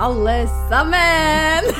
alle 0.00 0.48
sammen! 0.70 1.64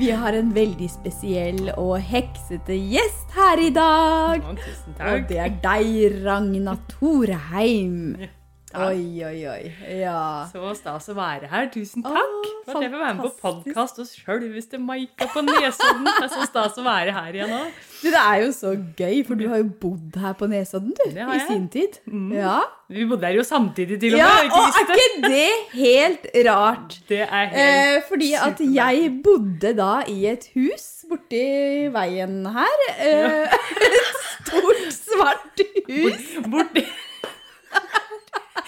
Vi 0.00 0.10
har 0.10 0.32
en 0.32 0.54
veldig 0.54 0.88
spesiell 0.90 1.68
og 1.76 1.98
heksete 2.00 2.74
gjest 2.74 3.34
her 3.36 3.60
i 3.60 3.68
dag. 3.76 4.40
Tusen 4.56 4.96
takk. 4.96 5.10
Og 5.10 5.26
det 5.28 5.38
er 5.44 5.52
deg, 5.62 5.90
Ragna 6.24 6.78
Thorheim. 6.94 8.16
Oi, 8.72 9.20
oi, 9.26 9.40
oi. 9.52 9.72
Ja. 10.00 10.48
Så 10.48 10.70
stas 10.78 11.08
å 11.12 11.14
være 11.16 11.48
her. 11.50 11.66
Tusen 11.74 12.04
takk 12.04 12.14
takk. 12.16 12.46
for 12.64 12.78
at 12.78 12.84
jeg 12.86 12.92
får 12.92 13.02
være 13.02 13.16
med 13.18 13.24
på 13.26 13.32
podkast 13.42 13.98
hos 14.00 14.12
sjølveste 14.16 14.80
Maika 14.80 15.28
på 15.32 15.42
Nesodden. 15.44 16.06
Det 16.08 16.24
er 16.24 16.30
så 16.32 16.46
stas 16.48 16.78
å 16.80 16.84
være 16.86 17.12
her 17.16 17.36
igjen 17.36 17.52
òg. 17.56 17.82
Du, 18.02 18.06
det 18.08 18.22
er 18.22 18.38
jo 18.42 18.48
så 18.56 18.72
gøy, 18.72 19.18
for 19.28 19.38
du 19.38 19.44
har 19.50 19.60
jo 19.60 19.68
bodd 19.82 20.16
her 20.22 20.38
på 20.38 20.48
Nesodden, 20.50 20.94
du. 20.96 21.04
I 21.12 21.38
sin 21.44 21.68
tid. 21.72 22.00
Ja. 22.32 22.62
Vi 22.92 23.04
bodde 23.08 23.28
her 23.28 23.36
jo 23.36 23.44
samtidig, 23.46 24.00
til 24.00 24.16
og 24.16 24.22
ja, 24.22 24.30
med. 24.40 24.56
og 24.56 24.80
er 24.80 24.96
ikke 24.96 25.28
det 25.28 25.52
helt 25.76 26.26
rart? 26.48 26.98
Det 27.08 27.22
er 27.28 27.46
helt 27.52 27.60
Eh, 27.62 28.00
fordi 28.08 28.32
at 28.40 28.64
jeg 28.72 29.14
bodde 29.24 29.76
da 29.76 29.92
i 30.08 30.26
et 30.32 30.48
hus 30.56 30.88
borti 31.12 31.44
veien 31.92 32.42
her. 32.56 32.84
Eh, 32.96 33.56
et 33.92 34.12
stort, 34.48 34.84
svart 34.96 35.64
hus. 35.88 36.28
Borti 36.48 36.88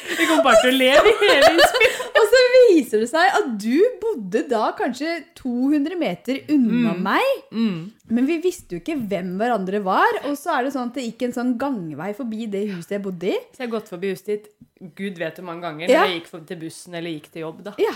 Vi 0.04 0.26
kommer 0.28 0.44
bare 0.44 0.60
til 0.62 0.74
å 0.74 0.78
le 0.78 0.90
i 0.94 1.14
hele 1.22 1.50
innspillet. 1.54 2.00
Og 2.18 2.26
så 2.32 2.40
viser 2.54 3.02
det 3.04 3.08
seg 3.10 3.36
at 3.40 3.48
du 3.60 3.78
bodde 4.02 4.45
da 4.50 4.68
kanskje 4.78 5.14
200 5.38 5.98
meter 6.00 6.42
unna 6.54 6.92
meg. 6.98 7.30
Mm. 7.52 7.78
Men 8.14 8.28
vi 8.28 8.38
visste 8.45 8.76
jo 8.76 8.82
ikke 8.82 8.98
hvem 9.10 9.34
hverandre 9.40 9.80
var. 9.84 10.20
Og 10.29 10.37
så 10.40 10.59
er 10.59 10.66
det 10.68 10.74
sånn 10.76 10.90
at 10.92 10.98
det 10.98 11.06
gikk 11.09 11.26
en 11.29 11.37
sånn 11.38 11.54
gangvei 11.60 12.12
forbi 12.16 12.48
det 12.52 12.66
huset 12.74 12.96
jeg 12.98 13.04
bodde 13.06 13.32
i. 13.32 13.38
Så 13.54 13.64
jeg 13.64 13.68
har 13.68 13.74
gått 13.79 13.90
forbi 13.92 14.12
huset 14.14 14.30
ditt 14.34 14.52
gud 14.98 15.16
vet 15.16 15.38
hvor 15.38 15.46
mange 15.48 15.64
ganger 15.64 15.88
Ja. 15.88 16.02
når 16.02 16.10
jeg 16.12 16.20
gikk 16.20 16.46
til 16.51 16.59
bussen 16.60 16.95
eller 16.98 17.10
gikk 17.14 17.30
til 17.32 17.45
jobb. 17.46 17.62
da. 17.64 17.73
Ja, 17.80 17.95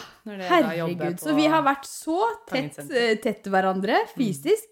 herregud. 0.49 1.21
Så 1.21 1.35
vi 1.37 1.47
har 1.51 1.63
vært 1.67 1.85
så 1.89 2.19
tett, 2.49 2.79
eh, 2.91 3.15
tett 3.21 3.45
hverandre 3.51 3.99
fysisk. 4.17 4.65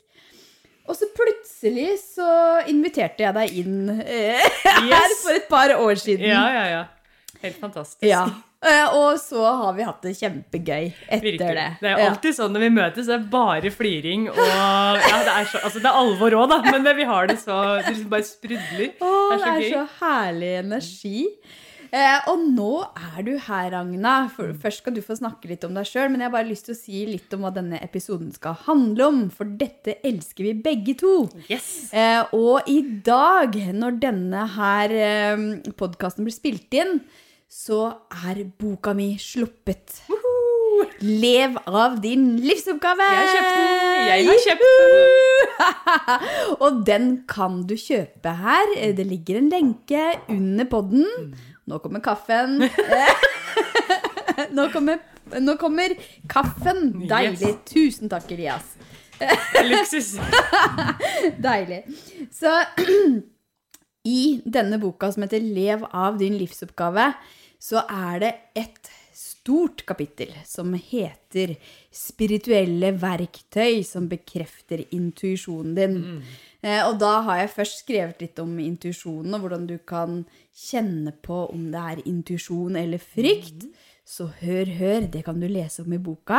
Og 0.87 0.95
så 0.95 1.09
plutselig 1.11 1.97
så 1.99 2.27
inviterte 2.71 3.25
jeg 3.25 3.35
deg 3.35 3.57
inn 3.59 3.91
eh, 4.01 4.39
her 4.87 5.15
for 5.23 5.35
et 5.35 5.49
par 5.51 5.75
år 5.75 5.99
siden. 5.99 6.29
Ja, 6.31 6.45
ja, 6.55 6.67
ja. 6.71 6.85
Helt 7.47 7.63
fantastisk. 7.63 8.05
Ja. 8.07 8.27
Eh, 8.67 8.95
Og 8.97 9.19
så 9.21 9.43
har 9.45 9.75
vi 9.77 9.85
hatt 9.87 10.01
det 10.03 10.15
kjempegøy 10.19 10.87
etter 11.07 11.23
Virkelig. 11.23 11.55
det. 11.59 11.67
Det 11.83 11.91
er 11.93 12.01
alltid 12.09 12.35
sånn 12.39 12.55
når 12.57 12.65
vi 12.65 12.71
møtes, 12.81 13.07
det 13.07 13.15
er 13.19 13.27
bare 13.31 13.71
fliring 13.71 14.25
og 14.33 14.41
ja, 14.41 14.97
det, 14.97 15.35
er 15.35 15.45
så, 15.53 15.61
altså, 15.63 15.83
det 15.85 15.91
er 15.93 16.01
alvor 16.01 16.37
òg, 16.41 16.49
da, 16.55 16.59
men 16.73 16.89
vi 16.97 17.05
har 17.07 17.29
det 17.31 17.37
så 17.43 17.59
Det 17.83 17.93
liksom 17.93 18.11
bare 18.17 18.27
sprudler. 18.27 18.91
Å, 18.99 19.13
det 19.31 19.37
er 19.37 19.45
så 19.45 19.55
gøy. 19.61 19.71
så 19.77 19.85
herlig 20.01 20.51
energi. 20.65 21.21
Eh, 21.97 22.25
og 22.33 22.41
nå 22.57 22.71
er 22.99 23.23
du 23.29 23.31
her, 23.47 23.69
Ragna. 23.77 24.15
Først 24.35 24.83
skal 24.83 24.97
du 24.97 24.99
få 25.05 25.15
snakke 25.21 25.47
litt 25.53 25.63
om 25.69 25.77
deg 25.77 25.87
sjøl, 25.87 26.09
men 26.11 26.25
jeg 26.25 26.27
har 26.29 26.35
bare 26.35 26.49
lyst 26.49 26.67
til 26.67 26.75
å 26.75 26.79
si 26.81 27.05
litt 27.07 27.37
om 27.37 27.45
hva 27.47 27.53
denne 27.55 27.79
episoden 27.85 28.33
skal 28.35 28.57
handle 28.67 29.07
om. 29.13 29.21
For 29.33 29.47
dette 29.61 29.95
elsker 30.05 30.49
vi 30.49 30.57
begge 30.67 30.97
to. 30.99 31.13
Yes! 31.47 31.93
Eh, 31.95 32.25
og 32.37 32.67
i 32.73 32.81
dag, 33.07 33.55
når 33.79 34.01
denne 34.03 34.49
her 34.57 34.97
eh, 34.99 35.47
podkasten 35.79 36.27
blir 36.27 36.35
spilt 36.35 36.75
inn, 36.77 36.99
så 37.51 37.81
er 38.27 38.45
boka 38.59 38.95
mi 38.97 39.15
sluppet. 39.21 40.03
Lev 41.01 41.57
av 41.67 41.99
din 42.03 42.37
livsoppgave! 42.43 43.07
Jeg 43.07 43.21
har 43.21 43.33
kjøpt 43.35 43.53
den. 43.57 44.07
Jeg 44.07 44.27
har 44.29 44.41
kjøpt 44.45 44.65
den. 44.69 45.37
og 46.65 46.81
den 46.89 47.11
kan 47.29 47.63
du 47.69 47.77
kjøpe 47.81 48.33
her. 48.41 48.75
Det 48.97 49.07
ligger 49.07 49.41
en 49.41 49.51
lenke 49.53 50.03
under 50.33 50.69
podden. 50.71 51.07
Nå 51.67 51.79
kommer 51.85 52.03
kaffen. 52.05 52.61
nå, 54.57 54.69
kommer, 54.75 55.01
nå 55.41 55.57
kommer 55.61 55.97
kaffen. 56.31 56.93
Deilig. 57.09 57.57
Tusen 57.69 58.13
takk, 58.13 58.29
Elias. 58.37 58.77
Luksus. 59.65 60.17
Deilig. 61.47 61.83
Så 62.35 62.53
i 64.19 64.41
denne 64.45 64.79
boka 64.79 65.11
som 65.13 65.25
heter 65.25 65.43
'Lev 65.43 65.87
av 65.93 66.19
din 66.21 66.39
livsoppgave', 66.39 67.13
så 67.59 67.83
er 67.89 68.23
det 68.23 68.33
et 68.55 68.91
stort 69.17 69.85
kapittel 69.87 70.33
som 70.45 70.75
heter 70.75 71.57
'Spirituelle 71.91 72.93
verktøy 73.01 73.83
som 73.83 74.09
bekrefter 74.09 74.85
intuisjonen 74.91 75.77
din'. 75.77 75.99
Mm. 76.05 76.23
og 76.89 76.99
da 76.99 77.21
har 77.23 77.39
jeg 77.39 77.51
først 77.51 77.79
skrevet 77.85 78.21
litt 78.21 78.39
om 78.39 78.59
intuisjonen, 78.59 79.35
og 79.35 79.41
hvordan 79.41 79.67
du 79.67 79.79
kan 79.79 80.25
kjenne 80.53 81.13
på 81.23 81.47
om 81.53 81.71
det 81.71 81.81
er 81.81 82.03
intuisjon 82.07 82.77
eller 82.77 82.99
frykt. 82.99 83.69
Så 84.07 84.29
hør, 84.39 84.69
hør, 84.79 85.09
det 85.11 85.25
kan 85.27 85.41
du 85.43 85.49
lese 85.51 85.83
om 85.83 85.91
i 85.91 85.99
boka. 85.99 86.39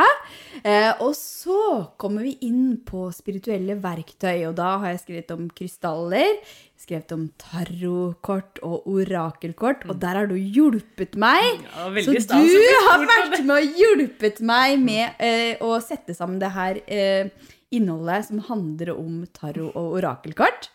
Eh, 0.64 0.88
og 1.04 1.10
så 1.12 1.92
kommer 2.00 2.24
vi 2.24 2.30
inn 2.46 2.78
på 2.80 3.02
spirituelle 3.12 3.74
verktøy, 3.82 4.46
og 4.48 4.54
da 4.56 4.70
har 4.80 4.94
jeg 4.94 5.02
skrevet 5.02 5.34
om 5.34 5.50
krystaller, 5.52 6.38
skrevet 6.80 7.12
om 7.12 7.26
tarotkort 7.36 8.62
og 8.64 8.86
orakelkort, 8.88 9.84
og 9.84 10.00
der 10.00 10.16
har 10.16 10.30
du 10.30 10.38
hjulpet 10.38 11.18
meg. 11.20 11.60
Ja, 11.66 11.90
Så 12.06 12.14
stas 12.24 12.48
du 12.48 12.86
har 12.86 13.04
vært 13.04 13.36
med 13.42 13.52
og 13.58 13.76
hjulpet 13.82 14.40
meg 14.48 14.78
med 14.80 15.20
eh, 15.20 15.60
å 15.60 15.74
sette 15.84 16.16
sammen 16.16 16.40
det 16.40 16.54
her 16.54 16.80
eh, 16.88 17.28
innholdet 17.68 18.30
som 18.30 18.40
handler 18.46 18.94
om 18.94 19.26
tarot 19.36 19.76
og 19.76 19.98
orakelkort. 19.98 20.70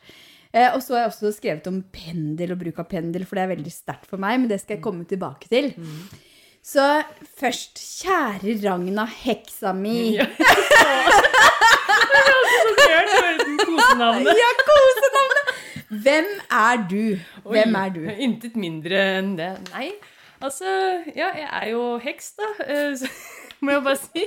Eh, 0.53 0.69
og 0.69 0.77
så 0.85 0.93
har 0.93 1.07
jeg 1.07 1.15
også 1.15 1.33
skrevet 1.39 1.71
om 1.71 1.81
pendel 1.89 2.53
og 2.53 2.61
bruk 2.61 2.83
av 2.85 2.91
pendel, 2.93 3.25
for 3.25 3.41
det 3.41 3.47
er 3.47 3.51
veldig 3.55 3.73
sterkt 3.73 4.05
for 4.13 4.21
meg, 4.21 4.43
men 4.43 4.53
det 4.53 4.61
skal 4.61 4.77
jeg 4.77 4.85
komme 4.85 5.09
tilbake 5.09 5.49
til. 5.49 5.73
Så 6.63 6.83
først, 7.39 7.79
kjære 8.01 8.53
Ragna, 8.63 9.05
heksa 9.25 9.73
mi. 9.75 10.13
Ja. 10.17 10.25
Så 12.63 12.71
gørt 12.77 13.11
å 13.11 13.19
høre 13.19 13.37
den 13.43 13.57
kosenavnet. 13.59 14.39
Ja, 14.39 14.49
kosenavnet! 14.67 15.51
Hvem 16.03 16.29
er 16.57 16.83
du? 16.89 17.01
Hvem 17.45 17.75
er 17.79 17.91
du? 17.93 18.01
Intet 18.25 18.55
mindre 18.59 19.01
enn 19.19 19.33
det. 19.37 19.49
Nei, 19.73 19.89
altså 20.43 20.65
Ja, 21.13 21.29
jeg 21.37 21.49
er 21.49 21.67
jo 21.73 21.83
heks, 22.03 22.31
da. 22.39 22.47
eh, 22.65 22.95
Så, 23.01 23.09
må 23.63 23.75
jeg 23.75 23.83
bare 23.85 23.99
si. 24.01 24.23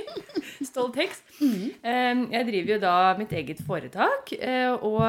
Stolt 0.69 0.95
heks. 1.01 1.19
Eh, 1.41 2.23
Jeg 2.37 2.47
driver 2.51 2.73
jo 2.75 2.79
da 2.85 2.93
mitt 3.19 3.33
eget 3.35 3.59
foretak, 3.67 4.31
eh, 4.37 4.71
og 4.77 5.01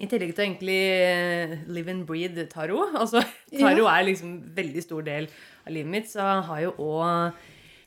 i 0.00 0.08
tillegg 0.08 0.32
til 0.34 0.46
egentlig 0.46 0.80
eh, 0.96 1.54
live 1.68 1.90
and 1.92 2.06
breathe 2.08 2.46
tarot 2.48 2.94
Altså, 2.96 3.20
tarot 3.52 3.88
er 3.92 4.06
liksom 4.08 4.30
en 4.32 4.42
veldig 4.56 4.82
stor 4.86 5.02
del 5.04 5.26
av 5.66 5.72
livet 5.72 5.90
mitt, 5.90 6.10
så 6.10 6.20
har 6.46 6.60
jeg 6.60 6.70
jo 6.70 6.74
òg 6.90 7.32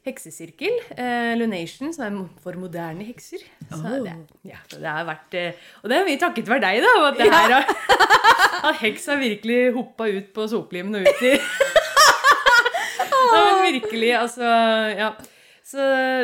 heksesirkel, 0.04 0.74
eh, 1.00 1.34
Lunation, 1.40 1.94
som 1.96 2.04
er 2.06 2.30
for 2.44 2.54
moderne 2.60 3.06
hekser. 3.08 3.40
Så 3.72 3.80
Oh. 3.80 4.04
det, 4.04 4.14
ja, 4.44 4.58
det 4.70 4.84
har 4.90 5.06
vært 5.08 5.34
eh, 5.40 5.54
Og 5.84 5.90
det 5.90 5.98
er 5.98 6.06
mye 6.10 6.20
takket 6.20 6.50
være 6.52 6.60
deg, 6.66 6.82
da. 6.84 6.92
At, 7.08 7.18
det 7.18 7.30
her 7.32 7.54
at 8.70 8.76
heks 8.82 9.06
har 9.08 9.18
virkelig 9.22 9.74
hoppa 9.78 10.10
ut 10.12 10.34
på 10.36 10.48
soplimen 10.52 10.96
og 11.00 11.08
ut 11.08 11.24
i 11.24 11.34
ja, 13.34 13.72
virkelig, 13.72 14.12
altså 14.20 14.44
Ja. 14.98 15.12
Så 15.64 15.80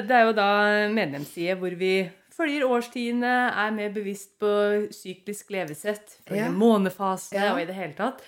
det 0.05 0.11
er 0.11 0.25
jo 0.27 0.33
da 0.35 0.49
medlemsside 0.91 1.55
hvor 1.57 1.71
vi 1.79 2.09
følger 2.35 2.67
årstidene, 2.67 3.31
er 3.55 3.71
mer 3.71 3.89
bevisst 3.95 4.33
på 4.39 4.49
syklisk 4.91 5.49
levesett, 5.55 6.17
følger 6.27 6.49
Ja. 6.49 6.51
månefasene 6.51 7.45
Ja. 7.45 7.53
og 7.53 7.61
i 7.61 7.65
det 7.65 7.75
hele 7.75 7.93
tatt. 7.97 8.21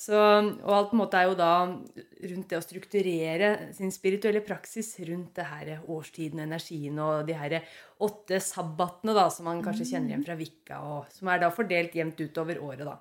Så, 0.00 0.16
og 0.16 0.70
alt 0.72 0.88
på 0.88 0.96
en 0.96 1.00
måte 1.02 1.18
er 1.20 1.26
jo 1.28 1.34
da 1.36 1.52
rundt 1.68 2.46
det 2.48 2.56
å 2.56 2.64
strukturere 2.64 3.50
sin 3.76 3.90
spirituelle 3.92 4.40
praksis 4.40 4.94
rundt 5.04 5.34
det 5.36 5.44
her 5.44 5.82
årstiden, 5.82 6.40
og 6.40 6.46
energien 6.46 7.00
og 7.04 7.26
de 7.28 7.36
her 7.36 7.58
åtte 8.00 8.38
sabbatene 8.40 9.12
da, 9.16 9.26
som 9.28 9.50
man 9.50 9.60
kanskje 9.64 9.90
kjenner 9.90 10.14
igjen 10.14 10.24
fra 10.24 10.38
Vikka, 10.40 10.78
og 10.80 11.12
som 11.12 11.28
er 11.28 11.42
da 11.42 11.50
fordelt 11.52 11.98
jevnt 11.98 12.22
utover 12.24 12.62
året. 12.64 12.86
da. 12.88 12.96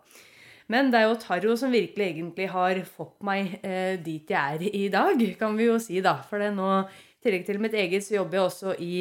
Men 0.69 0.91
det 0.91 0.99
er 0.99 1.07
jo 1.07 1.15
Taro 1.23 1.55
som 1.57 1.71
virkelig 1.73 2.11
egentlig 2.11 2.49
har 2.51 2.83
fått 2.85 3.23
meg 3.25 3.55
eh, 3.63 3.95
dit 4.03 4.29
jeg 4.29 4.59
er 4.59 4.67
i 4.67 4.83
dag, 4.91 5.23
kan 5.39 5.55
vi 5.57 5.69
jo 5.69 5.79
si, 5.81 6.03
da. 6.03 6.19
For 6.27 6.43
det 6.43 6.51
nå, 6.57 6.67
i 6.83 7.23
tillegg 7.23 7.47
til 7.47 7.63
mitt 7.63 7.79
eget, 7.79 8.05
så 8.05 8.19
jobber 8.19 8.41
jeg 8.41 8.49
også 8.51 8.75
i 8.83 8.93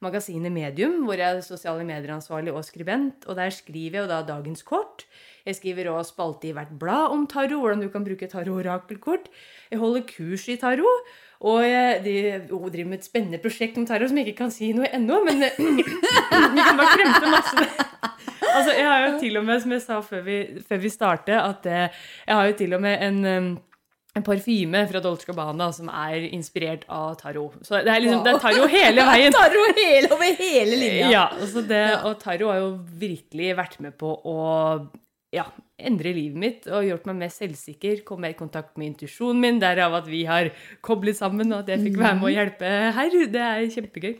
magasinet 0.00 0.54
Medium, 0.54 1.02
hvor 1.04 1.20
jeg 1.20 1.36
er 1.36 1.44
sosiale 1.44 1.84
medieransvarlig 1.84 2.54
og 2.54 2.64
skribent. 2.64 3.26
Og 3.28 3.36
der 3.36 3.52
skriver 3.52 3.98
jeg 3.98 4.06
jo 4.06 4.10
da 4.10 4.22
dagens 4.24 4.64
kort. 4.64 5.04
Jeg 5.46 5.58
skriver 5.58 5.90
også 5.92 6.14
spalte 6.14 6.50
i 6.50 6.54
hvert 6.56 6.72
blad 6.80 7.14
om 7.14 7.26
tarot, 7.30 7.58
hvordan 7.60 7.82
du 7.84 7.88
kan 7.92 8.04
bruke 8.06 8.28
tarot-orakelkort. 8.30 9.30
Jeg 9.70 9.80
holder 9.80 10.06
kurs 10.08 10.48
i 10.48 10.58
tarot. 10.60 11.10
Og 11.40 11.62
jeg 11.64 12.00
de, 12.04 12.14
driver 12.50 12.88
med 12.90 12.98
et 12.98 13.06
spennende 13.06 13.40
prosjekt 13.40 13.78
om 13.80 13.86
tarot 13.88 14.10
som 14.10 14.18
jeg 14.20 14.28
ikke 14.28 14.42
kan 14.42 14.52
si 14.52 14.74
noe 14.76 14.90
ennå, 14.92 15.22
men 15.24 15.46
eh, 15.46 15.56
vi 15.78 15.86
kan 15.86 16.76
bare 16.76 16.98
kremte 16.98 17.32
masse. 17.32 17.64
Altså, 18.50 18.74
jeg 18.74 18.84
har 18.84 19.06
jo 19.06 19.16
til 19.22 19.40
og 19.40 19.46
med, 19.46 19.62
som 19.62 19.72
jeg 19.72 19.82
sa 19.86 20.02
før 20.04 20.22
vi, 20.26 20.36
før 20.68 20.84
vi 20.84 20.92
startet, 20.92 21.36
at 21.38 21.66
eh, 21.70 22.04
jeg 22.26 22.36
har 22.36 22.50
jo 22.50 22.56
til 22.60 22.76
og 22.76 22.84
med 22.84 23.04
en, 23.06 23.18
en 24.18 24.26
parfyme 24.26 24.84
fra 24.90 25.02
Dolce 25.04 25.28
Gabbana 25.28 25.70
som 25.72 25.88
er 25.88 26.28
inspirert 26.28 26.84
av 26.92 27.14
tarot. 27.22 27.56
Så 27.64 27.80
det 27.86 27.94
er 27.94 28.04
liksom, 28.04 28.24
det 28.26 28.34
er 28.34 28.42
tarot 28.44 28.74
hele 28.74 29.06
veien. 29.08 29.36
Taro 29.38 29.66
hele, 29.78 30.10
over 30.12 30.42
hele 30.42 30.80
linja. 30.82 31.12
Ja, 31.14 31.26
altså 31.40 31.64
det, 31.64 31.84
og 32.04 32.18
Taro 32.20 32.52
har 32.52 32.60
jo 32.60 32.72
virkelig 33.00 33.54
vært 33.62 33.80
med 33.80 33.96
på 34.00 34.12
å 34.12 34.40
ja, 35.30 35.44
endre 35.78 36.10
livet 36.14 36.38
mitt 36.42 36.64
og 36.66 36.82
gjort 36.88 37.04
meg 37.06 37.20
mer 37.20 37.30
selvsikker. 37.30 38.00
Komme 38.06 38.26
mer 38.26 38.34
i 38.34 38.38
kontakt 38.38 38.74
med 38.80 38.92
intuisjonen 38.92 39.38
min. 39.42 39.60
Derav 39.62 39.94
at 40.00 40.08
vi 40.10 40.24
har 40.26 40.50
koblet 40.82 41.18
sammen, 41.20 41.52
og 41.54 41.62
at 41.62 41.70
jeg 41.74 41.84
fikk 41.86 42.00
være 42.00 42.16
med 42.18 42.26
å 42.26 42.32
hjelpe 42.34 42.72
her. 42.96 43.14
Det 43.30 43.44
er 43.46 43.68
kjempegøy. 43.76 44.10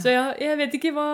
Så 0.00 0.14
ja, 0.14 0.24
jeg 0.40 0.56
vet 0.62 0.78
ikke 0.80 0.94
hva 0.96 1.08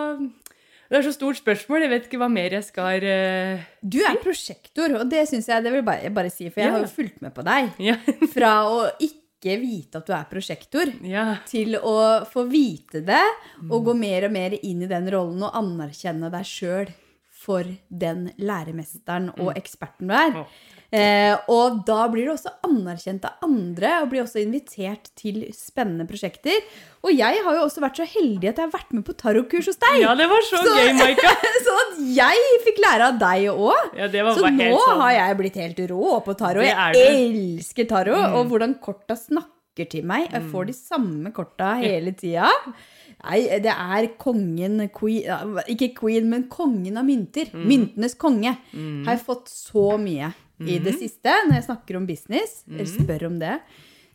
Det 0.91 0.99
er 0.99 1.07
så 1.07 1.13
stort 1.15 1.39
spørsmål. 1.39 1.85
Jeg 1.87 1.91
vet 1.97 2.07
ikke 2.09 2.19
hva 2.23 2.29
mer 2.31 2.55
jeg 2.61 2.67
skal 2.67 3.05
uh, 3.07 3.67
Du 3.83 3.99
er 4.03 4.17
prosjektor, 4.23 4.95
og 5.01 5.11
det 5.11 5.27
syns 5.31 5.51
jeg 5.51 5.67
det 5.67 5.75
vil 5.75 5.85
bare, 5.87 6.11
bare 6.15 6.31
si, 6.31 6.49
for 6.51 6.63
jeg 6.63 6.71
Ja. 6.71 6.77
har 6.79 6.87
jo 6.87 6.95
fulgt 6.95 7.21
med 7.23 7.35
på 7.35 7.45
deg. 7.47 7.75
Ja. 7.91 7.99
Fra 8.35 8.55
å 8.71 8.81
ikke 9.03 9.59
vite 9.59 9.99
at 10.03 10.07
du 10.07 10.13
er 10.15 10.27
prosjektor, 10.31 10.91
ja. 11.07 11.29
til 11.49 11.75
å 11.79 11.99
få 12.29 12.43
vite 12.51 13.01
det 13.07 13.23
og 13.71 13.87
gå 13.87 13.95
mer 13.97 14.27
og 14.29 14.35
mer 14.35 14.59
inn 14.63 14.83
i 14.85 14.91
den 14.91 15.07
rollen 15.11 15.43
og 15.47 15.55
anerkjenne 15.59 16.29
deg 16.31 16.45
sjøl 16.47 16.91
for 17.41 17.65
den 17.89 18.27
læremesteren 18.37 19.31
og 19.41 19.55
eksperten 19.57 20.11
du 20.11 20.15
er. 20.15 20.35
Eh, 20.93 21.37
og 21.49 21.85
da 21.87 22.01
blir 22.11 22.27
du 22.27 22.33
også 22.35 22.51
anerkjent 22.67 23.25
av 23.29 23.45
andre 23.47 23.93
og 24.03 24.09
blir 24.11 24.25
også 24.25 24.41
invitert 24.43 25.07
til 25.17 25.45
spennende 25.57 26.05
prosjekter. 26.11 26.59
Og 27.07 27.15
jeg 27.15 27.39
har 27.47 27.57
jo 27.57 27.63
også 27.65 27.81
vært 27.85 28.01
så 28.03 28.07
heldig 28.11 28.51
at 28.51 28.59
jeg 28.61 28.67
har 28.67 28.75
vært 28.75 28.93
med 28.99 29.07
på 29.07 29.15
tarotkurs 29.23 29.71
hos 29.71 29.79
deg. 29.81 30.01
ja, 30.03 30.13
det 30.19 30.27
var 30.33 30.45
så, 30.49 30.61
Så- 30.67 30.75
gøy, 30.77 30.93
Maika! 30.99 31.33
Så 31.65 31.77
at 31.85 31.95
jeg 32.19 32.51
fikk 32.67 32.83
lære 32.85 33.09
av 33.13 33.19
deg 33.23 33.47
òg. 33.55 33.95
Ja, 34.03 34.09
det 34.11 34.25
var 34.27 34.35
Så 34.37 34.51
nå 34.51 34.69
sånn. 34.75 35.01
har 35.05 35.13
jeg 35.17 35.39
blitt 35.41 35.57
helt 35.63 35.81
rå 35.95 36.19
på 36.27 36.37
tarot. 36.43 36.67
Jeg 36.67 36.77
er 36.77 37.01
elsker 37.15 37.89
tarot, 37.89 38.35
og 38.37 38.51
hvordan 38.53 38.77
korta 38.83 39.17
snakker 39.17 39.57
til 39.77 40.05
meg. 40.05 40.31
Jeg 40.33 40.43
får 40.51 40.67
de 40.67 40.73
samme 40.77 41.33
korta 41.33 41.75
hele 41.81 42.13
tida. 42.13 42.49
Nei, 43.23 43.43
det 43.61 43.73
er 43.73 44.07
kongen 44.19 44.89
queen, 44.97 45.59
Ikke 45.69 45.95
queen, 45.97 46.29
men 46.29 46.49
kongen 46.49 46.97
av 46.97 47.05
mynter. 47.05 47.53
Myntenes 47.55 48.15
konge. 48.15 48.57
Har 49.05 49.15
jeg 49.17 49.25
fått 49.25 49.49
så 49.49 49.99
mye 49.99 50.33
i 50.61 50.79
det 50.79 50.93
siste 50.99 51.33
når 51.49 51.55
jeg 51.61 51.65
snakker 51.69 51.97
om 51.97 52.07
business. 52.07 52.65
Eller 52.69 52.85
spør 52.87 53.27
om 53.31 53.39
det. 53.41 53.61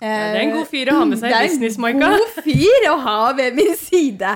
Ja, 0.02 0.08
det 0.34 0.40
er 0.40 0.42
en 0.44 0.52
god 0.58 0.68
fyr 0.68 0.90
å 0.92 0.96
ha 0.98 1.06
med 1.08 1.20
seg 1.22 1.32
i 1.32 1.36
business, 1.48 1.78
Det 1.80 1.86
er 1.88 1.94
en 1.96 2.02
god 2.04 2.34
fyr 2.44 2.88
å 2.92 2.96
ha 3.06 3.20
ved 3.38 3.56
min 3.56 3.76
side. 3.80 4.34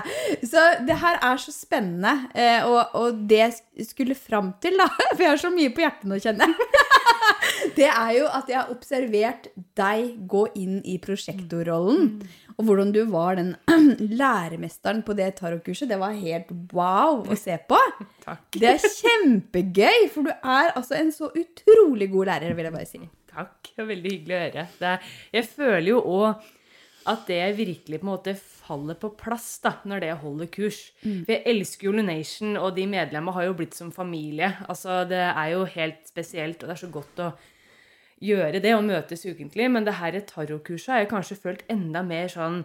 Så 0.48 0.62
det 0.88 0.96
her 1.02 1.18
er 1.20 1.36
så 1.42 1.52
spennende. 1.52 2.14
eh, 2.34 2.64
Og, 2.64 2.94
og 2.96 3.18
det 3.28 3.42
jeg 3.42 3.86
skulle 3.90 4.14
fram 4.16 4.54
til, 4.62 4.78
da 4.80 4.86
For 5.14 5.20
jeg 5.26 5.34
har 5.34 5.42
så 5.42 5.50
mye 5.52 5.72
på 5.76 5.84
hjertet 5.84 6.08
nå, 6.08 6.16
kjenner 6.22 6.48
jeg. 6.48 6.70
Det 7.76 7.86
er 7.86 8.10
jo 8.16 8.24
at 8.32 8.48
jeg 8.48 8.56
har 8.56 8.70
observert 8.72 9.46
deg 9.76 10.14
gå 10.28 10.46
inn 10.56 10.78
i 10.88 10.96
prosjektorrollen. 11.02 12.08
Og 12.56 12.64
hvordan 12.66 12.90
du 12.92 13.02
var 13.12 13.36
den 13.36 13.52
læremesteren 14.20 15.02
på 15.04 15.14
det 15.16 15.34
tarotkurset. 15.38 15.88
Det 15.92 15.98
var 16.00 16.16
helt 16.16 16.50
wow 16.72 17.20
å 17.24 17.36
se 17.38 17.56
på. 17.68 17.78
Takk. 18.24 18.42
Det 18.56 18.74
er 18.74 18.80
kjempegøy, 18.96 20.08
for 20.12 20.28
du 20.28 20.32
er 20.32 20.72
altså 20.74 20.96
en 21.00 21.12
så 21.14 21.30
utrolig 21.36 22.10
god 22.12 22.32
lærer, 22.32 22.56
vil 22.56 22.68
jeg 22.70 22.76
bare 22.76 22.88
si. 22.88 23.02
Takk. 23.30 23.70
Det 23.70 23.78
var 23.82 23.90
veldig 23.92 24.14
hyggelig 24.14 24.36
å 24.36 24.40
høre. 24.44 24.64
Det 24.80 24.94
jeg 25.38 25.48
føler 25.52 25.88
jo 25.92 26.00
òg 26.00 26.48
at 27.10 27.22
det 27.30 27.56
virkelig 27.56 28.00
på 28.00 28.04
en 28.04 28.10
måte 28.10 28.34
faller 28.36 28.98
på 29.00 29.08
plass 29.18 29.54
da, 29.64 29.72
når 29.88 30.02
det 30.04 30.10
holder 30.20 30.50
kurs. 30.52 30.80
For 31.00 31.32
jeg 31.32 31.46
elsker 31.48 31.88
jo 31.88 31.94
Lunation, 31.96 32.58
og 32.60 32.74
de 32.76 32.84
medlemmene 32.90 33.34
har 33.38 33.48
jo 33.48 33.56
blitt 33.56 33.78
som 33.78 33.90
familie. 33.94 34.52
Altså, 34.68 35.04
Det 35.08 35.22
er 35.30 35.48
jo 35.54 35.64
helt 35.64 36.04
spesielt, 36.06 36.62
og 36.62 36.68
det 36.68 36.76
er 36.76 36.82
så 36.84 36.92
godt 36.92 37.24
å 37.24 37.30
gjøre 38.20 38.60
det 38.60 38.74
og 38.76 38.84
møtes 38.84 39.24
ukentlig. 39.24 39.70
Men 39.72 39.88
det 39.88 39.96
her 39.96 40.20
tarotkurset 40.20 40.92
har 40.92 41.02
jeg 41.04 41.12
kanskje 41.14 41.40
følt 41.40 41.64
enda 41.72 42.02
mer 42.02 42.28
sånn 42.28 42.64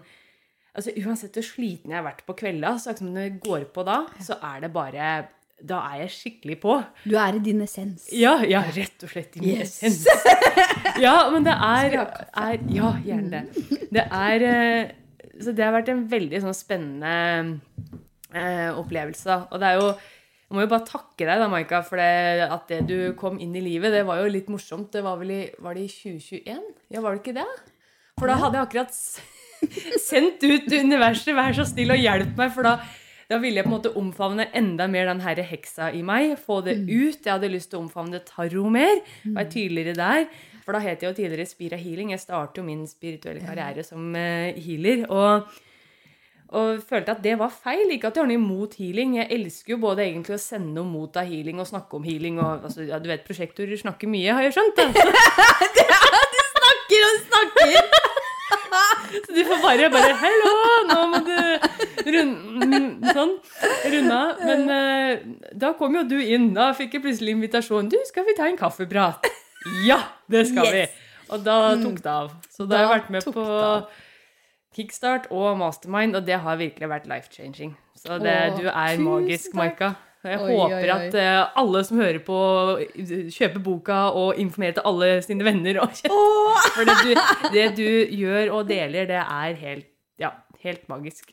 altså 0.76 0.92
Uansett 1.00 1.38
hvor 1.38 1.46
sliten 1.48 1.94
jeg 1.94 2.02
har 2.02 2.04
vært 2.04 2.26
på 2.28 2.36
kvelda, 2.36 2.74
så 2.76 2.92
liksom 2.92 3.14
når 3.16 3.30
jeg 3.30 3.38
går 3.46 3.62
på 3.72 3.86
da, 3.88 4.02
så 4.20 4.36
er 4.44 4.66
det 4.66 4.74
bare 4.76 5.12
Da 5.66 5.80
er 5.92 6.02
jeg 6.04 6.12
skikkelig 6.14 6.58
på. 6.62 6.76
Du 7.10 7.16
er 7.18 7.38
i 7.38 7.42
din 7.44 7.62
essens. 7.66 8.06
Ja, 8.14 8.36
ja, 8.46 8.62
rett 8.76 9.06
og 9.06 9.10
slett 9.10 9.38
i 9.38 9.42
min 9.44 9.58
Yes. 9.62 9.78
essens. 9.84 10.06
Ja, 11.02 11.16
men 11.34 11.44
det 11.44 11.52
er, 11.58 11.96
er 12.38 12.60
Ja, 12.72 12.92
gjerne 13.04 13.32
det. 13.32 13.80
Det 13.92 14.04
er 14.06 14.44
eh, 14.48 14.92
Så 15.42 15.52
det 15.58 15.66
har 15.66 15.74
vært 15.76 15.90
en 15.92 16.06
veldig 16.12 16.40
sånn 16.44 16.56
spennende 16.56 17.60
eh, 18.34 18.70
opplevelse. 18.78 19.40
Og 19.52 19.60
det 19.60 19.72
er 19.74 19.80
jo 19.82 19.90
Jeg 20.46 20.54
må 20.56 20.62
jo 20.62 20.70
bare 20.76 20.86
takke 20.88 21.26
deg, 21.26 21.40
da, 21.42 21.48
Maika, 21.50 21.80
for 21.84 21.98
det, 21.98 22.46
at 22.54 22.68
det 22.70 22.84
du 22.88 22.98
kom 23.18 23.40
inn 23.42 23.56
i 23.58 23.64
livet, 23.66 23.92
det 23.92 24.04
var 24.06 24.22
jo 24.22 24.30
litt 24.32 24.48
morsomt. 24.54 24.92
Det 24.94 25.02
var 25.04 25.18
vel 25.20 25.32
i 25.34 25.42
Var 25.60 25.74
det 25.80 25.88
i 25.88 25.90
2021? 25.90 26.62
Ja, 26.94 27.02
var 27.02 27.16
det 27.18 27.24
ikke 27.24 27.40
det? 27.40 27.48
For 28.20 28.30
da 28.32 28.38
hadde 28.40 28.60
jeg 28.62 28.68
akkurat 28.70 28.94
sendt 30.10 30.44
ut 30.46 30.70
universet 30.72 31.34
'vær 31.36 31.56
så 31.58 31.66
snill 31.68 31.92
og 31.96 32.00
hjelp 32.00 32.38
meg', 32.38 32.54
for 32.54 32.64
da 32.70 32.76
da 33.30 33.40
ville 33.42 33.58
jeg 33.58 33.66
på 33.66 33.72
en 33.72 33.78
måte 33.80 33.94
omfavne 33.98 34.48
enda 34.54 34.86
mer 34.92 35.10
den 35.10 35.24
herre 35.26 35.46
heksa 35.46 35.90
i 35.98 36.04
meg. 36.06 36.36
Få 36.38 36.60
det 36.66 36.78
ut. 36.86 37.22
Jeg 37.26 37.32
hadde 37.32 37.50
lyst 37.50 37.72
til 37.72 37.80
å 37.80 37.86
omfavne 37.88 38.22
tarot 38.28 38.74
mer. 38.74 39.02
Var 39.26 39.48
tydeligere 39.50 39.96
der. 39.98 40.28
For 40.66 40.78
da 40.78 40.82
het 40.82 41.02
jeg 41.02 41.10
jo 41.12 41.18
tidligere 41.18 41.50
Spira 41.50 41.78
Healing. 41.78 42.12
Jeg 42.14 42.22
startet 42.22 42.62
jo 42.62 42.66
min 42.66 42.86
spirituelle 42.90 43.42
karriere 43.46 43.86
som 43.86 44.14
eh, 44.18 44.58
healer. 44.62 45.06
Og, 45.10 45.50
og 46.58 46.84
følte 46.86 47.16
at 47.16 47.24
det 47.26 47.38
var 47.42 47.54
feil. 47.54 47.90
Ikke 47.96 48.12
at 48.12 48.18
jeg 48.18 48.26
har 48.26 48.30
noe 48.30 48.38
imot 48.38 48.78
healing. 48.82 49.18
Jeg 49.20 49.32
elsker 49.40 49.74
jo 49.76 49.82
både 49.88 50.06
egentlig 50.06 50.38
å 50.38 50.42
sende 50.42 50.76
noe 50.78 50.90
mot 50.90 51.18
av 51.18 51.30
healing 51.30 51.62
og 51.62 51.70
snakke 51.70 51.98
om 51.98 52.06
healing. 52.06 52.38
Og, 52.42 52.70
altså, 52.70 52.86
ja, 52.86 53.02
du 53.02 53.10
vet, 53.10 53.26
prosjektorer 53.26 53.82
snakker 53.82 54.10
mye, 54.12 54.38
har 54.38 54.46
jeg 54.46 54.58
skjønt. 54.60 54.78
Da. 54.78 54.90
Snakker 56.56 57.06
og 57.10 57.24
snakker! 57.26 57.90
Så 59.26 59.34
du 59.34 59.42
får 59.48 59.62
bare 59.64 59.90
bare 59.90 60.14
'Hallo, 60.18 60.54
nå 60.90 61.00
må 61.12 61.20
du 61.26 61.65
runde 62.06 63.14
Sånn. 63.16 63.34
Runda. 63.94 64.20
Men 64.46 64.64
uh, 64.70 65.50
da 65.54 65.74
kom 65.80 65.96
jo 66.00 66.04
du 66.10 66.18
inn. 66.22 66.52
Da 66.56 66.72
fikk 66.78 66.98
jeg 66.98 67.06
plutselig 67.06 67.36
invitasjon. 67.38 67.90
'Du, 67.90 67.98
skal 68.10 68.26
vi 68.28 68.36
ta 68.38 68.48
en 68.50 68.58
kaffeprat?' 68.60 69.26
Ja, 69.88 69.98
det 70.30 70.46
skal 70.52 70.68
Yes. 70.70 70.74
vi. 70.74 71.06
Og 71.34 71.42
da 71.46 71.60
tok 71.82 72.02
det 72.06 72.12
av. 72.12 72.34
Så 72.54 72.68
da 72.70 72.78
har 72.78 72.84
jeg 72.86 72.94
vært 73.02 73.14
med 73.16 73.30
på. 73.34 73.46
Kickstart 74.76 75.30
og 75.32 75.56
Mastermind, 75.58 76.18
og 76.20 76.26
det 76.28 76.38
har 76.44 76.58
virkelig 76.60 76.90
vært 76.92 77.06
life-changing. 77.08 77.72
Så 77.96 78.18
det, 78.22 78.34
Åh, 78.52 78.58
du 78.60 78.68
er 78.68 78.98
magisk. 79.00 79.54
Maika. 79.56 79.94
Jeg 80.26 80.40
Oi, 80.42 80.50
oi, 80.50 80.56
håper 80.58 80.90
oi. 80.90 80.94
at 81.08 81.16
eh, 81.22 81.60
alle 81.62 81.82
som 81.86 82.00
hører 82.02 82.20
på, 82.26 82.38
kjøper 83.32 83.62
boka 83.64 83.98
og 84.18 84.40
informerer 84.42 84.74
til 84.80 84.88
alle 84.90 85.10
sine 85.22 85.46
venner. 85.46 85.78
Og 85.86 85.92
for 86.74 86.84
det 86.90 86.96
du, 87.06 87.12
det 87.54 87.66
du 87.78 88.16
gjør 88.18 88.52
og 88.58 88.68
deler, 88.72 89.06
det 89.06 89.22
er 89.22 89.54
helt, 89.62 89.88
ja, 90.20 90.32
helt 90.66 90.90
magisk. 90.90 91.30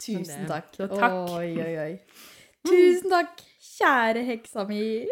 Tusen 0.00 0.46
takk. 0.48 0.68
så 0.76 0.86
takk. 0.88 1.12
Oi, 1.36 1.50
oi, 1.60 1.74
oi. 1.84 1.92
Tusen 2.68 3.10
takk, 3.12 3.40
kjære 3.60 4.22
heksa 4.28 4.64
mi. 4.68 4.82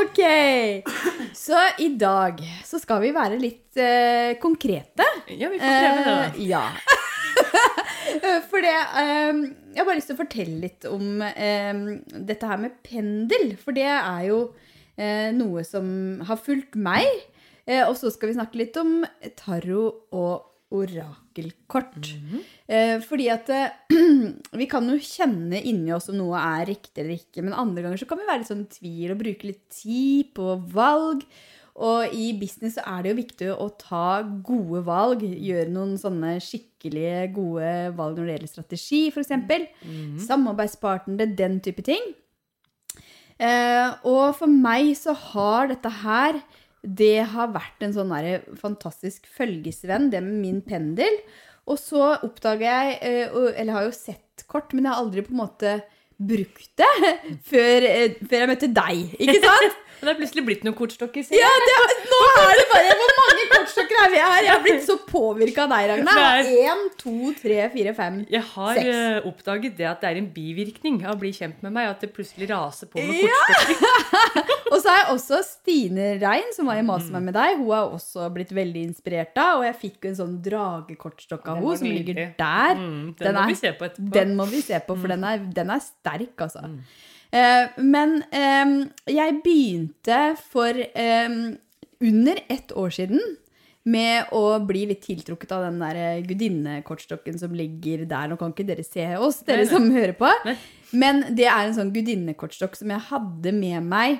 ok. 0.00 0.20
Så 1.36 1.58
i 1.78 1.88
dag 1.98 2.40
så 2.66 2.78
skal 2.82 3.00
vi 3.04 3.12
være 3.14 3.38
litt 3.40 3.76
uh, 3.78 4.32
konkrete. 4.42 5.04
Ja, 5.30 5.48
vi 5.52 5.58
får 5.60 5.68
prøve 5.68 5.98
det. 5.98 6.04
da. 6.08 6.24
Eh, 6.26 6.32
ja. 6.50 6.64
For 8.48 8.58
det 8.64 8.72
um, 8.72 9.42
Jeg 9.74 9.78
har 9.78 9.84
bare 9.86 9.98
lyst 9.98 10.08
til 10.10 10.16
å 10.16 10.22
fortelle 10.22 10.56
litt 10.62 10.82
om 10.88 11.20
um, 11.22 11.82
dette 12.10 12.46
her 12.50 12.58
med 12.62 12.72
pendel. 12.86 13.46
For 13.60 13.72
det 13.76 13.86
er 13.90 14.22
jo 14.30 14.38
uh, 14.50 15.28
noe 15.36 15.60
som 15.68 15.86
har 16.26 16.38
fulgt 16.42 16.74
meg. 16.78 17.06
Og 17.68 17.92
så 18.00 18.08
skal 18.08 18.30
vi 18.30 18.34
snakke 18.38 18.56
litt 18.56 18.76
om 18.80 19.04
tarot 19.36 20.08
og 20.16 20.47
orakelkort. 20.74 21.98
eh, 22.68 22.96
fordi 23.00 23.28
at 23.32 23.48
eh, 23.54 23.76
vi 24.60 24.66
kan 24.68 24.88
jo 24.90 24.98
kjenne 25.00 25.60
inni 25.64 25.94
oss 25.96 26.10
om 26.12 26.18
noe 26.20 26.40
er 26.40 26.66
riktig 26.68 27.04
eller 27.04 27.16
ikke, 27.16 27.44
men 27.44 27.56
andre 27.56 27.86
ganger 27.86 28.02
så 28.02 28.08
kan 28.10 28.20
vi 28.20 28.26
være 28.28 28.42
litt 28.42 28.50
sånn 28.50 28.66
i 28.66 28.72
tvil 28.74 29.14
og 29.14 29.22
bruke 29.22 29.48
litt 29.48 29.64
tid 29.72 30.34
på 30.36 30.58
valg. 30.74 31.24
Og 31.78 32.10
i 32.10 32.32
business 32.34 32.74
så 32.74 32.82
er 32.90 33.04
det 33.04 33.12
jo 33.12 33.18
viktig 33.20 33.50
å 33.54 33.68
ta 33.78 34.20
gode 34.44 34.80
valg. 34.82 35.22
Gjøre 35.22 35.70
noen 35.70 35.92
sånne 36.00 36.32
skikkelige 36.42 37.28
gode 37.36 37.68
valg 37.94 38.18
når 38.18 38.24
det 38.26 38.34
gjelder 38.34 38.50
strategi, 38.50 39.02
f.eks. 39.14 39.30
Samarbeidspartnere, 40.26 41.30
den 41.38 41.60
type 41.62 41.84
ting. 41.86 42.02
Eh, 43.38 43.92
og 44.10 44.34
for 44.40 44.50
meg 44.50 44.90
så 44.98 45.14
har 45.14 45.70
dette 45.70 45.92
her 46.02 46.40
Det 46.82 47.26
har 47.32 47.52
vært 47.54 47.82
en 47.82 47.94
sånn 47.96 48.12
fantastisk 48.60 49.26
følgesvenn, 49.34 50.10
det 50.12 50.22
med 50.24 50.40
min 50.42 50.60
pendel. 50.64 51.20
Og 51.68 51.78
så 51.80 52.14
oppdaga 52.24 52.64
jeg 52.64 52.98
eh, 53.04 53.38
Eller 53.60 53.74
har 53.74 53.88
jo 53.88 53.94
sett 53.96 54.46
kort, 54.48 54.72
men 54.72 54.86
jeg 54.86 54.94
har 54.94 55.02
aldri 55.02 55.24
på 55.26 55.34
en 55.34 55.42
måte 55.42 55.74
brukt 56.18 56.70
det 56.80 57.10
før, 57.50 57.84
eh, 57.86 58.16
før 58.24 58.44
jeg 58.44 58.50
møtte 58.52 58.70
deg. 58.78 59.04
Ikke 59.18 59.42
sant? 59.44 59.84
Og 59.98 60.06
det 60.06 60.12
er 60.12 60.18
plutselig 60.20 60.44
blitt 60.46 60.64
noen 60.66 60.76
kortstokker. 60.78 61.24
ser 61.26 61.34
Ja, 61.40 61.48
det, 61.66 61.76
nå 62.06 62.18
er 62.44 62.52
det 62.60 62.66
bare 62.70 62.92
Hvor 63.00 63.12
mange 63.18 63.46
kortstokker 63.52 64.00
er 64.04 64.10
vi 64.12 64.20
her? 64.22 64.42
Jeg 64.46 64.52
har 64.52 64.62
blitt 64.62 64.84
så 64.86 64.96
påvirka 65.08 65.64
av 65.66 65.72
deg, 65.74 65.88
Ragna. 65.90 66.14
Én, 66.46 66.84
to, 67.00 67.14
tre, 67.40 67.58
fire, 67.74 67.94
fem. 67.98 68.20
Jeg 68.30 68.44
har 68.54 68.78
Seks. 68.78 68.92
eh, 68.94 69.28
oppdaget 69.32 69.76
det 69.80 69.88
at 69.90 70.00
det 70.04 70.12
er 70.12 70.20
en 70.22 70.30
bivirkning 70.34 71.00
av 71.04 71.16
å 71.16 71.20
bli 71.20 71.32
kjent 71.34 71.62
med 71.66 71.74
meg, 71.74 71.90
at 71.90 72.04
det 72.04 72.12
plutselig 72.14 72.48
raser 72.52 72.90
på 72.92 73.02
med 73.02 73.24
kortstokker. 73.24 73.74
Ja. 73.82 74.44
Og 74.72 74.78
så 74.84 74.92
har 74.92 74.98
jeg 75.02 75.10
også 75.16 75.40
Stine 75.48 76.08
Rein, 76.22 76.50
som 76.54 76.68
var 76.68 76.78
i 76.78 76.84
meg 76.86 77.22
med 77.24 77.34
deg. 77.34 77.56
Hun 77.58 77.70
har 77.72 77.90
også 77.96 78.28
blitt 78.34 78.52
veldig 78.54 78.82
inspirert 78.90 79.36
av. 79.40 79.62
Og 79.62 79.66
jeg 79.66 79.78
fikk 79.82 80.08
en 80.10 80.18
sånn 80.18 80.38
dragekortstokk 80.44 81.46
av 81.48 81.58
henne 81.60 81.76
som 81.80 81.88
ligger 81.90 82.20
der. 82.38 82.74
Mm, 82.78 83.14
den, 83.18 83.26
Den 83.26 83.34
må 83.34 83.42
er- 83.42 83.48
vi 83.52 83.54
se 83.58 83.72
på 83.72 83.88
etterpå. 83.88 84.12
Den 84.14 84.36
må 84.36 84.46
vi 84.50 84.60
se 84.62 84.78
på, 84.86 84.98
for 85.00 85.08
den 85.08 85.24
er, 85.24 85.38
den 85.38 85.70
er 85.74 85.80
sterk, 85.84 86.36
altså. 86.46 86.64
Eh, 86.68 87.06
men 87.32 88.22
eh, 88.32 88.70
jeg 89.12 89.40
begynte 89.44 90.20
for 90.50 90.72
eh, 90.78 91.28
under 92.00 92.40
ett 92.48 92.72
år 92.72 92.94
siden 92.94 93.20
med 93.88 94.32
å 94.36 94.58
bli 94.68 94.84
litt 94.90 95.04
tiltrukket 95.06 95.52
av 95.56 95.64
den 95.68 95.78
der 95.80 95.98
eh, 95.98 96.22
gudinnekortstokken 96.26 97.38
som 97.40 97.54
ligger 97.56 98.04
der. 98.08 98.28
Nå 98.30 98.38
kan 98.40 98.52
ikke 98.52 98.66
dere 98.68 98.84
se 98.86 99.06
oss, 99.16 99.42
dere 99.46 99.64
Nei, 99.64 99.68
nei. 99.68 99.72
som 99.72 99.92
hører 99.94 100.16
på. 100.18 100.32
Nei. 100.48 100.56
Men 100.98 101.22
det 101.36 101.46
er 101.48 101.68
en 101.68 101.76
sånn 101.76 101.92
gudinnekortstokk 101.94 102.76
som 102.78 102.92
jeg 102.92 103.06
hadde 103.10 103.54
med 103.56 103.88
meg. 103.88 104.18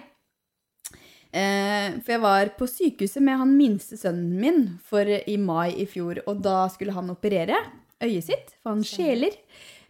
Eh, 1.28 1.98
for 2.00 2.14
jeg 2.14 2.22
var 2.24 2.54
på 2.56 2.68
sykehuset 2.70 3.20
med 3.24 3.40
han 3.42 3.52
minste 3.58 3.98
sønnen 4.00 4.38
min 4.40 4.62
for 4.88 5.04
i 5.04 5.36
mai 5.40 5.74
i 5.76 5.88
fjor. 5.90 6.22
Og 6.28 6.40
da 6.44 6.62
skulle 6.72 6.96
han 6.96 7.12
operere 7.12 7.60
øyet 8.04 8.30
sitt, 8.30 8.56
for 8.62 8.76
han 8.76 8.86
skjeler. 8.86 9.36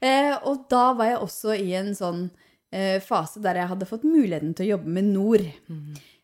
Eh, 0.03 0.35
og 0.47 0.67
da 0.71 0.91
var 0.99 1.13
jeg 1.13 1.23
også 1.23 1.55
i 1.59 1.73
en 1.79 1.95
sånn 1.99 2.29
eh, 2.31 2.45
fase 3.01 3.41
der 3.41 3.63
jeg 3.63 3.71
hadde 3.71 3.87
fått 3.89 4.03
muligheten 4.05 4.55
til 4.55 4.67
å 4.67 4.73
jobbe 4.77 4.93
med 4.99 5.11
Nord. 5.15 5.47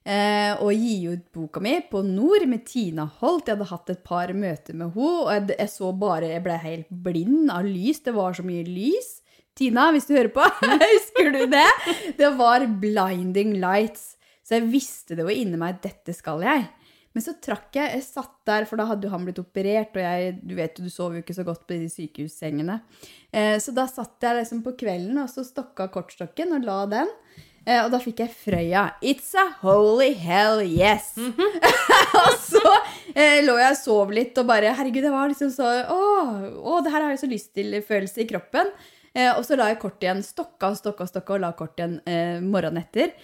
Eh, 0.04 0.52
og 0.60 0.68
gi 0.76 1.06
ut 1.08 1.22
boka 1.32 1.62
mi 1.64 1.78
på 1.88 2.02
Nord 2.04 2.44
med 2.50 2.66
Tina 2.68 3.06
Holt. 3.22 3.48
Jeg 3.48 3.56
hadde 3.56 3.70
hatt 3.70 3.92
et 3.94 4.02
par 4.04 4.32
møter 4.36 4.76
med 4.76 4.92
henne, 4.92 5.04
og 5.24 5.30
jeg, 5.32 5.46
jeg 5.56 5.72
så 5.72 5.92
bare 5.96 6.28
Jeg 6.34 6.42
ble 6.44 6.58
helt 6.60 6.90
blind 7.06 7.52
av 7.54 7.64
lys. 7.64 8.02
Det 8.04 8.12
var 8.12 8.36
så 8.36 8.44
mye 8.44 8.66
lys. 8.68 9.14
Tina, 9.56 9.86
hvis 9.94 10.08
du 10.10 10.12
hører 10.16 10.32
på, 10.34 10.44
husker 10.82 11.30
du 11.32 11.44
det? 11.48 11.68
Det 12.18 12.30
var 12.36 12.66
blinding 12.82 13.56
lights. 13.62 14.18
Så 14.44 14.58
jeg 14.58 14.68
visste 14.74 15.16
det 15.16 15.24
var 15.24 15.32
inni 15.32 15.56
meg 15.56 15.80
dette 15.80 16.12
skal 16.12 16.42
jeg. 16.44 16.66
Men 17.14 17.22
så 17.22 17.36
trakk 17.38 17.76
jeg, 17.78 17.92
jeg 17.94 18.02
satt 18.02 18.34
der, 18.48 18.66
for 18.66 18.80
da 18.80 18.88
hadde 18.90 19.10
han 19.12 19.22
blitt 19.26 19.38
operert, 19.38 19.94
og 19.94 20.02
jeg, 20.02 20.34
du 20.42 20.54
vet 20.58 20.78
jo, 20.78 20.86
du 20.86 20.90
sov 20.90 21.14
jo 21.14 21.22
ikke 21.22 21.36
så 21.36 21.46
godt 21.46 21.62
på 21.68 21.76
de 21.78 21.86
sykehussengene. 21.92 22.80
Eh, 23.30 23.54
så 23.62 23.74
da 23.76 23.86
satt 23.90 24.26
jeg 24.26 24.40
liksom 24.40 24.64
på 24.66 24.74
kvelden, 24.80 25.20
og 25.22 25.30
så 25.30 25.46
stokka 25.46 25.86
kortstokken 25.94 26.56
og 26.58 26.66
la 26.66 26.78
den. 26.90 27.12
Eh, 27.64 27.80
og 27.80 27.92
da 27.94 28.00
fikk 28.02 28.24
jeg 28.24 28.32
Frøya. 28.34 28.82
It's 29.00 29.30
a 29.38 29.46
holy 29.62 30.10
hell 30.18 30.60
yes! 30.66 31.14
og 32.24 32.34
så 32.42 32.64
eh, 33.14 33.40
lå 33.46 33.54
jeg 33.62 33.70
og 33.70 33.78
sov 33.78 34.12
litt 34.12 34.42
og 34.42 34.50
bare 34.50 34.74
Herregud, 34.76 35.06
det 35.06 35.14
var 35.14 35.30
liksom 35.30 35.52
så 35.54 35.70
Å, 35.94 36.02
å 36.60 36.82
det 36.84 36.92
her 36.92 37.06
har 37.06 37.14
jeg 37.14 37.22
så 37.22 37.30
lyst 37.30 37.54
til 37.56 37.78
følelse 37.86 38.24
i 38.24 38.28
kroppen. 38.28 38.74
Eh, 39.14 39.30
og 39.30 39.46
så 39.46 39.56
la 39.56 39.70
jeg 39.70 39.80
kort 39.86 40.02
igjen. 40.02 40.20
Stokka 40.26 40.74
og 40.74 40.82
stokka 40.82 41.06
og 41.06 41.14
stokka 41.14 41.38
og 41.38 41.46
la 41.46 41.54
kort 41.56 41.78
igjen 41.78 42.00
eh, 42.10 42.42
morgenen 42.44 42.82
etter. 42.82 43.14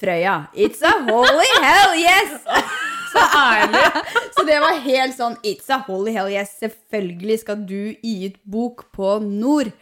Frøya. 0.00 0.46
It's 0.54 0.86
a 0.86 0.94
holy 1.10 1.52
hell 1.60 1.98
yes! 1.98 2.46
Så 3.10 3.22
ærlig! 3.36 3.84
Så 4.36 4.44
det 4.48 4.58
var 4.62 4.78
helt 4.84 5.16
sånn 5.18 5.38
It's 5.46 5.70
a 5.72 5.80
holy 5.86 6.14
hell 6.16 6.30
yes. 6.32 6.56
Selvfølgelig 6.62 7.40
skal 7.42 7.64
du 7.68 7.94
gi 8.02 8.14
ut 8.28 8.38
bok 8.44 8.86
på 8.96 9.16
Nord. 9.24 9.72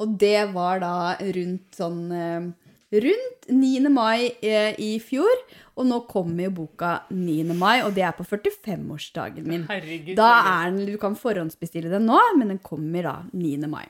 Og 0.00 0.16
det 0.18 0.48
var 0.54 0.82
da 0.82 0.96
rundt 1.20 1.78
sånn 1.78 2.02
eh, 2.16 2.50
Rundt 2.92 3.46
9. 3.48 3.88
mai 3.88 4.34
eh, 4.44 4.74
i 4.76 4.98
fjor. 5.00 5.32
Og 5.80 5.86
nå 5.88 6.02
kommer 6.10 6.50
jo 6.50 6.52
boka 6.58 6.90
9. 7.08 7.54
mai, 7.56 7.78
og 7.86 7.94
det 7.96 8.04
er 8.04 8.12
på 8.12 8.26
45-årsdagen 8.28 9.46
min. 9.48 9.64
Herregud. 9.70 10.12
Da 10.18 10.32
er 10.58 10.74
den, 10.74 10.82
Du 10.90 10.98
kan 11.00 11.16
forhåndsbestille 11.16 11.88
den 11.92 12.04
nå, 12.10 12.18
men 12.36 12.52
den 12.52 12.60
kommer 12.60 13.08
da 13.08 13.14
9. 13.32 13.70
mai. 13.72 13.86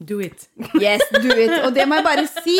Do 0.00 0.20
it. 0.24 0.48
Yes, 0.80 1.04
do 1.12 1.32
it. 1.36 1.52
Og 1.66 1.74
det 1.76 1.84
må 1.88 1.98
jeg 2.00 2.06
bare 2.06 2.24
si. 2.28 2.56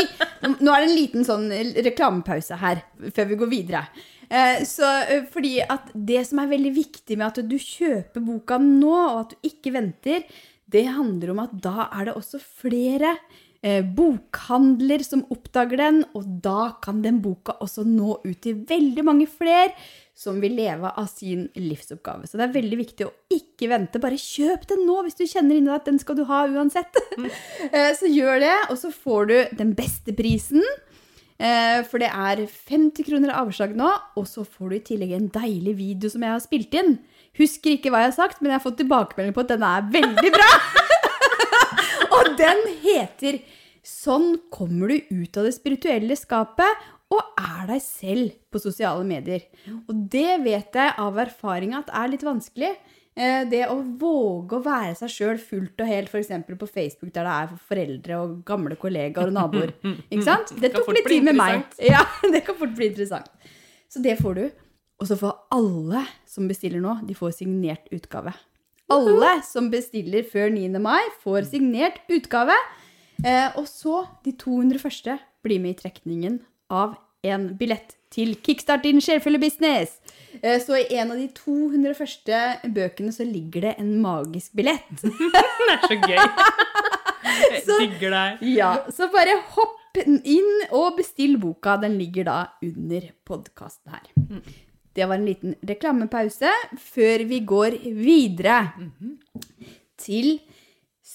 Nå 0.61 0.73
er 0.73 0.85
det 0.85 0.91
en 0.91 0.97
liten 0.97 1.25
sånn 1.25 1.49
reklamepause 1.85 2.61
her, 2.61 2.85
før 3.17 3.33
vi 3.33 3.41
går 3.41 3.51
videre. 3.53 3.83
Eh, 4.29 4.65
Så, 4.65 4.83
eh, 4.83 5.25
fordi 5.31 5.61
at 5.63 5.91
det 5.95 6.27
som 6.27 6.41
er 6.43 6.51
veldig 6.51 6.75
viktig 6.75 7.17
med 7.17 7.27
at 7.27 7.49
du 7.49 7.57
kjøper 7.57 8.25
boka 8.25 8.59
nå, 8.59 8.93
og 8.93 9.21
at 9.21 9.35
du 9.35 9.51
ikke 9.51 9.75
venter, 9.77 10.25
det 10.69 10.87
handler 10.87 11.31
om 11.31 11.45
at 11.45 11.53
da 11.63 11.89
er 11.93 12.09
det 12.09 12.17
også 12.17 12.41
flere 12.43 13.17
eh, 13.63 13.83
bokhandler 13.83 15.05
som 15.07 15.25
oppdager 15.31 15.79
den, 15.79 16.03
og 16.15 16.27
da 16.43 16.73
kan 16.83 17.03
den 17.03 17.21
boka 17.23 17.55
også 17.63 17.87
nå 17.87 18.19
ut 18.25 18.41
til 18.43 18.65
veldig 18.67 19.05
mange 19.07 19.29
flere 19.31 19.73
som 20.17 20.39
vil 20.41 20.55
leve 20.57 20.89
av 20.89 21.07
sin 21.13 21.45
livsoppgave. 21.61 22.25
Så 22.27 22.39
det 22.39 22.47
er 22.47 22.55
veldig 22.55 22.79
viktig 22.81 23.05
å 23.05 23.13
ikke 23.37 23.69
vente. 23.69 24.01
Bare 24.01 24.17
kjøp 24.17 24.65
den 24.71 24.87
nå 24.89 25.03
hvis 25.05 25.19
du 25.19 25.27
kjenner 25.29 25.59
inni 25.59 25.69
deg 25.69 25.77
at 25.77 25.91
den 25.91 26.01
skal 26.01 26.17
du 26.17 26.25
ha 26.25 26.47
uansett. 26.49 26.97
Mm. 27.21 27.29
så 28.01 28.09
gjør 28.09 28.41
det, 28.41 28.55
og 28.73 28.81
så 28.81 28.91
får 28.95 29.29
du 29.29 29.37
den 29.61 29.75
beste 29.77 30.17
prisen. 30.17 30.65
Eh, 31.37 31.83
For 31.85 32.01
det 32.01 32.09
er 32.09 32.47
50 32.47 33.05
kroner 33.07 33.35
avslag 33.37 33.77
nå, 33.77 33.91
og 34.17 34.27
så 34.29 34.45
får 34.45 34.71
du 34.71 34.77
i 34.79 34.85
tillegg 34.91 35.13
en 35.17 35.29
deilig 35.33 35.77
video 35.77 36.11
som 36.13 36.25
jeg 36.25 36.33
har 36.33 36.43
spilt 36.45 36.75
inn. 36.79 36.97
Husker 37.37 37.77
ikke 37.77 37.93
hva 37.93 38.05
jeg 38.05 38.13
har 38.15 38.19
sagt, 38.19 38.41
men 38.41 38.53
jeg 38.53 38.61
har 38.61 38.65
fått 38.65 38.81
tilbakemelding 38.81 39.37
på 39.37 39.45
at 39.45 39.53
den 39.53 39.67
er 39.69 39.87
veldig 39.99 40.33
bra. 40.33 40.51
og 42.17 42.35
den 42.41 42.67
heter 42.83 43.41
'Sånn 43.87 44.41
kommer 44.51 44.91
du 44.91 44.97
ut 45.15 45.37
av 45.39 45.45
det 45.47 45.55
spirituelle 45.55 46.17
skapet' 46.19 46.87
og 47.15 47.23
er 47.39 47.69
deg 47.69 47.83
selv 47.85 48.33
på 48.51 48.59
sosiale 48.59 49.05
medier. 49.07 49.45
Og 49.87 49.95
det 50.11 50.43
vet 50.43 50.75
jeg 50.75 50.95
av 50.99 51.19
erfaring 51.23 51.77
at 51.79 51.93
er 51.95 52.11
litt 52.11 52.25
vanskelig. 52.27 52.73
Eh, 53.17 53.47
Det 53.49 53.63
å 53.73 53.79
våge 53.97 54.59
å 54.59 54.65
være 54.65 54.95
seg 54.99 55.13
sjøl 55.13 55.39
fullt 55.41 55.81
og 55.81 55.89
helt, 55.89 56.11
f.eks. 56.13 56.29
på 56.61 56.69
Facebook, 56.69 57.13
der 57.15 57.25
det 57.25 57.37
er 57.37 57.55
foreldre 57.71 58.19
og 58.21 58.35
gamle 58.49 58.77
kollegaer 58.77 59.31
og 59.31 59.37
naboer. 59.37 59.73
Ikke 60.13 60.27
sant? 60.27 60.53
Det 60.61 60.73
tok 60.75 60.93
litt 60.93 61.09
tid 61.09 61.25
med 61.25 61.39
meg. 61.39 61.65
Ja, 61.81 62.05
det 62.33 62.45
kan 62.45 62.59
fort 62.59 62.77
bli 62.77 62.91
interessant. 62.93 63.31
Så 63.89 64.03
det 64.05 64.19
får 64.21 64.37
du. 64.37 64.45
Og 65.01 65.09
så 65.09 65.17
får 65.21 65.33
alle 65.53 66.05
som 66.29 66.47
bestiller 66.49 66.81
nå, 66.81 66.99
de 67.09 67.17
får 67.17 67.39
signert 67.41 67.89
utgave. 67.93 68.33
Alle 68.93 69.33
som 69.45 69.67
bestiller 69.73 70.25
før 70.29 70.53
9. 70.55 70.79
mai, 70.81 71.03
får 71.25 71.49
signert 71.51 72.05
utgave. 72.13 72.55
Eh, 73.25 73.49
og 73.57 73.65
så, 73.69 74.05
de 74.25 74.37
200 74.37 74.81
første, 74.81 75.17
blir 75.45 75.61
med 75.63 75.75
i 75.77 75.81
trekningen 75.81 76.39
av 76.73 76.97
en 77.27 77.49
billett 77.59 77.96
til 78.11 78.35
Kickstart 78.45 78.83
din 78.87 79.01
sjelfulle 79.03 79.39
business. 79.43 79.97
Eh, 80.43 80.61
så 80.63 80.77
i 80.79 80.87
en 81.01 81.11
av 81.13 81.19
de 81.19 81.27
200 81.35 81.95
første 81.99 82.41
bøkene 82.77 83.13
så 83.13 83.25
ligger 83.27 83.61
det 83.71 83.75
en 83.83 83.95
magisk 84.03 84.53
billett. 84.57 84.85
Det 85.03 85.73
er 85.73 85.83
så 85.89 85.99
gøy. 85.99 86.21
Jeg 87.37 87.63
Så- 87.67 87.81
digger 87.83 88.11
deg. 88.15 88.45
Ja, 88.55 88.71
så 88.95 89.09
bare 89.13 89.35
hopp 89.57 89.99
inn 90.07 90.51
og 90.71 90.97
bestill 90.99 91.37
boka. 91.41 91.77
Den 91.83 91.97
ligger 91.99 92.25
da 92.29 92.39
under 92.63 93.09
podkasten 93.27 93.93
her. 93.97 94.41
Det 94.97 95.05
var 95.09 95.19
en 95.19 95.27
liten 95.29 95.55
reklamepause 95.69 96.53
før 96.81 97.25
vi 97.29 97.41
går 97.49 97.77
videre 97.97 98.61
til 100.01 100.39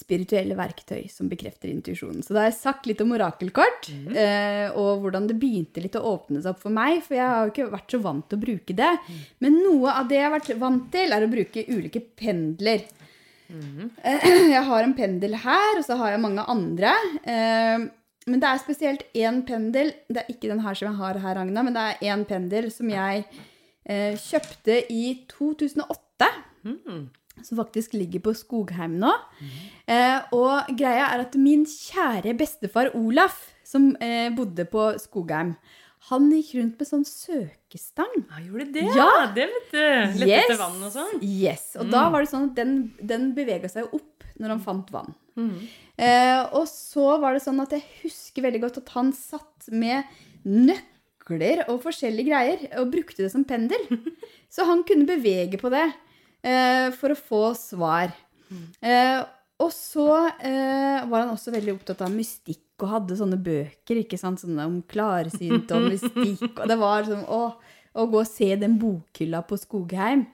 spirituelle 0.01 0.58
verktøy 0.58 1.05
som 1.13 1.29
bekrefter 1.31 1.70
intuisjonen. 1.72 2.24
Så 2.25 2.34
da 2.34 2.41
har 2.43 2.50
jeg 2.50 2.58
sagt 2.60 2.89
litt 2.89 3.01
om 3.05 3.13
orakelkort, 3.15 3.88
eh, 4.17 4.67
og 4.74 5.03
hvordan 5.05 5.27
det 5.29 5.38
begynte 5.39 5.84
litt 5.86 5.96
å 6.00 6.03
åpne 6.15 6.41
seg 6.41 6.51
opp 6.55 6.63
for 6.65 6.74
meg, 6.74 7.03
for 7.05 7.15
jeg 7.20 7.27
har 7.29 7.46
jo 7.46 7.53
ikke 7.53 7.70
vært 7.75 7.93
så 7.96 8.01
vant 8.03 8.25
til 8.29 8.39
å 8.39 8.43
bruke 8.48 8.75
det. 8.81 8.89
Men 9.43 9.60
noe 9.62 9.93
av 10.01 10.10
det 10.10 10.17
jeg 10.20 10.27
har 10.27 10.36
vært 10.39 10.51
vant 10.62 10.89
til, 10.93 11.13
er 11.13 11.25
å 11.27 11.31
bruke 11.31 11.65
ulike 11.70 12.01
pendler. 12.17 12.84
Eh, 13.51 14.27
Jeg 14.55 14.63
har 14.63 14.84
en 14.86 14.93
pendel 14.96 15.34
her, 15.43 15.74
og 15.77 15.84
så 15.84 15.98
har 16.00 16.13
jeg 16.13 16.22
mange 16.24 16.46
andre. 16.48 16.93
Eh, 17.27 17.88
Men 18.29 18.39
det 18.39 18.48
er 18.48 18.60
spesielt 18.62 19.01
én 19.17 19.41
pendel. 19.43 19.89
Det 20.08 20.22
er 20.22 20.29
ikke 20.31 20.48
den 20.51 20.62
her 20.63 20.75
som 20.77 20.88
jeg 20.91 21.00
har 21.01 21.17
her, 21.20 21.39
Agna, 21.41 21.63
men 21.65 21.74
det 21.74 21.81
er 21.81 22.03
én 22.13 22.22
pendel 22.29 22.70
som 22.72 22.88
jeg 22.88 23.25
eh, 23.89 24.13
kjøpte 24.22 24.75
i 24.93 25.25
2008. 25.34 26.27
Mm. 26.63 27.10
Som 27.41 27.57
faktisk 27.61 27.93
ligger 27.95 28.19
på 28.25 28.33
Skogheim 28.35 28.97
nå. 29.01 29.11
Eh, 29.88 30.19
og 30.35 30.67
greia 30.77 31.07
er 31.13 31.23
at 31.23 31.38
min 31.39 31.63
kjære 31.65 32.33
bestefar 32.38 32.91
Olaf, 33.00 33.38
som 33.65 33.93
eh, 34.03 34.27
bodde 34.35 34.65
på 34.69 34.89
Skogheim, 35.00 35.55
han 36.09 36.27
gikk 36.33 36.55
rundt 36.57 36.79
med 36.81 36.88
sånn 36.89 37.03
søkestang. 37.07 38.13
Ja, 38.25 38.39
gjorde 38.43 38.65
det? 38.73 38.83
Ja. 38.97 39.07
Det 39.35 39.45
vet 39.51 39.71
du. 39.71 39.81
Lette 40.23 40.27
Yes. 40.27 40.45
etter 40.47 40.59
vann 40.59 40.83
og 40.83 40.91
sånn. 40.95 41.19
Yes, 41.23 41.65
Og 41.79 41.91
da 41.93 42.07
var 42.09 42.25
det 42.25 42.31
sånn 42.33 42.50
at 42.50 42.55
den, 42.57 42.71
den 43.00 43.29
bevega 43.38 43.69
seg 43.69 43.93
opp 43.93 44.25
når 44.41 44.55
han 44.55 44.63
fant 44.65 44.89
vann. 44.93 45.13
Eh, 46.01 46.41
og 46.57 46.65
så 46.67 47.15
var 47.21 47.33
det 47.38 47.43
sånn 47.45 47.61
at 47.63 47.71
jeg 47.77 47.85
husker 48.01 48.43
veldig 48.47 48.61
godt 48.65 48.79
at 48.81 48.89
han 48.97 49.11
satt 49.15 49.69
med 49.71 50.03
nøkler 50.45 51.63
og 51.69 51.81
forskjellige 51.85 52.27
greier 52.29 52.63
og 52.81 52.91
brukte 52.93 53.23
det 53.23 53.31
som 53.33 53.45
pendel. 53.47 53.81
Så 54.51 54.65
han 54.67 54.81
kunne 54.88 55.07
bevege 55.07 55.59
på 55.61 55.69
det 55.71 55.85
for 56.98 57.13
å 57.13 57.17
få 57.19 57.43
svar. 57.57 58.12
Eh, 58.81 59.21
og 59.62 59.69
så 59.71 60.07
eh, 60.41 61.05
var 61.05 61.21
han 61.21 61.29
også 61.36 61.53
veldig 61.53 61.75
opptatt 61.77 62.01
av 62.01 62.12
mystikk 62.12 62.81
og 62.81 62.89
hadde 62.95 63.15
sånne 63.19 63.38
bøker 63.38 64.00
ikke 64.01 64.17
sant? 64.17 64.41
Sånne 64.41 64.65
om 64.65 64.79
klarsynt 64.89 65.69
og 65.77 65.86
mystikk. 65.91 66.48
Og 66.57 66.67
det 66.71 66.77
var 66.81 67.05
sånn 67.05 67.21
å, 67.29 67.41
å 67.93 68.05
gå 68.10 68.24
og 68.24 68.27
se 68.27 68.50
den 68.57 68.79
bokhylla 68.81 69.43
på 69.45 69.60
Skogheim. 69.62 70.25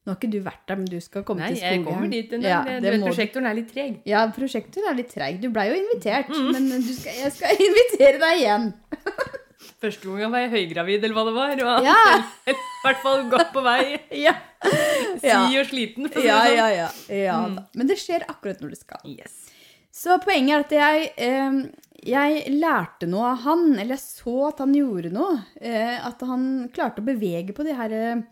Nå 0.00 0.14
har 0.14 0.16
ikke 0.16 0.30
du 0.32 0.38
vært 0.40 0.62
der, 0.64 0.78
men 0.80 0.88
du 0.88 0.96
skal 1.04 1.26
komme 1.28 1.44
Nei, 1.44 1.50
til 1.52 1.60
jeg 1.66 1.82
kommer 1.84 2.08
dit 2.08 2.30
en 2.32 2.40
dag. 2.40 2.50
Ja, 2.72 2.78
du 2.80 2.86
vet, 2.88 3.02
prosjektoren 3.04 3.50
er 3.50 3.58
litt 3.58 3.68
treg. 3.74 3.98
Ja, 4.08 4.22
prosjektoren 4.32 4.88
er 4.88 4.96
litt 4.96 5.12
treg. 5.12 5.36
Du 5.42 5.50
blei 5.52 5.66
jo 5.68 5.76
invitert, 5.76 6.32
Mm. 6.32 6.48
men 6.56 6.70
du 6.86 6.94
skal, 6.96 7.18
jeg 7.20 7.34
skal 7.36 7.60
invitere 7.68 8.16
deg 8.22 8.40
igjen. 8.40 8.70
Første 9.80 10.12
gang 10.12 10.32
var 10.32 10.42
jeg 10.44 10.50
høygravid, 10.52 11.04
eller 11.06 11.16
hva 11.16 11.24
det 11.24 11.34
var. 11.36 11.52
Og 11.80 11.86
Ja. 11.86 12.00
I 12.52 12.54
hvert 12.84 13.02
fall 13.04 13.22
godt 13.32 13.52
på 13.54 13.62
vei. 13.64 13.84
Ja, 14.26 14.34
Si 14.60 15.56
og 15.56 15.68
sliten, 15.70 16.10
for 16.12 16.20
ja, 16.24 16.42
sånn. 16.44 16.56
ja. 16.58 16.66
ja. 16.74 16.88
ja 17.16 17.38
Mm. 17.48 17.54
Men 17.80 17.88
det 17.88 17.96
skjer 18.00 18.26
akkurat 18.28 18.60
når 18.60 18.74
det 18.74 18.80
skal. 18.82 19.00
Yes. 19.08 19.38
Så 19.90 20.18
poenget 20.22 20.52
er 20.54 20.66
at 20.66 20.74
jeg, 20.76 21.08
eh, 21.16 21.56
jeg 22.06 22.52
lærte 22.60 23.08
noe 23.08 23.32
av 23.32 23.40
han, 23.46 23.64
eller 23.78 23.96
jeg 23.96 24.04
så 24.04 24.36
at 24.50 24.60
han 24.62 24.76
gjorde 24.76 25.10
noe. 25.14 25.40
Eh, 25.60 25.96
at 26.06 26.20
han 26.28 26.68
klarte 26.76 27.00
å 27.00 27.08
bevege 27.08 27.56
på 27.56 27.64
de 27.66 27.74
her 27.76 27.96
eh, 27.96 28.22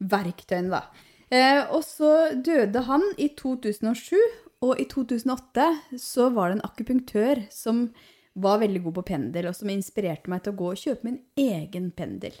verktøyene, 0.00 0.72
da. 0.80 0.82
Eh, 1.30 1.62
og 1.74 1.84
så 1.84 2.32
døde 2.40 2.86
han 2.88 3.04
i 3.20 3.28
2007, 3.36 4.16
og 4.64 4.80
i 4.80 4.86
2008 4.88 5.68
så 6.00 6.30
var 6.32 6.50
det 6.50 6.58
en 6.58 6.66
akupunktør 6.70 7.44
som 7.52 7.90
var 8.36 8.60
veldig 8.60 8.82
god 8.84 8.98
på 8.98 9.06
pendel, 9.12 9.48
og 9.50 9.56
som 9.56 9.72
inspirerte 9.72 10.30
meg 10.32 10.44
til 10.44 10.52
å 10.52 10.58
gå 10.60 10.70
og 10.72 10.80
kjøpe 10.80 11.08
min 11.08 11.18
egen 11.40 11.90
pendel 11.96 12.36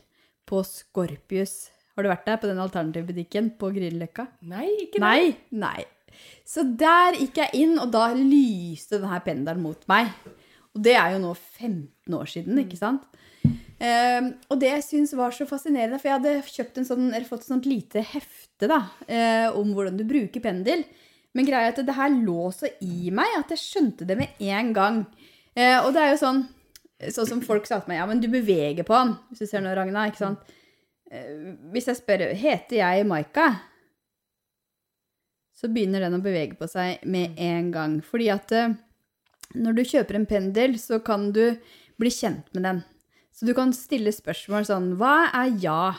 på 0.46 0.62
Scorpius. 0.66 1.56
Har 1.96 2.04
du 2.04 2.10
vært 2.12 2.26
der 2.28 2.40
på 2.40 2.50
den 2.50 2.60
alternativbutikken 2.60 3.54
på 3.60 3.72
Grünerløkka? 3.72 4.26
Nei, 4.50 4.68
ikke 4.84 5.00
det. 5.00 5.06
Nei, 5.06 5.60
nei. 5.64 5.86
Så 6.48 6.64
der 6.78 7.16
gikk 7.16 7.40
jeg 7.40 7.64
inn, 7.64 7.78
og 7.80 7.90
da 7.94 8.10
lyste 8.16 9.00
denne 9.00 9.20
pendelen 9.24 9.64
mot 9.64 9.80
meg. 9.90 10.12
Og 10.76 10.82
det 10.84 10.96
er 11.00 11.14
jo 11.14 11.22
nå 11.22 11.32
15 11.32 12.16
år 12.18 12.28
siden, 12.28 12.60
ikke 12.60 12.78
sant? 12.80 13.06
Um, 13.76 14.30
og 14.48 14.60
det 14.60 14.70
jeg 14.70 14.84
syns 14.86 15.12
var 15.16 15.34
så 15.36 15.44
fascinerende, 15.48 15.98
for 16.00 16.08
jeg 16.08 16.20
hadde 16.20 16.80
en 16.80 16.88
sånn, 16.88 17.10
fått 17.28 17.44
et 17.44 17.50
sånt 17.50 17.68
lite 17.68 18.04
hefte 18.04 18.68
da, 18.70 18.82
uh, 19.08 19.56
om 19.56 19.72
hvordan 19.76 19.98
du 19.98 20.04
bruker 20.08 20.44
pendel. 20.44 20.84
Men 21.36 21.48
greia 21.48 21.68
er 21.68 21.74
at 21.74 21.82
det 21.84 21.96
her 21.96 22.12
lå 22.12 22.48
så 22.56 22.70
i 22.84 23.10
meg 23.12 23.34
at 23.36 23.52
jeg 23.52 23.60
skjønte 23.60 24.08
det 24.08 24.16
med 24.20 24.44
en 24.52 24.72
gang. 24.76 25.02
Eh, 25.56 25.78
og 25.80 25.94
det 25.96 26.02
er 26.02 26.12
jo 26.12 26.20
sånn, 26.20 26.42
sånn 27.16 27.30
som 27.30 27.42
folk 27.44 27.68
sa 27.68 27.80
til 27.80 27.92
meg, 27.92 28.02
ja, 28.02 28.06
men 28.08 28.20
du 28.20 28.28
beveger 28.32 28.84
på 28.86 28.96
den, 28.96 29.14
hvis 29.30 29.44
du 29.44 29.48
ser 29.48 29.64
nå, 29.64 29.72
Ragna, 29.76 30.04
ikke 30.10 30.20
sant? 30.20 30.56
Eh, 31.10 31.54
hvis 31.72 31.88
jeg 31.88 32.00
spør, 32.00 32.26
heter 32.36 32.80
jeg 32.82 33.06
Maika? 33.08 33.48
Så 35.56 35.70
begynner 35.72 36.04
den 36.04 36.18
å 36.18 36.24
bevege 36.24 36.58
på 36.58 36.68
seg 36.68 37.04
med 37.08 37.38
en 37.40 37.70
gang. 37.72 38.00
Fordi 38.04 38.28
at 38.34 38.52
eh, 38.52 38.74
når 39.56 39.78
du 39.78 39.86
kjøper 39.88 40.18
en 40.18 40.28
pendel, 40.28 40.76
så 40.80 41.00
kan 41.04 41.30
du 41.32 41.56
bli 41.96 42.12
kjent 42.12 42.50
med 42.52 42.66
den. 42.68 42.82
Så 43.32 43.48
du 43.48 43.54
kan 43.56 43.72
stille 43.76 44.12
spørsmål 44.12 44.64
sånn 44.68 44.92
Hva 45.00 45.30
er 45.36 45.56
ja? 45.60 45.94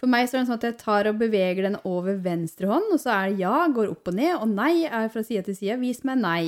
For 0.00 0.08
meg 0.08 0.28
så 0.28 0.38
er 0.38 0.42
det 0.42 0.48
sånn 0.48 0.60
at 0.60 0.64
jeg 0.64 0.78
tar 0.80 1.08
og 1.10 1.18
beveger 1.20 1.66
den 1.66 1.76
over 1.84 2.16
venstre 2.24 2.68
hånd, 2.70 2.88
og 2.88 3.00
så 3.02 3.12
er 3.12 3.26
det 3.28 3.42
ja, 3.42 3.56
går 3.68 3.90
opp 3.92 4.08
og 4.08 4.16
ned, 4.16 4.32
og 4.38 4.48
nei 4.48 4.86
er 4.88 5.10
fra 5.12 5.20
side 5.24 5.44
til 5.48 5.58
side. 5.58 5.76
Vis 5.82 6.00
meg 6.08 6.22
nei. 6.22 6.44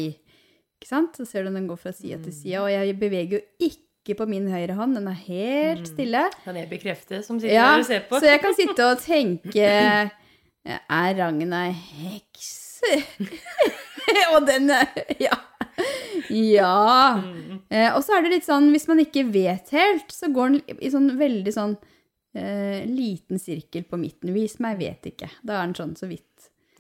Ikke 0.82 0.90
sant? 0.90 1.14
Så 1.14 1.24
ser 1.30 1.46
du 1.46 1.52
den 1.54 1.68
går 1.70 1.78
fra 1.78 1.92
side 1.94 2.18
til 2.24 2.34
side, 2.34 2.58
og 2.58 2.66
jeg 2.72 2.96
beveger 2.98 3.36
jo 3.38 3.42
ikke 3.62 4.16
på 4.18 4.26
min 4.26 4.48
høyre 4.50 4.74
hånd. 4.74 4.96
Den 4.98 5.06
er 5.06 5.18
helt 5.28 5.86
stille. 5.86 6.24
Kan 6.42 6.58
jeg 6.58 6.66
bekrefte, 6.72 7.20
som 7.22 7.38
sitter 7.38 7.54
Ja, 7.54 7.68
her 7.76 7.84
og 7.84 7.86
ser 7.86 8.02
på? 8.08 8.18
så 8.18 8.32
jeg 8.32 8.42
kan 8.42 8.56
sitte 8.58 8.88
og 8.90 8.98
tenke 9.04 9.68
Er 10.66 11.14
Ragna 11.20 11.62
heks? 11.70 12.50
og 14.34 14.42
den 14.48 14.72
Ja. 15.22 15.38
Ja. 16.32 17.22
Eh, 17.70 17.94
og 17.94 18.02
så 18.02 18.16
er 18.16 18.26
det 18.26 18.34
litt 18.34 18.46
sånn, 18.48 18.72
hvis 18.74 18.88
man 18.90 19.00
ikke 19.02 19.22
vet 19.32 19.70
helt, 19.74 20.10
så 20.12 20.28
går 20.34 20.50
den 20.56 20.82
i 20.82 20.90
sånn 20.92 21.12
veldig 21.18 21.54
sånn 21.54 21.76
eh, 22.36 22.82
liten 22.90 23.38
sirkel 23.40 23.86
på 23.88 24.00
midten. 24.00 24.34
Vis 24.34 24.58
meg, 24.62 24.80
vet 24.82 25.12
ikke. 25.14 25.30
Da 25.46 25.60
er 25.60 25.70
den 25.70 25.78
sånn 25.78 25.94
så 25.98 26.10
vidt. 26.10 26.26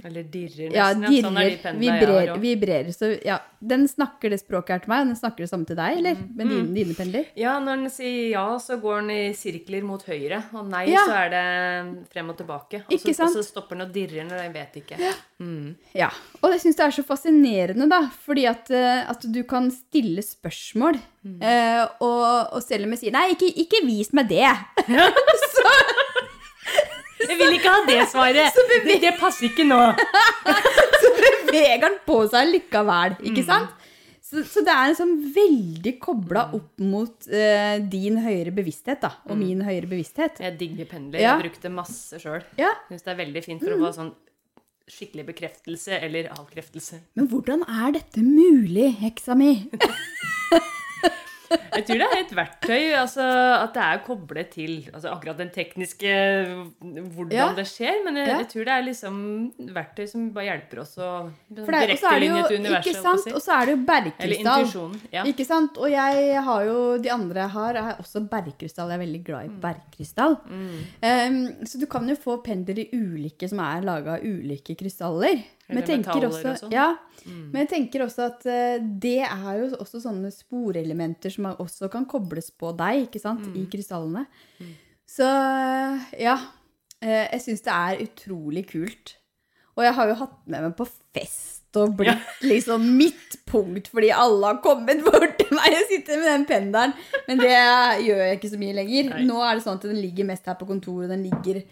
Eller 0.04 0.22
dirrer 0.26 0.72
Ja, 0.74 0.88
nesten. 0.94 1.14
Ja, 1.14 1.22
sånn 1.28 1.36
er 1.38 1.44
dirrer, 1.46 1.56
de 1.56 1.62
pendlene 1.62 1.98
vibrer, 2.00 2.40
vibrerer, 2.42 2.92
Så 2.96 3.10
ja, 3.24 3.36
den 3.62 3.84
snakker 3.86 4.30
det 4.32 4.40
språket 4.42 4.70
her 4.74 4.80
til 4.82 4.90
meg, 4.90 5.02
og 5.04 5.10
den 5.12 5.18
snakker 5.20 5.44
det 5.44 5.50
samme 5.52 5.66
til 5.68 5.76
deg, 5.78 5.98
eller? 6.00 6.16
Mm. 6.18 6.32
Med 6.36 6.48
dine, 6.50 6.74
dine 6.74 6.94
pendler? 6.98 7.26
Ja, 7.38 7.52
når 7.62 7.76
den 7.84 7.90
sier 7.94 8.30
ja, 8.32 8.46
så 8.58 8.80
går 8.82 9.00
den 9.04 9.10
i 9.14 9.20
sirkler 9.38 9.84
mot 9.86 10.02
høyre. 10.02 10.42
Og 10.58 10.66
nei, 10.72 10.84
Ja. 10.90 11.04
så 11.06 11.14
er 11.20 11.28
det 11.30 11.44
frem 12.12 12.28
og 12.34 12.36
tilbake. 12.40 12.82
Og 12.88 12.92
Ikke 12.98 13.12
så, 13.14 13.20
sant? 13.22 13.36
og 13.36 13.44
så 13.44 13.46
stopper 13.52 13.76
den 13.78 13.86
og 13.86 13.92
dirrer 13.94 14.24
når 14.26 14.42
den 14.42 14.52
vet 14.58 14.80
ikke. 14.82 14.98
Mm. 15.38 15.76
Ja, 15.94 16.10
og 16.42 16.50
jeg 16.50 16.60
syns 16.64 16.76
det 16.76 16.86
er 16.88 16.96
så 16.98 17.04
fascinerende, 17.06 17.88
da. 17.88 18.02
Fordi 18.26 18.44
at, 18.50 18.70
eh, 18.70 19.08
at 19.10 19.22
du 19.32 19.42
kan 19.44 19.70
stille 19.70 20.22
spørsmål. 20.22 20.98
Mm. 21.22 21.38
eh, 21.40 21.86
og, 22.02 22.52
og 22.58 22.62
selv 22.66 22.84
om 22.84 22.90
jeg 22.96 22.98
sier 23.04 23.12
'nei, 23.14 23.28
ikke, 23.36 23.52
ikke 23.62 23.86
vis 23.86 24.12
meg 24.12 24.26
det', 24.26 24.58
Jeg 27.28 27.38
vil 27.40 27.54
ikke 27.58 27.72
ha 27.74 27.84
det 27.88 28.00
svaret! 28.12 28.58
Det, 28.86 28.96
det 29.02 29.12
passer 29.20 29.48
ikke 29.50 29.64
nå. 29.68 29.78
så 31.02 31.10
beveger 31.18 31.84
han 31.86 31.96
på 32.06 32.18
seg 32.32 32.50
likevel. 32.50 33.16
Mm. 33.20 33.26
Ikke 33.30 33.44
sant? 33.46 33.78
Så, 34.22 34.40
så 34.48 34.62
det 34.64 34.72
er 34.72 34.90
en 34.92 34.96
sånn 34.96 35.14
veldig 35.34 35.92
kobla 36.00 36.46
Mm. 36.48 36.54
opp 36.56 36.82
mot 36.88 37.26
uh, 37.28 37.76
din 37.92 38.16
høyere 38.24 38.52
bevissthet, 38.56 39.02
da. 39.04 39.10
Mm. 39.22 39.30
Og 39.30 39.40
min 39.42 39.60
høyere 39.66 39.90
bevissthet. 39.90 40.40
Jeg 40.40 40.56
digger 40.60 40.88
pendler. 40.88 41.20
Ja. 41.20 41.26
Jeg 41.26 41.34
har 41.34 41.42
brukt 41.44 41.62
det 41.66 41.72
masse 41.74 42.20
sjøl. 42.22 42.44
Ja, 42.60 42.70
Syns 42.88 43.04
det 43.04 43.12
er 43.12 43.18
veldig 43.20 43.42
fint 43.44 43.62
for 43.64 43.74
å 43.76 43.80
få 43.82 43.90
sånn 43.98 44.12
skikkelig 44.92 45.26
bekreftelse 45.30 45.98
eller 46.02 46.30
avkreftelse. 46.34 46.98
Men 47.16 47.28
hvordan 47.30 47.62
er 47.68 47.92
dette 47.98 48.24
mulig, 48.24 48.88
heksa 49.04 49.36
mi? 49.38 49.52
Jeg 51.72 51.84
tror 51.86 51.98
det 52.02 52.06
er 52.08 52.20
et 52.20 52.34
verktøy, 52.36 52.82
altså 52.98 53.24
at 53.62 53.74
det 53.76 53.82
er 53.82 54.00
koblet 54.06 54.50
til 54.52 54.72
altså 54.92 55.12
akkurat 55.12 55.38
den 55.40 55.50
tekniske 55.54 56.12
hvordan 56.82 57.32
Ja. 57.32 57.46
det 57.56 57.66
skjer, 57.70 58.02
men 58.04 58.16
jeg, 58.20 58.28
Ja. 58.28 58.38
jeg 58.38 58.48
tror 58.52 58.64
det 58.68 58.74
er 58.76 58.82
liksom 58.86 59.16
verktøy 59.74 60.06
som 60.08 60.30
bare 60.32 60.44
hjelper 60.50 60.80
oss 60.82 60.96
å 60.98 61.10
direktelinje 61.50 62.46
til 62.48 62.58
universet. 62.60 62.86
ikke 62.92 63.02
sant? 63.02 63.32
Og 63.34 63.40
så 63.42 63.56
er 63.60 63.66
det 63.66 63.76
jo 63.76 63.84
bergkrystall. 63.92 64.98
Ja. 65.12 65.24
Ikke 65.24 65.46
sant? 65.46 65.78
Og 65.78 65.90
jeg 65.90 66.42
har 66.42 66.64
jo 66.64 66.78
De 67.02 67.10
andre 67.10 67.40
jeg 67.46 67.50
har, 67.50 67.74
er 67.74 67.96
også 68.02 68.28
bergkrystall. 68.28 68.90
Jeg 68.92 69.00
er 69.00 69.04
veldig 69.06 69.24
glad 69.24 69.44
i 69.46 69.48
bergkrystall. 69.62 70.36
Um, 71.02 71.40
så 71.64 71.80
du 71.80 71.86
kan 71.86 72.06
jo 72.08 72.14
få 72.16 72.42
pendler 72.44 72.78
i 72.78 72.88
ulike 72.92 73.48
som 73.48 73.58
er 73.64 73.82
laga 73.82 74.18
av 74.18 74.24
ulike 74.24 74.76
krystaller. 74.78 75.42
Men 75.72 75.86
jeg 75.86 76.02
også, 76.04 76.50
og 76.50 76.58
sånn. 76.58 76.72
ja, 76.74 76.88
men 77.24 77.62
jeg 77.62 77.68
tenker 77.70 78.02
også 78.04 78.26
at 78.26 78.44
eh, 78.50 78.82
det 78.82 79.22
er 79.24 79.52
jo 79.62 79.68
også 79.80 80.02
sånne 80.02 80.28
sporelementer 80.34 81.32
som 81.32 81.41
er- 81.46 81.56
også 81.62 81.90
kan 81.90 82.06
kobles 82.06 82.50
på 82.50 82.72
deg, 82.76 83.08
ikke 83.08 83.20
sant, 83.20 83.46
i 83.56 83.66
krystallene. 83.72 84.26
Så 85.08 85.26
ja, 86.18 86.36
eh, 87.02 87.28
jeg 87.32 87.40
syns 87.44 87.62
det 87.66 87.72
er 87.74 88.02
utrolig 88.06 88.66
kult. 88.70 89.16
Og 89.76 89.84
jeg 89.86 89.94
har 89.96 90.08
jo 90.10 90.14
hatt 90.20 90.34
med 90.46 90.62
meg 90.66 90.74
på 90.76 90.86
fest 91.16 91.60
og 91.80 91.94
blitt 91.96 92.20
liksom 92.44 92.82
midtpunkt 92.98 93.86
fordi 93.88 94.10
alle 94.12 94.50
har 94.50 94.58
kommet 94.64 95.00
bort 95.06 95.38
til 95.38 95.48
meg 95.56 95.72
og 95.78 95.86
sitter 95.88 96.18
med 96.20 96.28
den 96.32 96.44
pendelen. 96.50 96.92
Men 97.28 97.38
det 97.40 97.52
gjør 98.04 98.20
jeg 98.26 98.36
ikke 98.38 98.50
så 98.52 98.60
mye 98.60 98.74
lenger. 98.76 99.08
Nei. 99.14 99.22
Nå 99.28 99.38
er 99.40 99.54
det 99.56 99.64
sånn 99.64 99.78
at 99.80 99.86
den 99.88 100.00
ligger 100.02 100.28
mest 100.28 100.44
her 100.50 100.58
på 100.60 100.68
kontoret. 100.68 101.08
Den 101.08 101.24
ligger 101.24 101.62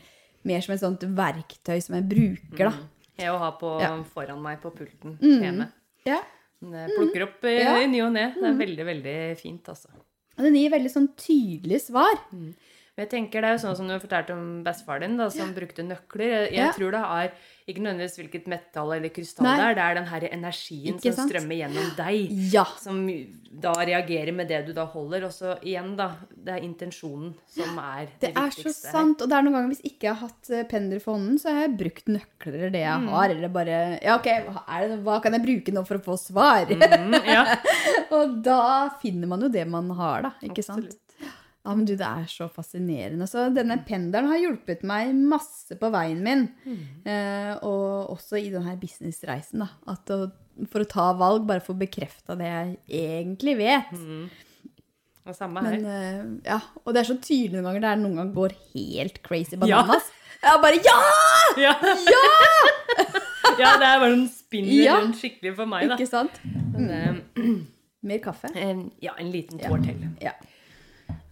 mer 0.48 0.60
som 0.64 0.72
et 0.74 0.80
sånt 0.80 1.04
verktøy 1.04 1.76
som 1.84 1.98
jeg 1.98 2.08
bruker, 2.08 2.70
da. 2.70 2.72
Jeg 3.20 3.36
har 3.36 3.52
på 3.60 3.74
Ja. 3.82 3.90
foran 4.14 4.40
meg 4.40 4.62
på 4.62 4.70
pulten 4.72 5.18
Mm. 5.20 5.40
hjemme. 5.44 5.66
Ja. 6.08 6.22
Det 6.60 6.86
plukker 6.96 7.22
opp 7.24 7.44
i 7.48 7.54
Ja. 7.58 7.76
i 7.80 7.86
ny 7.88 8.00
og 8.04 8.12
ne. 8.12 8.26
Det 8.36 8.44
er 8.44 8.58
veldig, 8.58 8.84
veldig 8.86 9.16
fint, 9.40 9.64
altså. 9.72 9.88
Og 10.36 10.44
den 10.44 10.54
gir 10.56 10.70
veldig 10.72 10.90
sånn 10.92 11.08
tydelige 11.16 11.80
svar. 11.80 12.18
Men 12.32 12.54
jeg 12.98 13.08
tenker 13.10 13.40
Det 13.40 13.48
er 13.48 13.56
jo 13.56 13.62
sånn 13.68 13.76
som 13.78 13.88
du 13.88 13.94
fortalte 13.98 14.34
om 14.34 14.62
bestefaren 14.64 15.00
din, 15.06 15.16
da, 15.16 15.28
som 15.30 15.54
brukte 15.54 15.82
nøkler. 15.86 16.26
Jeg, 16.28 16.52
jeg 16.52 16.58
Ja. 16.66 16.72
tror 16.72 16.90
det 16.92 17.00
er 17.00 17.32
ikke 17.70 17.82
nødvendigvis 17.84 18.16
hvilket 18.18 18.46
metall 18.50 18.92
eller 18.96 19.08
krystall 19.14 19.44
Nei. 19.46 19.56
det 19.56 19.64
er, 19.68 19.74
det 19.78 19.82
er 19.84 19.94
den 19.94 20.08
her 20.10 20.20
energien 20.34 20.96
Ikke 20.98 21.12
som 21.14 21.18
sant? 21.20 21.30
strømmer 21.30 21.56
gjennom 21.60 21.90
deg. 21.96 22.32
Ja. 22.52 22.64
Som 22.82 23.06
da 23.60 23.72
reagerer 23.72 24.32
med 24.34 24.48
det 24.48 24.66
du 24.66 24.72
da 24.72 24.84
holder. 24.86 25.24
Og 25.24 25.30
så 25.32 25.54
igjen, 25.62 25.94
da. 25.96 26.10
Det 26.34 26.54
er 26.56 26.66
intensjonen 26.66 27.34
som 27.46 27.78
er 27.78 28.06
det, 28.20 28.34
Det 28.34 28.36
er 28.36 28.50
så 28.50 28.72
sant. 28.74 29.22
Og 29.22 29.28
det 29.30 29.36
er 29.38 29.42
noen 29.46 29.54
ganger 29.54 29.68
hvis 29.74 29.84
ikke 29.86 30.08
jeg 30.08 30.14
har 30.16 30.28
hatt 30.28 30.50
eh, 30.50 30.64
pendler 30.64 31.00
for 31.00 31.14
hånden, 31.14 31.38
så 31.38 31.54
har 31.54 31.68
jeg 31.68 31.76
brukt 31.78 32.06
nøkler 32.10 32.54
eller 32.58 32.70
det 32.74 32.80
Mm. 32.80 33.06
jeg 33.06 33.14
har. 33.14 33.28
Eller 33.30 33.48
bare 33.48 33.98
Ja, 34.02 34.16
OK, 34.16 34.26
hva, 34.50 34.64
det, 34.88 34.98
hva 35.04 35.20
kan 35.22 35.32
jeg 35.32 35.42
bruke 35.46 35.72
nå 35.72 35.86
for 35.86 35.98
å 35.98 36.02
få 36.04 36.18
svar? 36.18 36.66
Mm, 36.66 37.14
ja, 37.24 37.44
og 38.16 38.42
da 38.42 38.88
finner 39.00 39.28
man 39.30 39.40
jo 39.42 39.48
det 39.48 39.66
man 39.68 39.88
har, 39.90 40.22
da. 40.22 40.30
Ikke 40.42 40.64
sant? 40.64 40.90
Ja, 41.70 41.74
men 41.78 41.86
du, 41.86 41.92
det 41.94 42.02
er 42.06 42.24
så 42.26 42.48
fascinerende. 42.50 43.28
Så 43.30 43.44
denne 43.54 43.76
pendelen 43.86 44.26
har 44.26 44.40
hjulpet 44.42 44.80
meg 44.90 45.12
masse 45.14 45.76
på 45.78 45.90
veien 45.94 46.18
min. 46.24 46.48
Mm. 46.66 46.80
Eh, 47.06 47.52
og 47.62 48.10
også 48.16 48.40
i 48.40 48.48
denne 48.50 48.74
businessreisen, 48.80 49.62
da. 49.62 49.68
At 49.94 50.10
å, 50.10 50.24
for 50.72 50.82
å 50.82 50.88
ta 50.90 51.04
valg, 51.14 51.44
bare 51.46 51.62
få 51.62 51.76
bekrefta 51.78 52.34
det 52.40 52.50
jeg 52.50 52.74
egentlig 53.04 53.54
vet. 53.60 53.94
Og 55.30 55.36
samme 55.36 55.62
Men 55.62 55.84
eh, 55.86 56.20
ja, 56.48 56.56
Og 56.82 56.94
det 56.96 57.04
er 57.04 57.08
så 57.12 57.18
tydelig 57.22 57.60
noen 57.60 57.68
ganger. 57.70 57.84
Det 57.84 57.90
er 57.92 58.00
noen 58.02 58.16
ganger 58.18 58.34
går 58.40 58.56
helt 58.74 59.22
crazy 59.22 59.54
Ja. 59.54 59.62
bananas. 59.84 60.10
Jeg 60.42 60.62
bare 60.64 60.82
Ja! 60.82 60.98
Ja! 61.68 61.74
ja, 63.60 63.70
det 63.78 63.86
er 63.86 63.98
bare 64.00 64.14
en 64.16 64.28
spinner 64.32 64.72
Ja. 64.82 64.96
rundt 65.04 65.18
skikkelig 65.20 65.54
for 65.58 65.68
meg, 65.70 65.86
da. 65.90 65.96
Ikke 66.00 66.08
sant? 66.10 66.40
Men, 66.74 67.20
Mer 68.02 68.18
kaffe? 68.24 68.48
en- 68.56 68.90
ja, 69.04 69.12
en 69.20 69.30
liten 69.30 69.60
tår 69.60 69.82
til. 69.84 70.06
Ja. 70.24 70.32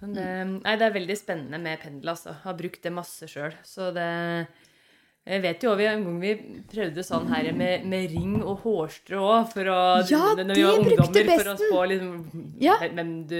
Men 0.00 0.12
det, 0.14 0.26
nei, 0.62 0.76
det 0.78 0.86
er 0.86 0.94
veldig 0.94 1.16
spennende 1.18 1.58
med 1.60 1.80
pendel, 1.82 2.08
altså. 2.14 2.36
Har 2.44 2.54
brukt 2.54 2.82
det 2.84 2.92
masse 2.94 3.26
sjøl. 3.26 3.54
Så 3.66 3.92
det 3.96 4.46
Jeg 5.28 5.42
vet 5.42 5.60
jo 5.60 5.68
også, 5.74 5.76
vi 5.76 5.84
en 5.90 6.04
gang 6.06 6.20
vi 6.22 6.30
prøvde 6.72 7.02
sånn 7.04 7.26
her 7.28 7.50
med, 7.52 7.82
med 7.84 8.06
ring 8.14 8.38
og 8.40 8.62
hårstrå 8.62 9.18
òg, 9.20 9.50
for 9.52 9.68
å 9.68 9.80
Ja, 10.08 10.22
Når 10.38 10.54
vi 10.56 10.62
var 10.64 10.78
ungdommer, 10.78 11.04
for 11.04 11.10
å 11.12 11.26
besten. 11.26 11.58
spå 11.68 11.82
liksom 11.90 12.54
Ja. 12.62 12.76
hvem, 12.80 13.10
du, 13.28 13.36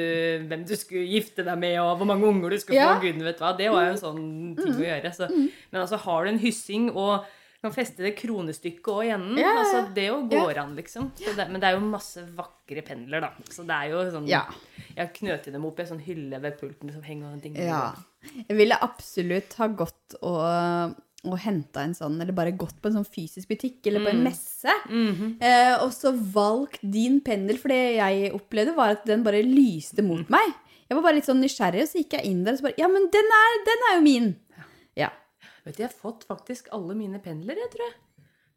hvem 0.50 0.66
du 0.68 0.74
skulle 0.76 1.06
gifte 1.08 1.46
deg 1.46 1.56
med, 1.58 1.78
og 1.80 1.96
hvor 2.02 2.10
mange 2.10 2.28
unger 2.28 2.50
du 2.50 2.58
skulle 2.58 2.76
Ja. 2.76 2.90
få, 2.98 3.06
Gud 3.06 3.22
vet 3.24 3.38
hva. 3.40 3.56
Det 3.56 3.70
var 3.72 3.86
jo 3.86 3.90
en 3.94 4.02
sånn 4.04 4.56
ting 4.58 4.74
å 4.74 4.84
gjøre. 4.84 5.14
Så, 5.16 5.30
men 5.30 5.80
altså, 5.80 5.96
har 6.04 6.24
du 6.24 6.30
en 6.34 6.38
hyssing 6.44 6.90
og 6.94 7.24
kan 7.62 7.72
feste 7.72 8.04
det 8.04 8.16
kronestykket 8.20 8.84
òg 8.92 9.04
i 9.06 9.14
enden. 9.16 9.38
Ja. 9.38 9.54
Altså, 9.62 9.94
det 9.94 10.08
jo 10.10 10.20
går 10.28 10.58
an, 10.58 10.76
liksom. 10.76 11.10
Det, 11.16 11.48
men 11.50 11.58
det 11.58 11.70
er 11.70 11.78
jo 11.78 11.80
masse 11.88 12.20
vakre 12.36 12.84
pendler, 12.84 13.20
da. 13.24 13.30
Så 13.48 13.64
det 13.66 13.74
er 13.74 13.88
jo 13.96 14.04
sånn 14.12 14.28
Ja. 14.28 14.44
Jeg 14.98 15.06
har 15.06 15.12
knøtet 15.14 15.54
dem 15.54 15.66
opp 15.68 15.78
i 15.78 15.84
en 15.84 15.90
sånn 15.92 16.02
hylle 16.02 16.40
ved 16.42 16.56
pulten 16.58 16.90
som 16.90 17.04
henger 17.06 17.36
og 17.36 17.42
ting. 17.44 17.54
Ja. 17.62 17.92
Jeg 18.48 18.56
ville 18.58 18.74
absolutt 18.82 19.54
ha 19.60 19.68
gått 19.78 20.16
og, 20.26 20.96
og 21.28 21.36
henta 21.44 21.84
en 21.86 21.94
sånn, 21.94 22.16
eller 22.18 22.34
bare 22.34 22.50
gått 22.58 22.80
på 22.82 22.90
en 22.90 22.96
sånn 22.98 23.06
fysisk 23.06 23.46
butikk 23.52 23.86
eller 23.86 24.02
på 24.08 24.10
en 24.10 24.24
messe. 24.26 24.74
eh, 25.38 25.76
og 25.84 25.92
så 25.94 26.10
valgt 26.34 26.82
din 26.82 27.20
pendel, 27.22 27.60
for 27.62 27.70
det 27.70 27.78
jeg 28.00 28.32
opplevde, 28.34 28.74
var 28.74 28.96
at 28.96 29.06
den 29.06 29.22
bare 29.26 29.44
lyste 29.46 30.02
mot 30.02 30.26
meg. 30.34 30.50
Jeg 30.88 30.96
var 30.98 31.04
bare 31.06 31.20
litt 31.20 31.28
sånn 31.30 31.42
nysgjerrig, 31.44 31.84
og 31.84 31.90
så 31.92 32.02
gikk 32.02 32.18
jeg 32.18 32.30
inn 32.32 32.42
der 32.46 32.56
og 32.56 32.58
så 32.58 32.66
bare 32.66 32.80
Ja, 32.80 32.88
men 32.90 33.06
den 33.14 33.32
er, 33.38 33.56
den 33.70 33.86
er 33.90 33.96
jo 33.98 34.04
min! 34.08 34.28
Ja. 34.98 35.10
Vet 35.62 35.76
du, 35.76 35.82
jeg 35.84 35.90
har 35.92 35.98
fått 36.00 36.26
faktisk 36.26 36.70
alle 36.74 36.96
mine 36.98 37.20
pendler, 37.22 37.54
jeg 37.60 37.70
tror 37.74 37.86
jeg. 37.86 37.96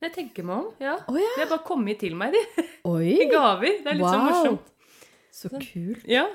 Når 0.02 0.10
jeg 0.10 0.14
tenker 0.16 0.46
meg 0.48 0.64
om. 0.64 0.70
Ja. 0.82 0.96
Oh, 1.12 1.18
ja. 1.20 1.30
De 1.36 1.44
har 1.44 1.50
bare 1.52 1.66
kommet 1.68 2.00
til 2.02 2.16
meg, 2.18 2.34
de. 2.34 2.64
Oi! 2.90 3.12
I 3.26 3.28
gaver. 3.30 3.76
Det 3.84 3.92
er 3.92 4.00
litt 4.00 4.08
sånn 4.10 4.24
morsomt. 4.26 4.71
Så 5.32 5.50
kult. 5.50 6.04
Ja. 6.10 6.28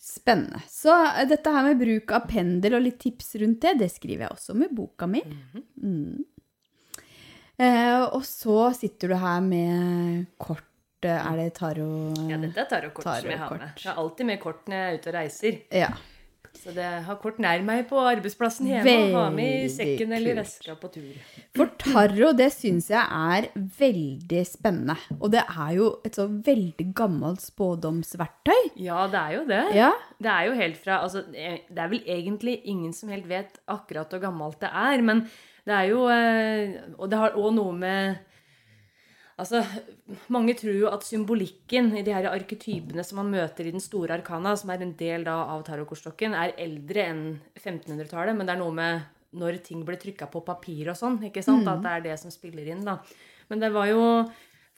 Spennende. 0.00 0.60
Så 0.68 0.92
eh, 1.06 1.26
dette 1.28 1.52
her 1.52 1.66
med 1.66 1.80
bruk 1.80 2.12
av 2.16 2.26
pendel 2.30 2.76
og 2.78 2.84
litt 2.86 2.98
tips 3.02 3.34
rundt 3.42 3.60
det, 3.64 3.74
det 3.82 3.90
skriver 3.92 4.26
jeg 4.26 4.34
også 4.36 4.56
med 4.56 4.72
boka 4.76 5.08
mi. 5.10 5.20
mm. 5.24 6.24
eh, 7.60 8.02
og 8.06 8.24
så 8.24 8.70
sitter 8.76 9.12
du 9.12 9.16
her 9.20 9.40
med 9.44 10.26
kort. 10.40 10.64
eh, 11.02 11.16
Er 11.16 11.36
det 11.40 11.50
tarot 11.56 12.18
ja, 12.28 12.36
dette 12.40 12.60
er 12.64 12.70
tarotkort 12.72 13.08
som 13.08 13.30
jeg 13.30 13.38
har 13.40 13.56
med. 13.56 13.76
Jeg 13.76 13.90
har 13.92 14.00
alltid 14.04 14.26
med 14.32 14.40
kort 14.40 14.66
når 14.68 14.76
jeg 14.76 14.88
er 14.94 14.98
ute 15.00 15.12
og 15.12 15.14
reiser. 15.20 15.60
Ja. 15.72 15.90
Så 16.60 16.74
det 16.76 16.84
har 17.06 17.16
kort 17.22 17.38
nær 17.40 17.62
meg 17.64 17.86
på 17.88 17.96
arbeidsplassen 18.04 18.68
hjemme 18.68 18.94
og 19.08 19.14
ha 19.16 19.26
med 19.32 19.48
i 19.48 19.60
Veldig 19.62 19.70
sekken 19.72 20.12
eller 20.12 20.36
veska 20.42 20.74
på 20.80 20.90
tur. 20.92 21.36
For 21.56 21.72
tarot, 21.80 22.36
det 22.36 22.50
syns 22.52 22.90
jeg 22.92 23.00
er 23.00 23.48
veldig 23.78 24.42
spennende. 24.48 24.96
Og 25.16 25.32
det 25.32 25.42
er 25.46 25.70
jo 25.78 25.88
et 26.04 26.18
så 26.20 26.26
veldig 26.28 26.90
gammelt 26.96 27.40
spådomsverktøy. 27.46 28.74
Ja, 28.84 29.06
det 29.10 29.22
er 29.22 29.36
jo 29.38 29.44
det. 29.48 29.62
Ja. 29.78 29.90
Det 30.20 30.32
er 30.34 30.48
jo 30.50 30.56
helt 30.58 30.80
fra 30.80 31.00
altså, 31.00 31.24
Det 31.32 31.80
er 31.80 31.92
vel 31.94 32.02
egentlig 32.04 32.60
ingen 32.68 32.92
som 32.92 33.08
helt 33.12 33.28
vet 33.30 33.56
akkurat 33.70 34.12
hvor 34.12 34.20
gammelt 34.28 34.60
det 34.60 34.68
er, 34.68 35.00
men 35.00 35.24
det 35.64 35.76
er 35.76 35.86
jo 35.88 36.04
eh, 36.12 36.76
Og 36.98 37.08
det 37.12 37.20
har 37.20 37.36
òg 37.38 37.54
noe 37.56 37.72
med 37.76 38.20
Altså, 39.40 39.62
Mange 40.34 40.54
tror 40.58 40.74
jo 40.76 40.90
at 40.90 41.06
symbolikken 41.06 41.94
i 41.98 42.02
de 42.06 42.12
her 42.12 42.28
arketypene 42.30 43.04
som 43.06 43.22
man 43.22 43.32
møter 43.32 43.68
i 43.68 43.72
den 43.74 43.82
store 43.82 44.18
arkana, 44.18 44.52
som 44.58 44.72
er 44.74 44.84
en 44.84 44.92
del 44.98 45.24
da 45.26 45.38
av 45.54 45.64
tarotkortstokken, 45.66 46.36
er 46.36 46.54
eldre 46.60 47.06
enn 47.08 47.24
1500-tallet. 47.56 48.36
Men 48.36 48.48
det 48.48 48.56
er 48.56 48.62
noe 48.62 48.76
med 48.76 49.08
når 49.40 49.60
ting 49.64 49.82
ble 49.86 49.96
trykka 50.00 50.26
på 50.30 50.42
papir 50.46 50.90
og 50.90 50.98
sånn. 50.98 51.20
ikke 51.28 51.44
sant? 51.46 51.68
At 51.70 51.82
det 51.84 51.92
er 51.96 52.06
det 52.08 52.16
som 52.22 52.32
spiller 52.34 52.72
inn. 52.72 52.84
da. 52.86 52.98
Men 53.50 53.62
det 53.62 53.70
var 53.74 53.90
jo 53.90 54.04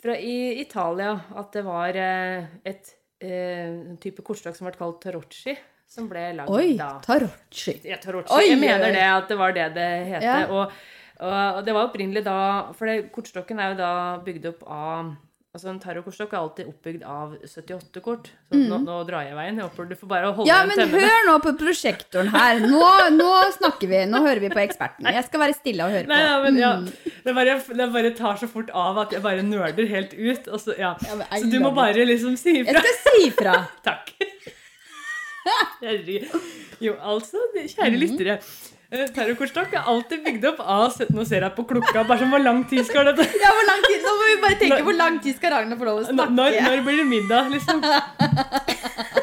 fra 0.02 0.16
i 0.18 0.60
Italia 0.60 1.14
at 1.38 1.52
det 1.54 1.62
var 1.66 1.96
eh, 1.96 2.48
et 2.66 2.94
eh, 3.22 3.68
en 3.70 3.98
type 4.02 4.24
kortstokk 4.26 4.56
som 4.58 4.66
ble 4.68 4.74
kalt 4.76 4.98
tarocci, 5.04 5.54
som 5.88 6.08
ble 6.10 6.24
lagd 6.38 6.50
Oi, 6.52 6.72
da. 6.78 6.96
tarotchi. 7.04 7.78
Ja, 7.86 8.00
tarocci. 8.02 8.32
Oi, 8.34 8.48
jeg 8.48 8.58
mener 8.60 8.88
oi. 8.88 8.96
det 8.96 9.06
at 9.06 9.30
det 9.30 9.38
var 9.38 9.54
det 9.56 9.68
det 9.76 9.90
het. 10.10 10.26
Ja. 10.26 10.40
Og, 10.50 10.74
og 11.22 11.64
det 11.66 11.74
var 11.76 11.86
opprinnelig 11.90 12.24
da 12.26 12.36
For 12.74 12.86
det, 12.90 13.12
kortstokken 13.14 13.60
er 13.62 13.72
jo 13.74 13.76
da 13.82 13.92
bygd 14.24 14.46
opp 14.54 14.62
av 14.66 15.12
Altså 15.52 15.68
En 15.68 15.78
tarotkortstokk 15.82 16.30
er 16.32 16.38
alltid 16.38 16.68
oppbygd 16.70 17.02
av 17.04 17.34
78 17.44 18.00
kort. 18.00 18.30
Så 18.48 18.56
nå, 18.56 18.78
nå 18.86 18.94
drar 19.04 19.26
jeg 19.26 19.34
veien. 19.36 19.58
Jeg 19.60 19.66
håper 19.66 19.84
du 19.90 19.94
får 20.00 20.08
bare 20.08 20.30
holde 20.32 20.46
Mm. 20.46 20.48
Ja, 20.48 20.60
men 20.64 20.78
temmene. 20.80 21.02
hør 21.10 21.26
nå 21.28 21.34
på 21.44 21.52
prosjektoren 21.60 22.30
her. 22.32 22.60
Nå, 22.72 22.86
nå 23.18 23.28
snakker 23.58 23.90
vi. 23.90 23.98
Nå 24.08 24.22
hører 24.24 24.40
vi 24.40 24.48
på 24.48 24.62
eksperten. 24.62 25.04
Jeg 25.12 25.26
skal 25.26 25.40
være 25.44 25.54
stille 25.58 25.84
og 25.84 25.92
høre 25.92 26.08
Nei, 26.08 26.22
på. 26.22 26.30
ja, 26.30 26.38
men 26.46 26.56
ja, 26.56 26.70
Mm. 26.80 26.88
det, 27.26 27.34
bare, 27.36 27.58
det 27.82 27.88
bare 27.98 28.14
tar 28.16 28.40
så 28.40 28.48
fort 28.48 28.70
av 28.72 28.96
at 29.04 29.12
jeg 29.12 29.20
bare 29.28 29.42
nøler 29.44 29.86
helt 29.92 30.14
ut. 30.16 30.48
Så, 30.64 30.72
ja. 30.80 30.94
Så 31.04 31.44
du 31.52 31.58
må 31.60 31.74
bare 31.76 32.00
liksom 32.08 32.38
si 32.40 32.56
Jeg 32.64 32.72
skal 32.72 32.96
si 33.04 33.30
fra. 33.36 33.52
Takk. 33.84 34.08
Herregud. 35.82 36.32
Jo, 36.80 36.94
altså, 36.96 37.36
kjære 37.54 37.92
Mhm. 37.92 38.00
lyttere. 38.06 38.38
eh, 38.38 38.81
Tarotkortstokk 38.92 39.72
er 39.72 39.86
alltid 39.88 40.20
bygd 40.26 40.42
opp 40.50 40.58
av 40.60 40.98
Nå 41.16 41.24
ser 41.28 41.46
jeg 41.46 41.56
på 41.56 41.64
klokka. 41.68 42.02
Bare 42.04 42.20
sånn, 42.20 42.32
Hvor 42.34 42.42
lang 42.44 42.60
tid 42.68 42.84
skal 42.88 43.08
dette 43.08 43.24
Ja, 43.40 43.52
hvor 43.56 43.68
lang 43.70 43.80
tid, 43.86 44.02
nå 44.04 44.16
må 44.18 44.28
vi 44.28 44.38
bare 44.42 44.58
tenke 44.60 44.82
hvor 44.84 44.98
lang 44.98 45.16
tid 45.24 45.38
skal 45.38 45.56
Ragnar 45.56 45.80
få 45.80 45.88
lov 45.88 46.02
å 46.02 46.08
snakke. 46.10 46.36
Når, 46.36 46.58
når 46.66 46.84
blir 46.86 47.00
det 47.00 47.08
middag, 47.08 47.52
liksom? 47.54 47.80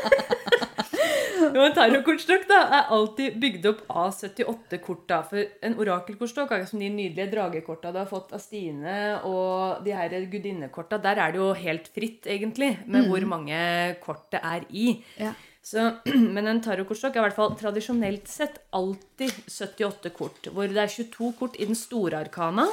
Jo, 1.39 1.63
en 1.63 1.73
tarotkortstokk 1.73 2.43
da, 2.49 2.59
er 2.77 2.91
alltid 2.93 3.37
bygd 3.41 3.67
opp 3.71 3.79
av 3.87 4.11
78 4.13 4.79
kort. 4.83 5.05
da, 5.09 5.21
For 5.25 5.41
en 5.65 5.77
orakelkortstokk, 5.81 6.51
er 6.53 6.65
som 6.69 6.81
de 6.81 6.89
nydelige 6.93 7.29
dragekorta 7.33 7.93
du 7.95 7.99
har 8.01 8.09
fått 8.09 8.33
av 8.35 8.43
Stine, 8.43 8.97
og 9.27 9.83
de 9.85 9.95
her 9.95 10.13
gudinnekorta, 10.31 10.99
der 11.01 11.21
er 11.23 11.33
det 11.33 11.41
jo 11.41 11.51
helt 11.57 11.89
fritt, 11.95 12.27
egentlig, 12.29 12.75
med 12.85 13.09
hvor 13.09 13.25
mange 13.29 13.59
kort 14.03 14.27
det 14.33 14.43
er 14.43 14.67
i. 14.69 14.91
Ja. 15.19 15.33
Så, 15.65 15.85
men 16.35 16.47
en 16.47 16.61
tarotkortstokk 16.63 17.17
er 17.17 17.23
i 17.23 17.27
hvert 17.27 17.37
fall 17.37 17.55
tradisjonelt 17.59 18.29
sett 18.31 18.61
alltid 18.75 19.33
78 19.45 20.13
kort. 20.15 20.51
Hvor 20.53 20.69
det 20.69 20.83
er 20.83 20.93
22 20.93 21.33
kort 21.39 21.59
i 21.59 21.67
den 21.69 21.77
store 21.77 22.23
arkana, 22.23 22.69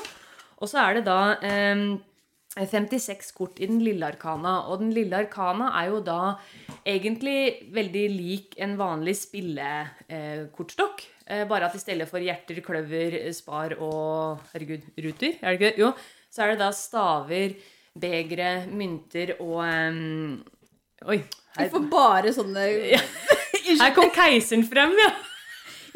og 0.56 0.70
så 0.70 0.80
er 0.86 0.98
det 0.98 1.06
da 1.08 1.36
eh, 1.44 1.98
56 2.56 3.34
kort 3.36 3.60
i 3.60 3.68
den 3.68 3.82
lille 3.84 4.06
arkana. 4.06 4.62
Og 4.70 4.80
den 4.80 4.94
lille 4.96 5.18
arkana 5.18 5.68
er 5.82 5.90
jo 5.92 6.00
da 6.04 6.36
egentlig 6.86 7.68
veldig 7.74 8.06
lik 8.14 8.56
en 8.64 8.78
vanlig 8.80 9.18
spillekortstokk. 9.20 11.04
Eh, 11.26 11.44
bare 11.50 11.68
at 11.68 11.76
i 11.76 11.82
stedet 11.82 12.08
for 12.08 12.22
hjerter, 12.22 12.62
kløver, 12.64 13.18
spar 13.36 13.76
og 13.76 14.40
herregud, 14.54 14.86
ruter, 15.04 15.36
er 15.42 15.50
det 15.50 15.58
ikke 15.58 15.66
det? 15.66 15.82
Jo, 15.82 15.92
så 16.30 16.44
er 16.44 16.54
det 16.54 16.62
da 16.62 16.70
staver, 16.72 17.58
begre, 17.96 18.52
mynter 18.72 19.36
og 19.40 19.64
Oi. 21.06 21.18
Her, 21.56 21.70
får 21.72 21.86
bare 21.90 22.32
sånne 22.36 22.66
her 23.80 23.94
kom 23.96 24.12
keiseren 24.14 24.66
frem, 24.68 24.92
ja. 25.00 25.10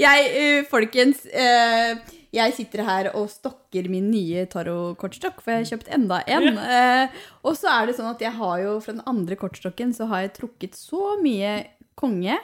Jeg, 0.01 0.29
eh, 0.33 0.63
folkens, 0.69 1.27
eh, 1.29 1.99
jeg 2.33 2.55
sitter 2.57 2.85
her 2.87 3.11
og 3.19 3.29
stokker 3.29 3.89
min 3.93 4.07
nye 4.13 4.47
tarotkortstokk, 4.49 5.43
for 5.43 5.53
jeg 5.53 5.65
har 5.65 5.71
kjøpt 5.75 5.91
enda 5.93 6.23
en. 6.31 6.57
Eh, 6.57 7.21
og 7.45 7.59
så 7.59 7.69
er 7.75 7.91
det 7.91 7.99
sånn 7.99 8.09
at 8.13 8.23
jeg 8.25 8.33
har 8.39 8.63
jo 8.63 8.79
fra 8.81 8.95
den 8.97 9.05
andre 9.11 9.37
kortstokken 9.41 9.93
så 9.97 10.09
har 10.13 10.25
jeg 10.25 10.37
trukket 10.39 10.79
så 10.79 11.17
mye 11.21 11.59
konge, 12.01 12.39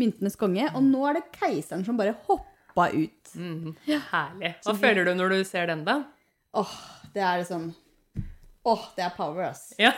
myntenes 0.00 0.38
konge, 0.40 0.66
og 0.72 0.82
nå 0.86 1.04
er 1.06 1.20
det 1.20 1.26
keiseren 1.38 1.84
som 1.86 1.98
bare 1.98 2.16
hoppa 2.26 2.88
ut. 2.90 3.34
Herlig. 3.86 4.54
Hva 4.64 4.74
føler 4.78 5.06
du 5.06 5.14
når 5.18 5.36
du 5.36 5.42
ser 5.46 5.70
den, 5.70 5.84
da? 5.86 6.00
Åh, 6.58 6.74
det 7.14 7.22
er 7.22 7.44
liksom 7.44 7.70
Åh, 8.68 8.88
det 8.96 9.04
er 9.06 9.12
power, 9.16 9.46
ass. 9.48 9.70
Ja, 9.80 9.94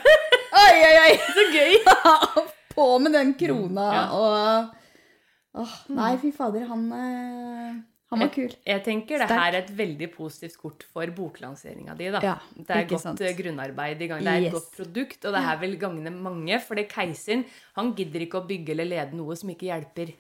Oi, 0.70 0.80
oi, 0.87 0.96
oi! 1.02 1.14
så 1.37 1.44
gøy! 1.50 1.78
På 2.76 2.87
med 3.02 3.16
den 3.16 3.35
krona 3.38 3.87
Ja. 3.94 4.02
og 4.14 4.76
Åh, 5.61 5.72
nei, 5.90 6.12
fy 6.22 6.28
fader, 6.30 6.62
han 6.68 6.85
eh, 6.94 7.78
Han 8.12 8.22
var 8.22 8.28
kul. 8.30 8.52
Jeg 8.66 8.83
tenker 8.87 9.18
det 9.18 9.26
her 9.30 9.48
er 9.48 9.56
et 9.64 9.72
veldig 9.74 10.06
positivt 10.14 10.54
kort 10.61 10.85
for 10.87 11.11
boklanseringa 11.14 11.96
di. 11.98 12.06
da. 12.14 12.20
Ja, 12.22 12.37
det 12.54 12.76
er 12.76 12.87
godt 12.92 13.02
sant. 13.02 13.22
eh, 13.26 13.35
grunnarbeid 13.38 14.02
i 14.02 14.09
gang. 14.11 14.22
Det 14.22 14.30
er 14.30 14.46
et 14.46 14.54
godt 14.54 14.70
produkt, 14.76 15.26
og 15.26 15.35
det 15.35 15.42
her 15.46 15.61
vil 15.62 15.74
gagne 15.78 16.14
mange. 16.14 16.61
For 16.62 16.78
det 16.78 16.87
keiseren 16.90 17.42
han 17.78 17.90
gidder 17.98 18.26
ikke 18.26 18.42
å 18.42 18.46
bygge 18.46 18.76
eller 18.76 18.90
lede 18.92 19.18
noe 19.18 19.38
som 19.38 19.50
ikke 19.50 19.72
hjelper 19.72 20.14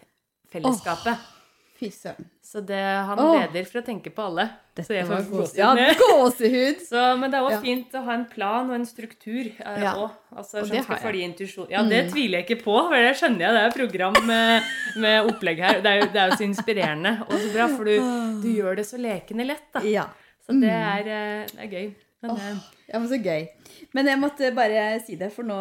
fellesskapet. 0.50 1.30
Fy 1.78 1.92
søren. 1.94 2.26
Så 2.44 2.62
det, 2.66 2.82
han 3.10 3.22
oh. 3.22 3.36
leder 3.38 3.70
for 3.70 3.80
å 3.80 3.86
tenke 3.86 4.10
på 4.14 4.26
alle. 4.32 4.50
Så 4.86 4.94
var 5.08 5.22
gåsehud. 5.30 5.58
Ja, 5.60 5.94
gåsehud. 6.00 6.80
Så, 6.90 7.02
men 7.20 7.30
det 7.30 7.38
er 7.38 7.46
òg 7.48 7.54
Ja. 7.56 7.60
fint 7.60 7.94
å 7.98 8.02
ha 8.06 8.14
en 8.14 8.24
plan 8.30 8.68
og 8.70 8.74
en 8.76 8.86
struktur. 8.86 9.50
Eh, 9.58 9.80
Ja. 9.82 9.94
altså, 10.36 10.60
Og 10.62 10.68
det 10.70 10.84
har 10.86 11.00
jeg. 11.00 11.70
Ja, 11.70 11.82
det 11.82 12.02
tviler 12.12 12.38
jeg 12.40 12.46
ikke 12.48 12.62
på. 12.64 12.76
For 12.88 12.96
det 12.96 13.14
skjønner 13.20 13.46
jeg. 13.46 13.56
Det 13.56 13.62
er 13.66 13.76
program 13.78 14.20
med, 14.26 14.62
med 14.96 15.30
opplegg 15.32 15.58
her. 15.64 15.80
Det 15.80 15.90
er, 15.92 16.00
jo, 16.02 16.10
det 16.12 16.20
er 16.22 16.30
jo 16.30 16.36
så 16.40 16.46
inspirerende 16.48 17.14
og 17.28 17.34
så 17.38 17.52
bra, 17.54 17.66
for 17.76 17.84
du, 17.84 17.96
du 18.44 18.48
gjør 18.54 18.76
det 18.76 18.86
så 18.86 19.00
lekende 19.00 19.46
lett. 19.46 19.66
da. 19.74 19.80
Ja. 19.86 20.06
Så 20.46 20.56
det 20.60 20.70
er, 20.70 21.10
eh, 21.16 21.46
det 21.56 21.66
er 21.66 21.74
gøy. 21.76 21.90
Men, 22.22 22.30
eh, 22.36 22.56
ja, 22.92 22.98
men 22.98 23.08
så 23.08 23.18
gøy. 23.22 23.48
Men 23.94 24.06
jeg 24.06 24.18
måtte 24.20 24.54
bare 24.54 25.00
si 25.06 25.16
det, 25.16 25.32
for 25.32 25.42
nå, 25.42 25.56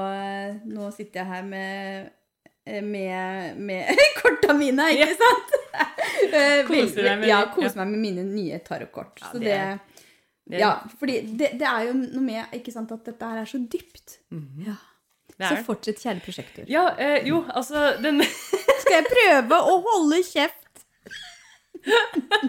nå 0.65 0.89
sitter 0.95 1.21
jeg 1.23 1.29
her 1.33 1.43
med 1.43 2.09
med, 2.69 3.55
med 3.57 3.87
korta 4.21 4.53
mine, 4.53 4.83
ikke 4.93 5.15
sant? 5.17 5.55
Eh, 6.27 6.61
Koser 6.67 7.03
deg 7.05 7.19
med 7.21 7.29
ja, 7.29 7.39
kose 7.53 7.75
meg 7.79 7.87
med 7.93 7.99
mine 8.03 8.23
nye 8.27 8.59
tarotkort. 8.65 9.19
Ja, 9.21 9.31
så 9.31 9.39
det 9.39 9.45
det, 9.49 9.79
det- 10.49 10.59
ja, 10.63 10.71
fordi 10.99 11.19
det, 11.39 11.51
det 11.59 11.67
er 11.69 11.87
jo 11.89 11.93
noe 11.99 12.23
med 12.25 12.55
ikke 12.57 12.71
sant, 12.73 12.91
at 12.95 13.03
dette 13.05 13.25
her 13.31 13.41
er 13.43 13.49
så 13.49 13.59
dypt. 13.69 14.17
Ja. 14.65 14.77
Så 15.39 15.61
fortsett, 15.63 16.01
kjære 16.03 16.19
prosjektor. 16.25 16.65
Ja, 16.67 16.87
eh, 16.99 17.21
jo, 17.29 17.43
altså 17.55 17.93
den, 18.03 18.19
Skal 18.81 18.97
jeg 18.97 19.05
prøve 19.11 19.59
å 19.71 19.77
holde 19.85 20.19
kjeft? 20.27 20.83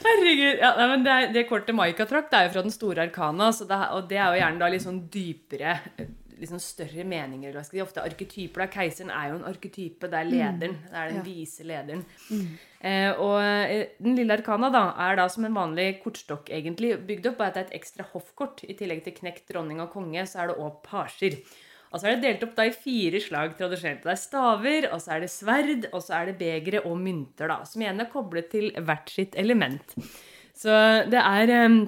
Herregud. 0.00 0.56
Ja, 0.62 0.70
nei, 0.78 0.86
men 0.94 1.04
det, 1.04 1.16
det 1.34 1.42
kortet 1.50 1.76
Maika 1.76 2.06
trakk, 2.08 2.30
det 2.32 2.38
er 2.38 2.46
jo 2.48 2.54
fra 2.56 2.62
den 2.64 2.72
store 2.74 3.04
arkana. 3.04 3.50
Så 3.54 3.66
det, 3.68 3.78
og 3.94 4.08
det 4.10 4.16
er 4.18 4.32
jo 4.32 4.40
gjerne 4.40 4.62
da 4.62 4.70
litt 4.72 4.84
sånn 4.86 5.02
dypere 5.12 5.76
liksom 6.40 6.58
større 6.62 7.04
meninger. 7.04 7.50
eller 7.50 7.62
si, 7.68 7.80
Ofte 7.82 8.02
arketyper. 8.02 8.64
da. 8.64 8.66
Keiseren 8.72 9.10
er 9.10 9.30
jo 9.30 9.36
en 9.38 9.44
arketype. 9.52 10.08
Det 10.10 10.18
er 10.20 10.24
lederen. 10.30 10.76
Det 10.88 10.94
er 10.96 11.08
den 11.08 11.16
Ja. 11.16 11.22
vise 11.22 11.64
lederen. 11.68 12.04
Eh, 12.82 13.12
og 13.20 13.40
eh, 13.42 13.86
Den 14.02 14.16
lille 14.16 14.32
arkana 14.38 14.70
da, 14.72 14.94
er 15.10 15.16
da 15.16 15.28
som 15.28 15.44
en 15.44 15.54
vanlig 15.54 16.02
kortstokk 16.02 16.48
egentlig 16.48 16.94
bygd 17.06 17.26
opp. 17.32 17.38
bare 17.38 17.48
at 17.48 17.54
det 17.54 17.64
er 17.64 17.70
et 17.74 17.80
ekstra 17.82 18.06
hoffkort. 18.12 18.64
I 18.64 18.74
tillegg 18.74 19.04
til 19.04 19.12
knekt, 19.12 19.46
dronning 19.52 19.80
og 19.80 19.92
konge, 19.92 20.22
så 20.26 20.42
er 20.42 20.46
det 20.48 20.56
òg 20.58 20.82
pasjer. 20.82 21.36
Og 21.92 21.98
så 22.00 22.06
er 22.06 22.16
det 22.16 22.22
delt 22.22 22.42
opp 22.48 22.54
da 22.54 22.62
i 22.68 22.70
fire 22.70 23.18
slag 23.20 23.56
tradisjonelt. 23.58 24.02
Det 24.04 24.12
er 24.12 24.20
staver, 24.22 24.92
og 24.92 25.00
så 25.02 25.16
er 25.16 25.20
det 25.20 25.30
sverd, 25.30 25.86
og 25.92 26.00
så 26.00 26.14
er 26.22 26.26
det 26.30 26.38
begre 26.38 26.84
og 26.86 26.96
mynter, 27.02 27.48
da, 27.50 27.64
som 27.64 27.82
igjen 27.82 28.00
er 28.00 28.06
koblet 28.12 28.48
til 28.52 28.70
hvert 28.78 29.10
sitt 29.10 29.34
element. 29.34 29.96
Så 30.54 30.70
det 31.10 31.18
er 31.18 31.50
eh, 31.50 31.86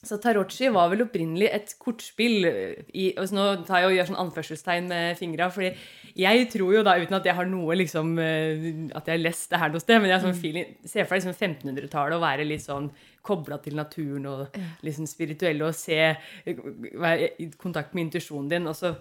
så 0.00 0.16
tarotchi 0.16 0.70
var 0.72 0.88
vel 0.88 1.02
opprinnelig 1.04 1.50
et 1.52 1.72
kortspill 1.80 2.46
i 2.48 3.10
altså 3.20 3.36
Nå 3.36 3.44
tar 3.68 3.82
jeg 3.82 3.90
og 3.90 3.96
gjør 3.98 4.08
sånn 4.08 4.20
anførselstegn 4.22 4.88
med 4.88 5.18
fingra, 5.18 5.50
fordi 5.52 5.74
jeg 6.16 6.46
tror 6.54 6.72
jo 6.72 6.84
da, 6.86 6.94
uten 6.96 7.18
at 7.18 7.28
jeg 7.28 7.36
har 7.36 7.48
noe 7.50 7.76
liksom 7.76 8.14
eh, 8.18 8.64
At 8.96 9.10
jeg 9.10 9.18
har 9.18 9.22
lest 9.22 9.52
det 9.52 9.60
her 9.60 9.74
noe 9.74 9.84
sted, 9.84 10.00
men 10.00 10.08
jeg 10.08 10.16
har 10.16 10.24
sånn 10.24 10.40
feeling 10.40 10.72
ser 10.88 11.04
for 11.04 11.18
deg 11.18 11.26
liksom 11.26 11.36
1500-tallet 11.36 12.16
og 12.16 12.24
være 12.24 12.48
litt 12.48 12.64
sånn 12.64 12.88
kobla 13.26 13.60
til 13.60 13.76
naturen 13.76 14.24
og 14.30 14.60
liksom 14.86 15.08
spirituelle 15.10 15.68
og 15.68 15.76
se 15.76 16.00
Være 16.48 17.34
i 17.36 17.50
kontakt 17.60 17.92
med 17.92 18.08
intuisjonen 18.08 18.48
din, 18.54 18.70
og 18.70 18.78
så 18.78 18.94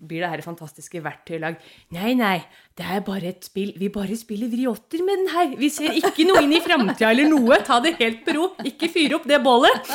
blir 0.00 0.24
det 0.24 0.30
her 0.32 0.42
fantastiske 0.44 1.02
verktøylag. 1.04 1.58
Nei, 1.96 2.14
nei, 2.18 2.38
det 2.78 2.86
er 2.88 3.02
bare 3.04 3.32
et 3.34 3.44
spill. 3.44 3.72
Vi 3.78 3.90
bare 3.92 4.16
spiller 4.18 4.50
vriotter 4.52 5.04
med 5.04 5.22
den 5.22 5.32
her. 5.34 5.56
Vi 5.60 5.68
ser 5.72 5.96
ikke 5.98 6.26
noe 6.28 6.44
inn 6.46 6.56
i 6.56 6.62
framtida 6.64 7.10
eller 7.12 7.28
noe. 7.30 7.60
Ta 7.66 7.80
det 7.84 7.96
helt 8.00 8.24
på 8.26 8.36
ro. 8.38 8.50
Ikke 8.66 8.90
fyre 8.92 9.20
opp 9.20 9.28
det 9.28 9.42
bålet. 9.44 9.92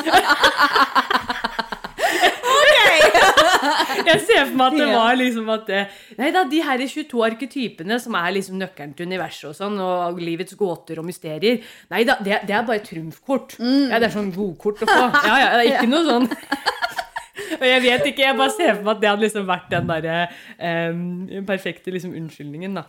Jeg 4.05 4.21
ser 4.27 4.45
for 4.45 4.57
meg 4.59 4.67
at 4.67 4.77
det 4.77 4.87
var 4.91 5.17
liksom 5.17 5.49
at 5.53 5.65
det, 5.69 5.81
Nei 6.19 6.29
da, 6.35 6.43
de 6.49 6.61
her 6.63 6.83
22 6.85 7.23
arketypene 7.25 7.97
som 8.01 8.17
er 8.19 8.35
liksom 8.35 8.59
nøkkelen 8.61 8.93
til 8.97 9.09
universet 9.09 9.49
og 9.49 9.57
sånn, 9.57 9.79
og 9.81 10.21
livets 10.21 10.57
gåter 10.59 11.01
og 11.01 11.07
mysterier 11.07 11.63
Nei 11.93 12.03
da, 12.07 12.17
det, 12.21 12.43
det 12.45 12.55
er 12.55 12.67
bare 12.67 12.83
trumfkort. 12.85 13.57
Ja, 13.59 13.97
det 13.97 14.09
er 14.09 14.15
sånn 14.15 14.33
godkort 14.35 14.85
å 14.85 14.89
få. 14.89 15.03
Ja, 15.25 15.35
ja, 15.41 15.51
det 15.57 15.65
er 15.65 15.71
ikke 15.79 15.91
noe 15.91 16.05
sånn 16.05 16.29
og 17.59 17.65
jeg 17.67 17.81
vet 17.83 18.05
ikke, 18.11 18.23
jeg 18.27 18.37
bare 18.39 18.53
ser 18.53 18.75
for 18.75 18.85
meg 18.85 18.93
at 18.95 19.01
det 19.01 19.09
hadde 19.11 19.25
liksom 19.25 19.49
vært 19.49 19.67
den 19.73 19.89
derre 19.91 20.19
eh, 20.57 21.41
perfekte 21.47 21.93
liksom 21.93 22.15
unnskyldningen, 22.15 22.79
da. 22.79 22.85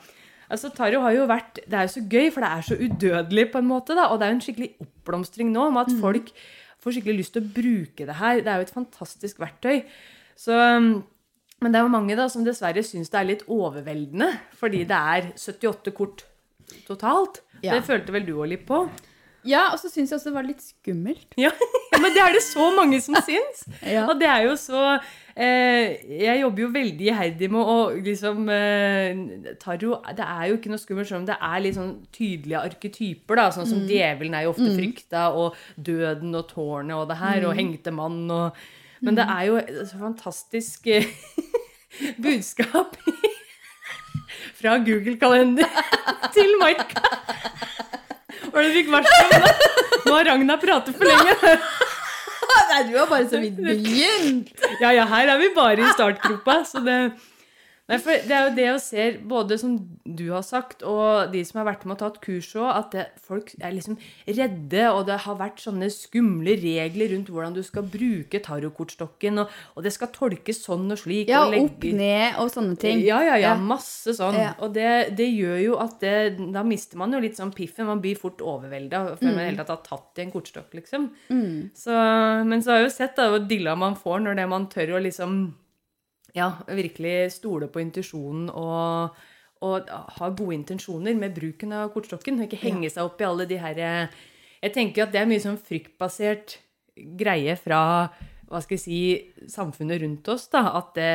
Altså, 0.47 0.71
Taro 0.71 1.01
har 1.03 1.11
jo 1.17 1.25
vært 1.27 1.59
Det 1.67 1.75
er 1.75 1.89
jo 1.89 1.95
så 1.97 2.03
gøy, 2.07 2.29
for 2.31 2.45
det 2.45 2.51
er 2.53 2.67
så 2.69 2.77
udødelig, 2.79 3.49
på 3.51 3.59
en 3.63 3.67
måte, 3.71 3.97
da. 3.99 4.07
Og 4.13 4.21
det 4.21 4.27
er 4.27 4.33
jo 4.33 4.37
en 4.39 4.45
skikkelig 4.45 4.71
oppblomstring 4.85 5.51
nå 5.55 5.65
om 5.73 5.81
at 5.83 5.91
folk 6.01 6.31
får 6.85 6.97
skikkelig 6.97 7.19
lyst 7.23 7.35
til 7.35 7.43
å 7.43 7.51
bruke 7.57 8.07
det 8.07 8.19
her. 8.21 8.45
Det 8.45 8.53
er 8.53 8.61
jo 8.61 8.69
et 8.69 8.77
fantastisk 8.77 9.43
verktøy. 9.43 9.83
Så 10.39 10.55
Men 11.57 11.73
det 11.73 11.81
er 11.81 11.87
jo 11.87 11.93
mange 11.95 12.17
da 12.19 12.29
som 12.29 12.45
dessverre 12.45 12.83
syns 12.85 13.09
det 13.11 13.19
er 13.19 13.29
litt 13.31 13.45
overveldende, 13.49 14.29
fordi 14.61 14.85
det 14.85 14.97
er 15.17 15.31
78 15.35 15.95
kort 15.97 16.27
totalt. 16.87 17.41
Ja. 17.63 17.75
Det 17.75 17.87
følte 17.87 18.13
vel 18.13 18.27
du 18.27 18.35
òg 18.37 18.51
litt 18.53 18.67
på? 18.69 18.83
Ja, 19.47 19.69
og 19.73 19.79
så 19.81 19.91
syns 19.91 20.11
jeg 20.11 20.19
også 20.19 20.31
det 20.31 20.37
var 20.37 20.47
litt 20.47 20.63
skummelt. 20.65 21.37
Ja, 21.41 21.53
men 22.03 22.15
det 22.15 22.23
er 22.23 22.35
det 22.37 22.43
så 22.45 22.71
mange 22.77 23.01
som 23.05 23.17
syns. 23.27 23.65
Ja. 23.87 24.07
Og 24.11 24.19
det 24.19 24.27
er 24.27 24.43
jo 24.49 24.55
så 24.59 24.81
eh, 25.37 26.01
Jeg 26.11 26.41
jobber 26.41 26.63
jo 26.65 26.69
veldig 26.75 27.07
iherdig 27.07 27.49
med 27.53 27.69
å 27.71 27.77
liksom 28.03 28.49
eh, 28.51 29.21
Tarot 29.63 30.09
Det 30.17 30.25
er 30.25 30.49
jo 30.51 30.57
ikke 30.57 30.73
noe 30.73 30.81
skummelt, 30.83 31.09
selv 31.09 31.21
om 31.21 31.29
det 31.29 31.37
er 31.39 31.63
litt 31.63 31.77
sånn 31.77 31.93
tydelige 32.15 32.63
arketyper. 32.71 33.39
da, 33.39 33.47
Sånn 33.55 33.69
som 33.71 33.85
djevelen 33.87 34.35
er 34.35 34.47
jo 34.47 34.55
ofte 34.55 34.73
frykta, 34.73 35.29
og 35.39 35.57
døden 35.77 36.35
og 36.35 36.49
tårnet 36.51 36.97
og 36.99 37.07
det 37.13 37.21
her, 37.21 37.47
og 37.47 37.57
hengte 37.59 37.95
mann 37.95 38.25
og 38.33 38.67
Men 39.05 39.19
det 39.19 39.29
er 39.29 39.47
jo 39.51 39.61
så 39.87 40.01
fantastisk 40.01 40.89
eh, 40.91 41.07
budskap 42.25 42.97
fra 44.57 44.79
Google-kalender 44.83 45.69
til 46.35 46.57
Maika. 46.61 47.03
Hva 48.57 48.63
er 48.63 48.71
det 48.71 48.73
du 48.73 48.77
fikk 48.79 48.87
varsel 48.89 49.27
om 49.27 49.43
nå? 49.45 49.49
Nå 50.07 50.13
har 50.17 50.25
Ragna 50.31 50.55
pratet 50.57 50.97
for 50.97 51.05
lenge. 51.05 51.57
Nei, 52.71 52.79
du 52.89 52.95
har 52.97 53.09
bare 53.11 53.27
så 53.29 53.41
vidt 53.43 53.59
begynt! 53.67 54.49
Ja, 54.81 54.95
ja, 54.97 55.05
her 55.11 55.29
er 55.35 55.43
vi 55.43 55.51
bare 55.53 55.85
i 55.85 55.91
startgropa. 55.93 56.63
Så 56.65 56.81
det, 56.87 56.97
nei, 57.89 57.99
for 58.03 58.11
det 58.27 58.35
er 58.35 58.49
jo 58.49 58.55
det 58.57 58.65
jeg 58.67 58.81
ser, 58.83 59.19
både 59.31 59.57
som 59.61 59.77
du 60.07 60.25
har 60.33 60.43
sagt, 60.43 60.83
og 60.87 61.31
de 61.33 61.43
som 61.47 61.61
har 61.61 61.69
vært 61.69 61.85
med 61.87 61.97
og 61.97 62.01
tatt 62.03 62.17
kurs 62.25 62.49
òg, 62.59 62.67
at 62.73 62.91
det, 62.97 63.05
folk 63.23 63.53
er 63.61 63.75
liksom 63.77 63.97
redde, 64.27 64.83
og 64.91 65.05
det 65.07 65.19
har 65.27 65.37
vært 65.39 65.63
sånne 65.63 65.89
skumle 65.95 66.57
regler 66.63 67.13
rundt 67.15 67.31
hvordan 67.31 67.55
du 67.55 67.63
skal 67.67 67.87
bruke 67.91 68.41
tarotkortstokken, 68.43 69.39
og, 69.45 69.55
og 69.77 69.87
det 69.87 69.93
skal 69.95 70.11
tolkes 70.15 70.63
sånn 70.65 70.91
og 70.91 70.99
slik. 70.99 71.31
Ja, 71.31 71.45
og 71.47 71.55
legge- 71.55 71.69
opp, 71.71 71.87
ned 72.01 72.41
og 72.43 72.51
sånne 72.55 72.79
ting. 72.83 73.03
Ja, 73.07 73.21
ja, 73.27 73.37
ja. 73.43 73.55
Masse 73.61 74.15
sånn. 74.19 74.39
Ja. 74.41 74.53
Og 74.63 74.75
det, 74.75 74.89
det 75.19 75.29
gjør 75.31 75.61
jo 75.63 75.77
at 75.83 75.99
det, 76.03 76.17
da 76.55 76.65
mister 76.67 76.99
man 77.01 77.15
jo 77.15 77.21
litt 77.23 77.39
sånn 77.39 77.55
piffen. 77.57 77.87
Man 77.91 78.03
blir 78.05 78.19
fort 78.19 78.43
overvelda 78.43 79.05
før 79.17 79.29
man 79.31 79.37
i 79.37 79.45
det 79.45 79.51
hele 79.53 79.63
tatt 79.63 79.75
har 79.77 79.85
tatt 79.87 80.19
i 80.19 80.27
en 80.27 80.33
kortstokk, 80.35 80.75
liksom. 80.79 81.07
Så, 81.77 81.95
men 82.51 82.63
så 82.65 82.73
har 82.75 82.83
jeg 82.83 82.91
jo 82.91 82.97
sett 82.97 83.17
da, 83.19 83.29
hvor 83.33 83.47
dilla 83.47 83.77
man 83.79 83.95
får 83.99 84.21
når 84.27 84.39
det 84.43 84.49
man 84.51 84.67
tør 84.73 84.97
å 84.99 85.03
liksom 85.07 85.39
ja, 86.37 86.51
virkelig 86.69 87.17
stole 87.39 87.69
på 87.73 87.81
intuisjonen 87.81 88.51
og, 88.53 89.17
og 89.65 89.91
ha 90.19 90.31
gode 90.37 90.59
intensjoner 90.59 91.17
med 91.17 91.35
bruken 91.37 91.73
av 91.73 91.91
kortstokken. 91.95 92.41
Og 92.41 92.49
ikke 92.49 92.61
henge 92.67 92.93
seg 92.93 93.09
opp 93.09 93.21
i 93.23 93.29
alle 93.29 93.49
de 93.49 93.61
her 93.63 93.81
Jeg 93.81 94.73
tenker 94.75 95.07
at 95.07 95.15
det 95.15 95.23
er 95.23 95.31
mye 95.31 95.43
sånn 95.43 95.61
fryktbasert 95.61 96.59
greie 96.97 97.57
fra 97.61 97.83
hva 98.47 98.61
skal 98.63 98.77
jeg 98.77 98.83
si, 98.85 98.99
samfunnet 99.51 99.99
rundt 100.05 100.29
oss. 100.31 100.47
da, 100.53 100.63
at 100.79 100.93
det, 100.95 101.09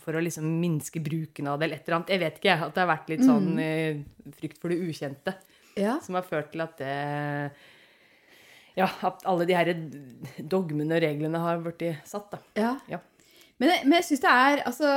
For 0.00 0.16
å 0.16 0.22
liksom 0.24 0.46
minske 0.60 1.02
bruken 1.04 1.50
av 1.50 1.58
det 1.60 1.68
eller 1.68 1.82
et 1.82 1.88
eller 1.88 1.98
annet. 1.98 2.12
Jeg 2.14 2.22
vet 2.22 2.38
ikke, 2.40 2.56
at 2.64 2.74
det 2.74 2.82
har 2.82 2.90
vært 2.94 3.12
litt 3.12 3.24
sånn 3.26 3.50
mm. 3.58 4.04
frykt 4.38 4.60
for 4.62 4.72
det 4.72 4.80
ukjente 4.80 5.36
Ja. 5.76 5.98
som 6.00 6.16
har 6.16 6.26
ført 6.26 6.52
til 6.54 6.64
at 6.64 6.78
det 6.78 7.50
Ja, 8.74 8.88
at 9.06 9.22
alle 9.28 9.44
de 9.46 9.54
her 9.54 9.68
dogmene 10.38 10.96
og 10.96 11.04
reglene 11.04 11.38
har 11.38 11.60
blitt 11.62 12.00
satt, 12.08 12.32
da. 12.32 12.40
Ja. 12.58 12.72
Ja. 12.90 13.02
Men, 13.62 13.70
men 13.86 14.00
jeg 14.00 14.06
syns 14.08 14.22
det 14.24 14.30
er 14.30 14.60
altså, 14.66 14.88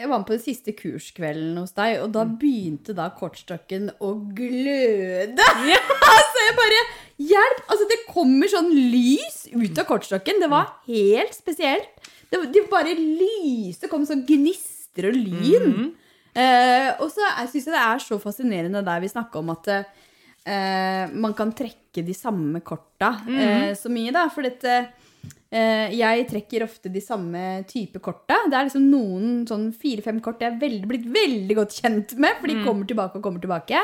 Jeg 0.00 0.08
var 0.08 0.22
med 0.22 0.26
på 0.30 0.32
den 0.32 0.40
siste 0.42 0.72
kurskvelden 0.72 1.58
hos 1.60 1.74
deg, 1.76 1.98
og 2.00 2.14
da 2.14 2.24
begynte 2.24 2.94
da 2.96 3.10
kortstokken 3.12 3.90
å 4.00 4.14
gløde. 4.36 5.48
altså, 6.14 6.44
jeg 6.46 6.56
bare 6.58 6.82
Hjelp! 7.20 7.64
Altså, 7.68 7.84
det 7.90 7.98
kommer 8.08 8.48
sånn 8.48 8.70
lys 8.72 9.42
ut 9.52 9.76
av 9.76 9.84
kortstokken. 9.88 10.40
Det 10.40 10.48
var 10.48 10.70
helt 10.88 11.34
spesielt. 11.36 11.90
Det, 12.32 12.40
det 12.54 12.62
bare 12.70 12.94
lyste. 12.96 13.90
Kom 13.92 14.06
sånn 14.08 14.24
gnister 14.28 15.10
og 15.10 15.18
lyn. 15.18 15.90
Eh, 16.32 16.88
og 17.02 17.10
så 17.12 17.26
syns 17.50 17.66
jeg 17.66 17.74
det 17.74 17.82
er 17.82 18.00
så 18.00 18.16
fascinerende 18.22 18.84
der 18.86 19.02
vi 19.02 19.10
snakker 19.10 19.42
om 19.42 19.52
at 19.52 19.68
eh, 19.74 21.10
man 21.10 21.34
kan 21.36 21.52
trekke 21.56 22.04
de 22.06 22.14
samme 22.14 22.62
korta 22.64 23.16
eh, 23.26 23.72
så 23.76 23.92
mye, 23.92 24.14
da. 24.14 24.24
For 24.32 24.46
dette 24.46 24.80
Jeg 25.50 26.26
trekker 26.30 26.62
ofte 26.62 26.92
de 26.94 27.00
samme 27.02 27.64
type 27.66 27.98
korta. 28.00 28.36
Det 28.48 28.54
er 28.54 28.68
liksom 28.68 28.84
noen 28.90 29.40
sånn 29.50 29.72
fire-fem 29.74 30.20
kort 30.22 30.40
jeg 30.44 30.52
er 30.54 30.60
veldig, 30.60 30.86
blitt 30.86 31.08
veldig 31.10 31.56
godt 31.58 31.74
kjent 31.80 32.14
med, 32.22 32.36
for 32.38 32.46
de 32.52 32.60
kommer 32.64 32.86
tilbake 32.86 33.18
og 33.18 33.22
kommer 33.24 33.42
tilbake. 33.42 33.80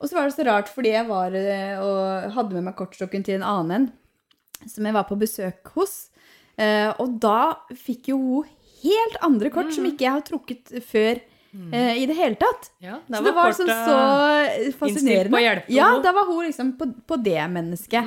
Og 0.00 0.08
så 0.08 0.16
var 0.16 0.24
det 0.30 0.34
så 0.38 0.44
rart 0.48 0.68
fordi 0.72 0.94
jeg 0.94 1.06
var 1.08 1.32
eh, 1.36 1.76
og 1.80 2.32
hadde 2.32 2.56
med 2.56 2.64
meg 2.70 2.76
kortstokken 2.76 3.24
til 3.24 3.38
en 3.38 3.46
annen 3.48 3.86
en 3.86 4.68
som 4.68 4.84
jeg 4.88 4.96
var 4.96 5.04
på 5.04 5.18
besøk 5.20 5.68
hos. 5.76 6.08
Eh, 6.56 6.88
og 6.98 7.18
da 7.20 7.54
fikk 7.76 8.08
jo 8.14 8.18
hun 8.18 8.44
helt 8.82 9.16
andre 9.24 9.50
kort 9.52 9.72
som 9.76 9.84
ikke 9.88 10.04
jeg 10.08 10.12
har 10.16 10.24
trukket 10.24 10.78
før 10.84 11.20
Mm. 11.56 11.72
i 11.72 12.04
det 12.04 12.14
hele 12.18 12.36
tatt. 12.36 12.66
Ja, 12.84 12.98
Så 13.08 13.22
det 13.24 13.32
var 13.34 13.46
liksom 13.48 13.66
så 13.86 14.74
fascinerende. 14.76 15.30
ja, 15.72 15.86
da 16.02 16.12
var 16.12 16.26
hun 16.26 16.44
liksom 16.44 16.72
på, 16.76 16.84
på 17.08 17.16
det 17.24 17.38
mennesket. 17.48 18.04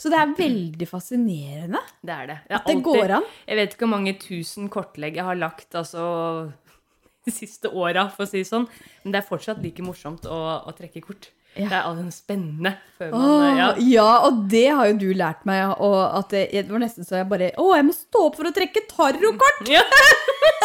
Så 0.00 0.08
det 0.12 0.16
er 0.16 0.30
veldig 0.38 0.88
fascinerende. 0.88 1.82
Det 2.00 2.14
er 2.14 2.30
det. 2.30 2.38
er 2.48 2.56
At 2.60 2.68
det 2.70 2.78
går 2.84 3.16
an. 3.18 3.26
Jeg 3.46 3.58
vet 3.58 3.74
ikke 3.74 3.84
hvor 3.84 3.94
mange 3.98 4.14
tusen 4.20 4.70
kortlegg 4.72 5.18
jeg 5.20 5.26
har 5.26 5.36
lagt 5.36 5.76
altså, 5.76 6.04
de 7.26 7.34
siste 7.34 7.68
åra, 7.68 8.08
for 8.14 8.24
å 8.24 8.30
si 8.30 8.40
det 8.40 8.48
sånn. 8.48 8.64
Men 9.04 9.12
det 9.12 9.20
er 9.20 9.28
fortsatt 9.28 9.60
like 9.64 9.84
morsomt 9.84 10.24
å, 10.24 10.40
å 10.64 10.74
trekke 10.76 11.04
kort. 11.04 11.28
Ja. 11.58 11.66
Det 11.66 11.74
er 11.74 11.86
altså 11.88 12.04
spennende. 12.14 12.76
Før 12.98 13.10
man, 13.10 13.24
Åh, 13.26 13.46
ja. 13.58 13.68
ja. 13.82 14.10
og 14.28 14.44
det 14.52 14.68
har 14.70 14.90
jo 14.92 14.98
du 15.00 15.08
lært 15.18 15.42
meg. 15.48 15.74
Og 15.82 15.98
at 15.98 16.30
det, 16.32 16.44
det 16.54 16.70
var 16.70 16.84
nesten 16.84 17.06
så 17.06 17.18
jeg 17.18 17.30
bare 17.30 17.50
Å, 17.58 17.66
jeg 17.74 17.86
må 17.88 17.96
stå 17.96 18.26
opp 18.28 18.38
for 18.38 18.50
å 18.50 18.54
trekke 18.54 18.86
tarotkort! 18.90 19.64
Ja. 19.70 19.82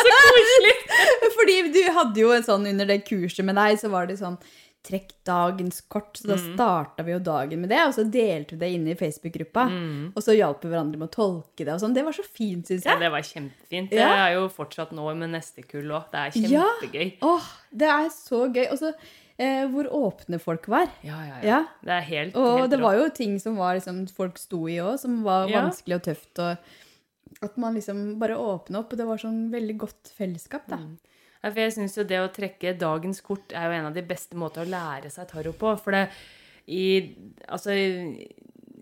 Så 0.06 0.12
koselig! 0.12 0.76
Fordi 1.36 1.56
du 1.74 1.82
hadde 1.95 2.21
jo 2.21 2.30
en 2.36 2.45
sånn 2.45 2.67
under 2.69 2.88
det 2.88 3.02
kurset 3.08 3.43
med 3.48 3.58
deg, 3.58 3.80
så 3.82 3.89
var 3.91 4.08
det 4.08 4.19
sånn 4.19 4.38
Trekk 4.86 5.10
dagens 5.26 5.82
kort. 5.89 6.13
Så 6.21 6.28
da 6.30 6.36
Mm. 6.36 6.54
starta 6.56 7.04
vi 7.04 7.12
jo 7.15 7.19
dagen 7.19 7.62
med 7.62 7.69
det, 7.74 7.80
og 7.88 7.93
så 7.95 8.04
delte 8.06 8.52
vi 8.54 8.58
det 8.62 8.69
inne 8.76 8.91
i 8.93 8.95
Facebook-gruppa. 9.00 9.63
Mm. 9.71 10.13
Og 10.15 10.21
så 10.21 10.36
hjalp 10.38 10.62
vi 10.62 10.69
hverandre 10.69 10.98
med 11.02 11.10
å 11.10 11.15
tolke 11.15 11.65
det 11.65 11.74
og 11.74 11.80
sånn. 11.82 11.93
Det 11.95 12.04
var 12.06 12.13
så 12.13 12.24
fint, 12.24 12.67
syns 12.69 12.86
Ja, 12.86 12.95
det 13.00 13.10
var 13.12 13.21
kjempefint. 13.26 13.89
Det 13.89 14.00
er 14.00 14.34
jo 14.36 14.48
fortsatt 14.50 14.91
nå 14.93 15.10
med 15.17 15.32
neste 15.34 15.65
kull 15.67 15.89
òg. 15.89 16.12
Det 16.12 16.19
er 16.21 16.50
Ja. 16.52 16.63
kjempegøy. 16.82 17.17
Åh, 17.21 17.41
det 17.76 17.88
er 17.89 18.10
så 18.10 18.45
gøy. 18.54 18.71
Og 18.71 18.78
så 18.80 18.93
eh, 19.38 19.65
hvor 19.67 19.84
åpne 19.91 20.39
folk 20.39 20.67
var. 20.67 20.88
Ja, 21.04 21.17
ja, 21.26 21.39
ja. 21.41 21.43
Ja. 21.43 21.65
Det 21.84 21.89
er 21.91 22.02
helt, 22.02 22.36
Og 22.38 22.60
helt 22.60 22.69
det 22.69 22.80
var 22.80 22.93
jo 22.95 23.10
ting 23.10 23.38
som 23.39 23.58
var 23.58 23.76
liksom, 23.76 24.08
folk 24.10 24.38
sto 24.38 24.65
i 24.67 24.78
òg, 24.80 24.98
som 25.00 25.24
var 25.24 25.50
Ja. 25.50 25.62
vanskelig 25.63 25.95
og 25.95 26.04
tøft. 26.04 26.39
Og 26.39 26.58
At 27.43 27.58
man 27.58 27.74
liksom 27.76 28.17
bare 28.17 28.38
åpna 28.38 28.78
opp, 28.80 28.93
og 28.93 28.98
det 28.98 29.06
var 29.06 29.17
sånn 29.17 29.50
veldig 29.52 29.78
godt 29.78 30.13
fellesskap, 30.17 30.62
da. 30.69 30.78
Ja, 31.45 31.51
for 31.53 31.62
jeg 31.62 31.75
syns 31.75 31.93
jo 31.99 32.08
det 32.10 32.17
å 32.23 32.31
trekke 32.34 32.71
dagens 32.81 33.21
kort 33.21 33.53
er 33.53 33.67
jo 33.69 33.75
en 33.77 33.91
av 33.91 33.93
de 33.93 34.01
beste 34.01 34.34
måter 34.39 34.65
å 34.65 34.69
lære 34.71 35.12
seg 35.13 35.29
tarot 35.29 35.58
på. 35.62 35.75
For 35.77 35.93
det 35.93 36.08
i 36.73 36.86
Altså 37.45 37.75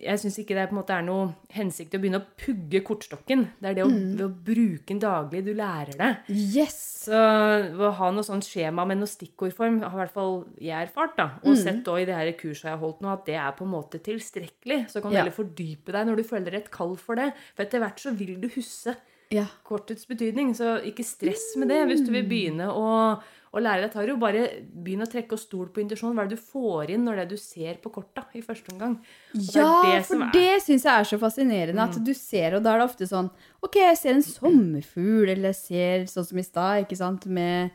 jeg 0.04 0.20
syns 0.20 0.38
ikke 0.42 0.56
det 0.58 0.92
er 0.92 1.04
noe 1.06 1.30
hensikt 1.56 1.94
å 1.96 2.00
begynne 2.02 2.20
å 2.22 2.26
pugge 2.40 2.82
kortstokken. 2.86 3.46
Det 3.62 3.70
er 3.70 3.78
det 3.78 3.86
å, 3.86 3.92
ved 3.92 4.24
å 4.26 4.30
bruke 4.32 4.90
den 4.90 5.00
daglig 5.04 5.44
du 5.46 5.54
lærer 5.56 5.96
det. 6.00 6.10
Yes! 6.34 6.76
Så 7.06 7.16
å 7.16 7.92
ha 8.00 8.10
noe 8.16 8.26
sånt 8.28 8.48
skjema 8.48 8.86
med 8.90 9.00
noe 9.00 9.12
stikkordform, 9.12 9.82
har 9.86 9.96
i 9.96 10.02
hvert 10.02 10.16
fall 10.16 10.36
jeg 10.64 10.90
erfart, 10.90 11.16
da, 11.20 11.30
og 11.44 11.56
sett 11.60 11.84
da 11.88 11.96
i 12.00 12.08
det 12.10 12.18
her 12.18 12.34
kurset 12.40 12.70
jeg 12.70 12.76
har 12.76 12.84
holdt 12.84 13.04
nå, 13.04 13.14
at 13.14 13.26
det 13.30 13.38
er 13.40 13.56
på 13.58 13.68
en 13.68 13.74
måte 13.76 14.02
tilstrekkelig. 14.04 14.82
Så 14.92 15.02
kan 15.02 15.12
du 15.12 15.18
Ja. 15.18 15.24
heller 15.24 15.36
fordype 15.36 15.96
deg 15.96 16.08
når 16.08 16.20
du 16.20 16.24
føler 16.28 16.60
et 16.60 16.72
kall 16.72 16.96
for 17.00 17.20
det. 17.20 17.32
For 17.56 17.64
etter 17.66 17.84
hvert 17.84 18.00
så 18.04 18.16
vil 18.16 18.40
du 18.44 18.50
huske 18.56 18.96
Ja. 19.34 19.48
kortets 19.66 20.06
betydning, 20.10 20.54
så 20.58 20.76
ikke 20.86 21.04
stress 21.08 21.56
med 21.58 21.72
det. 21.74 21.82
Hvis 21.90 22.06
du 22.06 22.12
vil 22.14 22.28
begynne 22.30 22.68
å, 22.70 23.18
å 23.54 23.62
lære 23.62 23.84
deg 23.88 23.92
tarot, 23.94 24.20
bare 24.22 24.44
begynn 24.74 25.02
å 25.06 25.10
trekke 25.10 25.34
og 25.36 25.42
stol 25.42 25.68
på 25.74 25.82
intuisjon. 25.84 26.14
Hva 26.14 26.24
er 26.26 26.30
det 26.32 26.38
du 26.38 26.44
får 26.54 26.94
inn 26.94 27.04
når 27.06 27.22
det 27.24 27.26
du 27.34 27.38
ser 27.42 27.76
på 27.82 27.92
korta 27.94 28.24
i 28.38 28.42
første 28.46 28.74
omgang? 28.74 28.96
Og 29.34 29.50
Ja, 29.56 29.68
det 29.84 29.92
det 29.96 30.06
for 30.08 30.24
det 30.34 30.46
syns 30.66 30.86
jeg 30.86 30.94
er 30.94 31.10
så 31.12 31.20
fascinerende. 31.22 31.82
At 31.90 31.98
du 32.06 32.14
ser, 32.18 32.56
og 32.58 32.64
da 32.66 32.74
er 32.76 32.82
det 32.84 32.88
ofte 32.92 33.10
sånn 33.10 33.30
Ok, 33.64 33.78
jeg 33.82 33.98
ser 33.98 34.18
en 34.18 34.26
sommerfugl, 34.26 35.30
eller 35.34 35.54
jeg 35.54 35.60
ser 35.60 36.06
sånn 36.12 36.26
som 36.28 36.38
i 36.42 36.44
stad, 36.46 36.84
ikke 36.86 36.98
sant, 37.00 37.26
med 37.26 37.72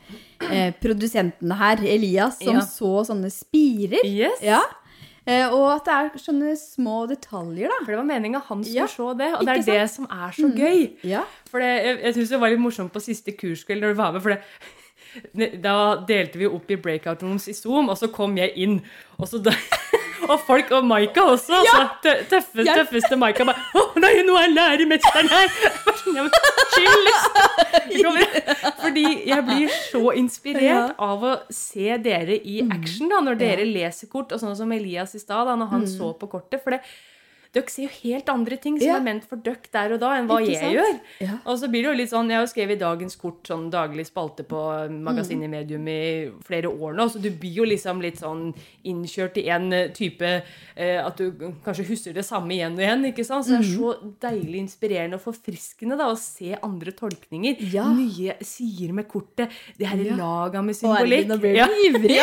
eh, 0.50 0.72
produsentene 0.82 1.56
her, 1.58 1.80
Elias, 1.82 2.38
som 2.42 2.58
Ja. 2.58 2.66
så 2.66 2.92
sånne 3.08 3.30
spirer. 3.32 4.04
Yes. 4.04 4.42
Ja. 4.44 4.60
Eh, 5.28 5.52
og 5.52 5.66
at 5.74 5.84
det 5.88 5.94
er 5.94 6.22
sånne 6.22 6.54
små 6.56 7.02
detaljer, 7.10 7.68
da. 7.68 7.78
For 7.84 7.92
det 7.92 7.98
var 8.00 8.08
meninga 8.08 8.40
han 8.48 8.62
skulle 8.64 8.80
Ja, 8.80 8.86
se 8.88 9.08
det, 9.20 9.28
og 9.36 9.44
det 9.44 9.54
er 9.54 9.60
er 9.60 9.66
det 9.82 9.90
som 9.92 10.06
er 10.08 10.30
så 10.36 10.48
gøy. 10.56 10.86
Ja. 11.04 11.22
For 11.50 11.60
det, 11.62 11.68
jeg, 11.84 11.98
jeg 12.06 12.16
syns 12.16 12.32
det 12.32 12.40
var 12.40 12.54
litt 12.54 12.62
morsomt 12.64 12.94
på 12.94 13.02
siste 13.04 13.34
kurskveld 13.36 13.84
når 13.84 13.92
du 13.92 14.00
var 14.00 14.16
med, 14.16 14.24
for 14.24 14.34
det, 14.34 14.40
da 15.66 15.74
delte 16.08 16.40
vi 16.40 16.48
opp 16.48 16.70
i 16.72 16.76
breakout 16.80 17.22
rooms 17.22 17.48
i 17.48 17.56
Zoom, 17.56 17.88
og 17.92 17.98
så 18.00 18.08
kom 18.12 18.36
jeg 18.40 18.52
inn, 18.56 18.78
og 19.18 19.28
så 19.28 19.40
da, 19.44 19.52
Og 20.32 20.40
folk, 20.46 20.70
og 20.76 20.84
Maika 20.84 21.22
også. 21.32 21.58
Altså, 21.62 21.82
tø- 22.04 22.22
tøffeste, 22.30 22.64
Ja. 22.66 22.74
tøffeste 22.82 23.16
Maika 23.16 23.44
bare 23.48 23.62
Å, 23.74 23.84
nei, 24.02 24.14
nå 24.26 24.34
er 24.40 24.50
læremesteren 24.52 25.28
her! 25.32 25.48
Sånn, 26.02 26.16
ja, 26.18 26.22
men 26.26 26.32
Chill, 26.74 27.06
liksom. 27.08 28.18
Fordi 28.82 29.04
jeg 29.28 29.44
blir 29.48 29.72
så 29.90 30.02
inspirert 30.18 30.62
Ja. 30.68 30.82
av 30.98 31.22
å 31.24 31.34
se 31.52 31.96
dere 32.04 32.36
i 32.44 32.60
action 32.70 33.08
da, 33.08 33.20
når 33.24 33.38
dere 33.40 33.64
leser 33.68 34.08
kort, 34.12 34.32
og 34.32 34.40
sånn 34.42 34.56
som 34.58 34.72
Elias 34.72 35.14
i 35.14 35.22
stad, 35.22 35.46
da, 35.48 35.56
når 35.56 35.70
han 35.72 35.86
så 35.90 36.12
på 36.18 36.28
kortet. 36.30 36.62
For 36.62 36.70
det, 36.76 36.80
dere 37.54 37.70
ser 37.70 37.82
jo 37.84 37.88
helt 38.02 38.28
andre 38.28 38.56
ting 38.56 38.78
som 38.78 38.88
Ja. 38.88 38.96
er 38.96 39.00
ment 39.02 39.24
for 39.24 39.36
dere 39.36 39.56
der 39.72 39.92
og 39.94 40.00
da, 40.00 40.10
enn 40.18 40.26
hva 40.28 40.38
jeg 40.44 40.60
gjør. 40.74 41.00
Ja. 41.20 41.38
Og 41.46 41.58
så 41.58 41.68
blir 41.70 41.82
det 41.82 41.90
jo 41.90 41.96
litt 41.96 42.10
sånn, 42.10 42.28
Jeg 42.28 42.36
har 42.36 42.46
jo 42.46 42.52
skrevet 42.52 42.78
dagens 42.78 43.16
kort 43.16 43.42
sånn 43.48 43.70
daglig 43.70 44.06
spalte 44.06 44.44
på 44.44 44.60
magasinet 44.90 45.48
Medium 45.50 45.86
i 45.88 46.30
flere 46.44 46.68
år 46.68 46.94
nå, 46.94 47.08
så 47.08 47.20
du 47.20 47.30
blir 47.30 47.54
jo 47.54 47.64
liksom 47.64 48.00
litt 48.02 48.18
sånn 48.20 48.54
innkjørt 48.84 49.36
i 49.38 49.48
en 49.48 49.72
eh, 49.72 49.88
type 49.88 50.22
eh, 50.76 50.98
At 51.04 51.16
du 51.16 51.30
kanskje 51.64 51.86
husker 51.88 52.12
det 52.14 52.24
samme 52.24 52.50
igjen 52.54 52.74
og 52.74 52.80
igjen. 52.84 53.04
ikke 53.12 53.24
sant? 53.24 53.46
Så 53.46 53.56
det 53.56 53.64
er 53.64 53.76
så 53.76 54.12
deilig 54.20 54.58
inspirerende 54.66 55.14
og 55.14 55.22
forfriskende 55.24 55.96
da, 55.98 56.06
å 56.12 56.16
se 56.18 56.56
andre 56.62 56.92
tolkninger. 56.92 57.56
Ja. 57.72 57.88
Nye 57.92 58.36
sider 58.42 58.92
med 58.92 59.08
kortet. 59.08 59.50
Det 59.78 59.86
her 59.86 59.96
Ja. 60.04 60.16
laga 60.16 60.62
med 60.62 60.74
symbolikk. 60.76 61.26
herregud, 61.26 61.28
nå 61.28 61.38
blir 61.40 61.54
du 61.66 61.98
ivrig. 61.98 62.20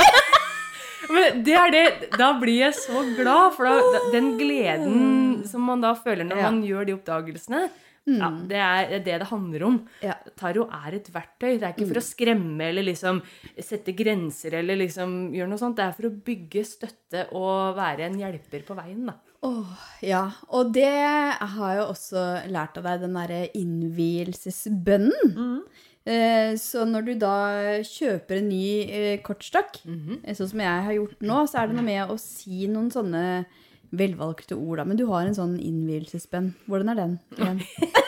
Men 1.13 1.43
det 1.45 1.55
er 1.59 1.71
det, 1.71 1.85
da 2.17 2.31
blir 2.39 2.61
jeg 2.67 2.73
så 2.79 3.01
glad, 3.17 3.53
for 3.57 3.65
da, 3.69 4.03
den 4.13 4.37
gleden 4.39 5.43
som 5.47 5.61
man 5.67 5.81
da 5.81 5.93
føler 5.97 6.23
når 6.27 6.37
Ja. 6.37 6.49
man 6.51 6.63
gjør 6.63 6.85
de 6.85 6.93
oppdagelsene, 6.97 7.65
ja, 8.05 8.27
det 8.45 8.57
er 8.61 8.99
det 9.01 9.15
det 9.21 9.27
handler 9.31 9.63
om. 9.65 9.77
Ja. 10.05 10.13
Tarot 10.37 10.69
er 10.69 10.93
et 10.99 11.07
verktøy. 11.09 11.55
Det 11.57 11.63
er 11.63 11.71
ikke 11.73 11.87
for 11.89 11.97
å 11.97 12.03
skremme 12.05 12.67
eller 12.69 12.83
liksom 12.85 13.21
sette 13.57 13.95
grenser 13.97 14.53
eller 14.59 14.77
liksom 14.77 15.31
gjøre 15.33 15.49
noe 15.49 15.57
sånt. 15.57 15.75
Det 15.79 15.85
er 15.87 15.95
for 15.97 16.05
å 16.11 16.13
bygge 16.27 16.61
støtte 16.69 17.23
og 17.33 17.75
være 17.79 18.05
en 18.05 18.19
hjelper 18.21 18.61
på 18.67 18.77
veien, 18.77 19.07
da. 19.09 19.15
Oh, 19.45 19.73
ja, 20.05 20.23
og 20.53 20.71
det 20.73 20.85
har 20.85 21.73
jeg 21.75 21.81
også 21.89 22.21
lært 22.49 22.77
av 22.77 22.83
deg, 22.91 23.01
den 23.07 23.17
derre 23.17 23.41
innvielsesbønnen. 23.57 25.35
Eh, 25.37 25.83
Så 26.05 26.83
når 26.85 27.05
du 27.07 27.13
da 27.17 27.37
kjøper 27.81 28.37
en 28.37 28.49
ny 28.49 29.17
kortstokk, 29.25 29.79
mm 29.85 29.95
-hmm. 29.99 30.35
sånn 30.37 30.49
som 30.51 30.59
jeg 30.59 30.83
har 30.85 30.93
gjort 30.93 31.21
nå, 31.21 31.37
så 31.49 31.57
er 31.57 31.67
det 31.67 31.75
noe 31.75 31.85
med 31.85 32.11
å 32.11 32.17
si 32.21 32.67
noen 32.67 32.91
sånne 32.93 33.45
velvalgte 33.89 34.55
ord, 34.55 34.77
da. 34.77 34.85
Men 34.85 34.97
du 34.97 35.05
har 35.05 35.25
en 35.25 35.35
sånn 35.35 35.59
innvielsesbønn. 35.59 36.53
Hvordan 36.67 36.89
er 36.89 36.95
den? 36.95 37.19
den? 37.37 37.61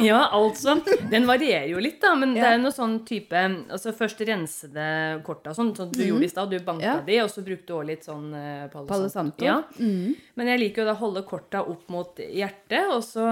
Ja, 0.00 0.28
altså. 0.32 0.78
Den 1.10 1.26
varierer 1.28 1.68
jo 1.70 1.80
litt, 1.82 2.00
da. 2.02 2.14
Men 2.18 2.32
det 2.34 2.44
er 2.46 2.58
noe 2.60 2.72
sånn 2.74 3.00
type 3.08 3.36
Altså 3.36 3.92
først 3.96 4.22
rensede 4.26 4.84
korta, 5.26 5.54
sånn 5.56 5.74
som 5.76 5.90
du 5.92 6.02
gjorde 6.04 6.26
i 6.26 6.30
stad. 6.32 6.52
Du 6.52 6.58
banka 6.64 6.86
Ja. 6.86 6.94
de, 7.06 7.18
og 7.22 7.30
så 7.30 7.44
brukte 7.46 7.68
du 7.68 7.74
også 7.76 7.88
litt 7.90 8.06
sånn 8.08 8.30
uh, 8.32 8.68
Palo 8.72 8.88
Palo 8.88 9.08
Santo. 9.12 9.44
Santo. 9.44 9.44
Ja. 9.44 9.60
Mm. 9.78 10.16
Men 10.40 10.52
jeg 10.52 10.62
liker 10.64 10.82
jo 10.82 10.88
da 10.90 10.96
å 10.96 11.02
holde 11.02 11.24
korta 11.28 11.62
opp 11.62 11.84
mot 11.92 12.16
hjertet, 12.16 12.88
og 12.88 13.04
så 13.04 13.26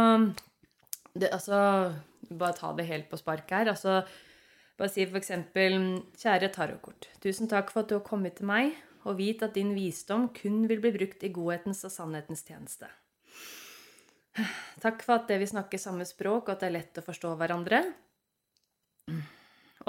det, 1.14 1.33
Altså 1.33 1.94
Bare 2.30 2.56
ta 2.56 2.72
det 2.76 2.88
helt 2.88 3.08
på 3.10 3.20
spark 3.20 3.50
her. 3.54 3.70
Altså 3.72 4.02
Bare 4.78 4.92
si 4.92 5.02
eksempel 5.02 5.74
Kjære 6.14 6.52
tarotkort. 6.54 7.08
Tusen 7.22 7.50
takk 7.50 7.72
for 7.74 7.82
at 7.82 7.90
du 7.90 7.96
har 7.96 8.06
kommet 8.06 8.38
til 8.38 8.46
meg, 8.46 8.76
og 9.08 9.18
vit 9.18 9.42
at 9.42 9.56
din 9.56 9.72
visdom 9.74 10.28
kun 10.34 10.68
vil 10.70 10.82
bli 10.82 10.92
brukt 10.94 11.24
i 11.26 11.32
godhetens 11.34 11.82
og 11.88 11.94
sannhetens 11.94 12.44
tjeneste. 12.46 12.86
Takk 14.84 15.02
for 15.02 15.18
at 15.18 15.32
vi 15.40 15.48
snakker 15.50 15.80
samme 15.82 16.06
språk, 16.06 16.46
og 16.46 16.54
at 16.54 16.62
det 16.62 16.68
er 16.68 16.76
lett 16.76 17.00
å 17.00 17.06
forstå 17.06 17.34
hverandre. 17.40 17.82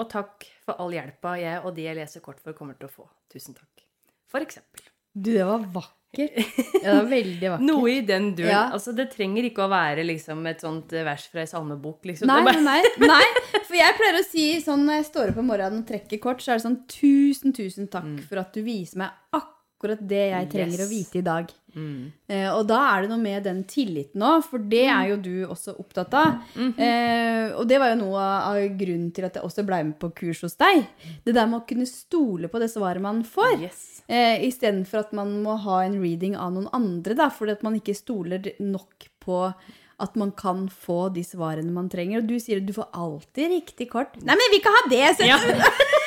Og 0.00 0.08
takk 0.10 0.48
for 0.64 0.80
all 0.82 0.96
hjelpa 0.96 1.36
jeg 1.38 1.62
og 1.62 1.74
de 1.76 1.86
jeg 1.86 1.98
leser 1.98 2.24
kort 2.24 2.42
for, 2.42 2.56
kommer 2.56 2.78
til 2.78 2.88
å 2.88 2.94
få. 2.94 3.06
Tusen 3.30 3.54
takk. 3.54 3.86
For 4.30 4.42
eksempel. 4.42 4.82
Du, 5.14 5.30
det 5.30 5.46
var 5.46 5.62
vakkert. 5.70 5.99
Ja, 6.18 6.26
det 6.26 6.94
var 6.96 7.06
veldig 7.10 7.50
vakkert. 7.52 7.66
Noe 7.68 7.90
i 7.92 8.00
den 8.06 8.32
duren. 8.34 8.50
Ja. 8.50 8.62
Altså, 8.74 8.94
det 8.96 9.10
trenger 9.12 9.46
ikke 9.46 9.62
å 9.66 9.70
være 9.70 10.02
liksom 10.08 10.42
et 10.50 10.64
sånt 10.64 10.90
eh, 10.96 11.04
vers 11.06 11.28
fra 11.30 11.44
ei 11.44 11.50
salmebok. 11.50 12.00
Liksom. 12.10 12.30
Nei, 12.30 12.40
nei, 12.48 12.64
nei, 12.66 13.12
nei. 13.12 13.22
For 13.68 13.78
jeg 13.78 13.96
pleier 14.00 14.18
å 14.18 14.26
si 14.26 14.48
sånn 14.64 14.82
når 14.88 15.00
jeg 15.00 15.08
står 15.12 15.32
opp 15.32 15.40
om 15.44 15.50
morgenen 15.52 15.84
og 15.84 15.88
trekker 15.88 16.22
kort, 16.22 16.42
så 16.42 16.54
er 16.54 16.58
det 16.58 16.66
sånn 16.66 16.80
tusen, 16.90 17.54
tusen 17.54 17.90
takk 17.92 18.10
for 18.26 18.42
at 18.42 18.54
du 18.56 18.64
viser 18.66 19.04
meg 19.04 19.14
akkurat 19.30 19.56
det 19.88 20.30
jeg 20.30 20.48
trenger 20.50 20.78
Yes. 20.78 20.86
å 20.86 20.90
vite 20.90 21.18
i 21.18 21.22
dag. 21.22 21.50
Mm. 21.74 22.12
Eh, 22.28 22.48
og 22.52 22.66
da 22.66 22.96
er 22.96 23.02
det 23.02 23.10
noe 23.10 23.18
med 23.22 23.42
den 23.44 23.64
tilliten 23.64 24.20
òg, 24.20 24.42
for 24.44 24.58
det 24.58 24.86
er 24.90 25.08
jo 25.08 25.16
du 25.16 25.46
også 25.46 25.78
opptatt 25.78 26.12
av. 26.14 26.40
eh, 26.76 27.52
og 27.56 27.66
det 27.68 27.78
var 27.78 27.90
jo 27.94 28.00
noe 28.04 28.18
av 28.20 28.56
grunnen 28.76 29.12
til 29.14 29.24
at 29.24 29.34
jeg 29.34 29.42
også 29.42 29.64
ble 29.64 29.82
med 29.84 29.98
på 29.98 30.12
kurs 30.14 30.40
hos 30.42 30.56
deg. 30.56 30.86
Det 31.24 31.32
der 31.34 31.46
med 31.46 31.60
å 31.62 31.66
kunne 31.66 31.86
stole 31.86 32.48
på 32.48 32.58
det 32.60 32.70
svaret 32.70 33.00
man 33.00 33.22
får. 33.24 33.60
Yes. 33.62 34.02
Eh, 34.08 34.42
Istedenfor 34.48 34.98
at 35.06 35.12
man 35.12 35.42
må 35.42 35.56
ha 35.58 35.80
en 35.84 36.00
reading 36.02 36.36
av 36.36 36.52
noen 36.52 36.68
andre, 36.72 37.14
da, 37.14 37.28
fordi 37.30 37.52
at 37.52 37.62
man 37.62 37.74
ikke 37.80 37.94
stoler 37.96 38.52
nok 38.60 39.08
på 39.24 39.54
at 40.00 40.14
man 40.16 40.30
kan 40.32 40.66
få 40.68 41.12
de 41.12 41.20
svarene 41.22 41.70
man 41.70 41.88
trenger. 41.92 42.18
Og 42.22 42.26
du 42.26 42.38
sier 42.40 42.56
at 42.56 42.66
du 42.66 42.72
får 42.72 42.88
alltid 42.96 43.50
riktig 43.52 43.90
kort. 43.90 44.16
Nei, 44.24 44.32
men 44.34 44.50
vi 44.50 44.58
kan 44.64 44.72
ha 44.72 44.88
det! 44.88 45.16
Så 45.16 45.26
Ja. 45.28 45.36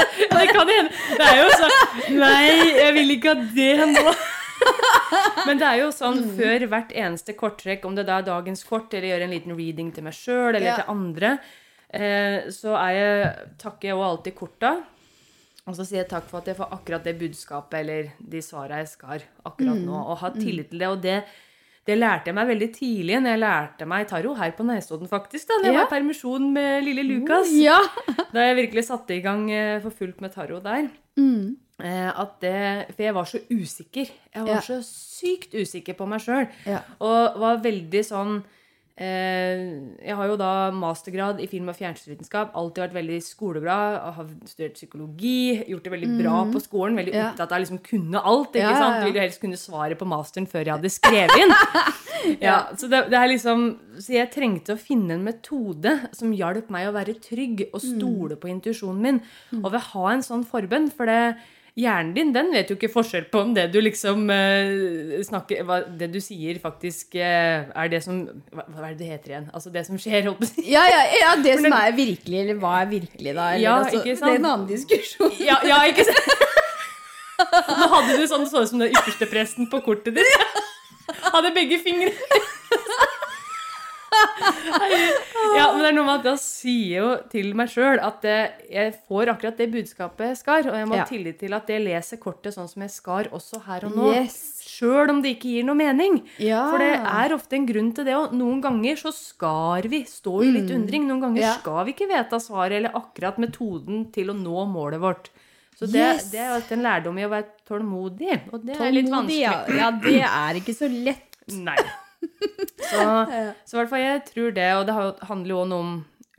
det, 0.00 0.28
det 0.36 0.48
kan 0.52 0.68
hende. 0.68 0.90
Det 1.16 1.26
er 1.28 1.40
jo 1.42 1.48
sånn 1.60 2.18
Nei, 2.18 2.44
jeg 2.80 2.94
vil 2.98 3.14
ikke 3.16 3.34
ha 3.34 3.48
det 3.54 3.72
nå. 3.94 4.14
Men 5.46 5.58
det 5.60 5.66
er 5.70 5.78
jo 5.80 5.88
sånn 5.94 6.18
Mm. 6.20 6.30
før 6.36 6.64
hvert 6.68 6.90
eneste 6.92 7.32
korttrekk, 7.38 7.84
om 7.88 7.94
det 7.96 8.04
da 8.08 8.18
er 8.20 8.26
dagens 8.28 8.62
kort, 8.68 8.92
eller 8.94 9.08
gjøre 9.14 9.26
en 9.28 9.34
liten 9.34 9.56
reading 9.56 9.92
til 9.96 10.04
meg 10.04 10.12
sjøl 10.16 10.50
eller 10.54 10.66
Ja. 10.66 10.76
til 10.82 10.90
andre, 10.92 11.30
eh, 11.92 12.48
så 12.52 12.74
er 12.76 12.92
jeg, 12.98 13.48
takker 13.58 13.88
jeg 13.88 13.96
jo 13.96 14.02
alltid 14.04 14.34
korta. 14.36 14.72
Og 15.66 15.76
så 15.76 15.84
sier 15.86 16.02
jeg 16.02 16.08
takk 16.10 16.24
for 16.28 16.38
at 16.40 16.46
jeg 16.50 16.56
får 16.56 16.70
akkurat 16.72 17.04
det 17.04 17.18
budskapet 17.20 17.74
eller 17.80 18.10
de 18.20 18.40
svara 18.42 18.78
jeg 18.80 18.88
skal 18.88 19.22
akkurat 19.46 19.76
Mm. 19.78 19.86
nå. 19.86 19.96
Og 20.10 20.18
ha 20.18 20.30
tillit 20.30 20.70
til 20.70 20.78
det. 20.80 20.88
Og 20.88 21.00
det, 21.00 21.24
det 21.90 21.96
lærte 21.98 22.30
jeg 22.30 22.36
meg 22.38 22.48
veldig 22.52 22.68
tidlig 22.76 23.16
når 23.24 23.34
jeg 23.34 23.40
lærte 23.42 23.86
meg 23.90 24.06
tarot 24.10 24.38
her 24.38 24.52
på 24.56 24.66
Nesodden, 24.68 25.08
faktisk. 25.10 25.48
da, 25.48 25.56
når 25.58 25.66
jeg 25.68 25.74
Ja. 25.74 25.80
var 25.80 25.88
i 25.90 25.94
permisjon 25.96 26.52
med 26.54 26.84
lille 26.86 27.02
Lukas. 27.08 27.50
Ja. 27.58 27.78
Da 28.34 28.44
jeg 28.46 28.56
virkelig 28.60 28.84
satte 28.86 29.16
i 29.16 29.20
gang 29.24 29.48
eh, 29.50 29.80
for 29.82 29.90
fullt 29.90 30.20
med 30.22 30.30
tarot 30.32 30.62
der. 30.62 30.88
Mm. 31.18 31.56
eh, 31.82 32.10
At 32.20 32.36
det, 32.40 32.94
for 32.94 33.02
jeg 33.02 33.14
var 33.14 33.24
så 33.26 33.40
usikker. 33.50 34.06
Jeg 34.34 34.42
var 34.46 34.54
Ja. 34.54 34.60
så 34.60 34.78
sykt 34.86 35.54
usikker 35.58 35.94
på 35.98 36.06
meg 36.08 36.20
sjøl. 36.22 36.46
Og 37.00 37.40
var 37.40 37.58
veldig 37.64 38.04
sånn 38.06 38.42
Jeg 39.00 40.14
har 40.16 40.26
jo 40.28 40.36
da 40.36 40.70
mastergrad 40.76 41.40
i 41.40 41.46
film- 41.48 41.68
og 41.72 41.76
fjernsynsvitenskap. 41.78 42.50
Alltid 42.54 42.82
vært 42.84 42.96
veldig 42.98 43.18
skoleglad. 43.24 43.98
Har 44.16 44.26
studert 44.48 44.74
psykologi. 44.76 45.64
Gjort 45.68 45.84
det 45.86 45.92
veldig 45.94 46.10
bra 46.22 46.44
på 46.52 46.60
skolen. 46.60 46.96
Veldig 47.00 47.14
Mm. 47.14 47.20
Ja. 47.20 47.30
opptatt 47.32 47.52
av 47.52 47.58
å 47.58 47.62
liksom 47.64 47.78
kunne 47.82 48.20
alt. 48.22 48.52
ikke 48.52 48.60
Ja, 48.60 48.70
ja, 48.70 48.78
sant? 48.78 49.04
Ville 49.04 49.20
helst 49.20 49.40
kunne 49.40 49.56
svaret 49.56 49.98
på 49.98 50.06
masteren 50.06 50.46
før 50.46 50.64
jeg 50.64 50.74
hadde 50.74 50.90
skrevet 50.90 51.36
inn. 51.40 51.54
ja, 52.40 52.66
så 52.76 52.88
det, 52.90 53.08
det 53.10 53.16
er 53.18 53.28
liksom 53.28 53.78
Så 54.00 54.12
jeg 54.14 54.30
trengte 54.32 54.74
å 54.74 54.78
finne 54.78 55.12
en 55.14 55.24
metode 55.24 56.08
som 56.14 56.32
hjalp 56.32 56.70
meg 56.70 56.88
å 56.88 56.92
være 56.92 57.14
trygg 57.20 57.68
og 57.72 57.80
Mm. 57.80 57.98
stole 57.98 58.36
på 58.36 58.48
intuisjonen 58.48 59.00
min. 59.00 59.22
Og 59.64 59.72
ved 59.72 59.80
å 59.80 59.88
ha 59.94 60.08
en 60.12 60.20
sånn 60.22 60.44
forbønn, 60.44 60.90
for 60.92 61.06
det 61.06 61.36
hjernen 61.78 62.12
din, 62.16 62.32
den 62.34 62.50
vet 62.54 62.70
jo 62.70 62.76
ikke 62.78 62.90
forskjell 62.92 63.28
på 63.32 63.42
om 63.44 63.54
det 63.56 63.68
du 63.74 63.78
liksom 63.82 64.26
uh, 64.30 65.16
snakker 65.26 65.62
hva, 65.68 65.80
Det 66.00 66.10
du 66.12 66.18
sier, 66.22 66.58
faktisk 66.62 67.16
uh, 67.18 67.70
er 67.70 67.92
det 67.92 68.02
som 68.04 68.22
hva, 68.50 68.66
hva 68.66 68.88
er 68.88 68.94
det 68.94 69.04
det 69.04 69.10
heter 69.12 69.34
igjen? 69.34 69.48
Altså 69.54 69.72
det 69.74 69.84
som 69.86 70.00
skjer, 70.00 70.26
holdt 70.28 70.42
på 70.42 70.48
å 70.48 70.50
si. 70.50 70.66
Ja, 70.72 70.84
ja, 70.90 71.02
ja, 71.20 71.34
det 71.42 71.56
som 71.62 71.72
er 71.72 71.96
virkelig, 71.96 72.42
eller 72.44 72.60
hva 72.62 72.76
er 72.82 72.92
virkelig, 72.94 73.34
da? 73.34 73.50
Eller, 73.54 73.64
Ja, 73.64 73.76
altså? 73.84 74.04
Det 74.04 74.16
er 74.18 74.38
en 74.40 74.50
annen 74.52 74.68
diskusjon. 74.70 75.34
Ja, 75.40 75.60
ja 75.66 75.82
ikke 75.90 76.06
sant? 76.10 76.46
Nå 77.40 77.86
hadde 77.94 78.18
du 78.20 78.26
sånn, 78.28 78.46
så 78.48 78.64
ut 78.64 78.70
som 78.70 78.82
den 78.82 78.92
ypperste 78.92 79.28
presten 79.30 79.70
på 79.72 79.80
kortet 79.84 80.18
ditt. 80.18 80.58
Hadde 81.32 81.54
begge 81.56 81.80
fingre. 81.82 82.12
Ja, 85.56 85.64
men 85.72 85.80
det 85.82 85.88
er 85.90 85.94
noe 85.96 86.06
med 86.06 86.20
at 86.20 86.26
da 86.28 86.32
sier 86.38 87.00
jo 87.00 87.08
til 87.32 87.48
meg 87.58 87.70
sjøl 87.72 87.98
at 88.06 88.22
jeg 88.70 88.92
får 89.08 89.30
akkurat 89.32 89.56
det 89.58 89.66
budskapet 89.72 90.28
jeg 90.30 90.38
skar, 90.38 90.68
og 90.70 90.76
jeg 90.78 90.86
må 90.88 90.94
Ja. 90.98 91.02
ha 91.04 91.08
tillit 91.10 91.38
til 91.40 91.54
at 91.56 91.66
jeg 91.72 91.82
leser 91.84 92.20
kortet 92.22 92.54
sånn 92.54 92.68
som 92.70 92.84
jeg 92.84 92.92
skar 92.94 93.28
også 93.34 93.60
her 93.66 93.86
og 93.88 93.96
nå. 93.96 94.12
Yes. 94.14 94.36
Sjøl 94.70 95.10
om 95.10 95.18
det 95.24 95.32
ikke 95.36 95.50
gir 95.56 95.64
noe 95.66 95.74
mening. 95.76 96.20
Ja. 96.38 96.62
For 96.70 96.78
det 96.78 96.92
er 97.02 97.34
ofte 97.34 97.56
en 97.58 97.66
grunn 97.68 97.90
til 97.96 98.06
det, 98.06 98.14
og 98.16 98.32
noen 98.36 98.60
ganger 98.64 98.96
så 99.00 99.10
skar 99.12 99.88
vi. 99.90 100.04
Står 100.08 100.44
i 100.46 100.52
litt 100.54 100.70
undring. 100.76 101.08
Noen 101.08 101.20
ganger 101.24 101.40
Mm. 101.40 101.46
Ja. 101.48 101.54
skal 101.58 101.84
vi 101.88 101.92
ikke 101.96 102.08
vite 102.08 102.40
svaret 102.40 102.72
eller 102.78 102.94
akkurat 102.94 103.36
metoden 103.42 104.06
til 104.12 104.30
å 104.30 104.36
nå 104.38 104.66
målet 104.70 105.00
vårt. 105.02 105.28
Så 105.76 105.86
det, 105.90 106.00
Yes. 106.00 106.30
det 106.30 106.40
er 106.40 106.60
jo 106.60 106.76
en 106.76 106.82
lærdom 106.84 107.18
i 107.18 107.24
å 107.26 107.30
være 107.32 107.46
tålmodig, 107.68 108.40
og 108.52 108.64
det 108.66 108.76
er 108.80 108.92
litt 108.92 109.08
vanskelig. 109.10 109.40
ja. 109.40 109.64
ja. 109.68 109.90
Det 109.90 110.22
er 110.22 110.54
ikke 110.60 110.76
så 110.76 110.88
lett. 110.88 111.36
Nei. 111.48 111.76
Så, 112.90 113.04
så 113.68 113.76
i 113.76 113.78
hvert 113.80 113.90
fall 113.92 114.00
jeg 114.02 114.22
tror 114.30 114.54
det, 114.56 114.68
og 114.80 114.86
det 114.88 114.94
handler 115.28 115.50
jo 115.52 115.58
også 115.62 115.76
om 115.78 115.90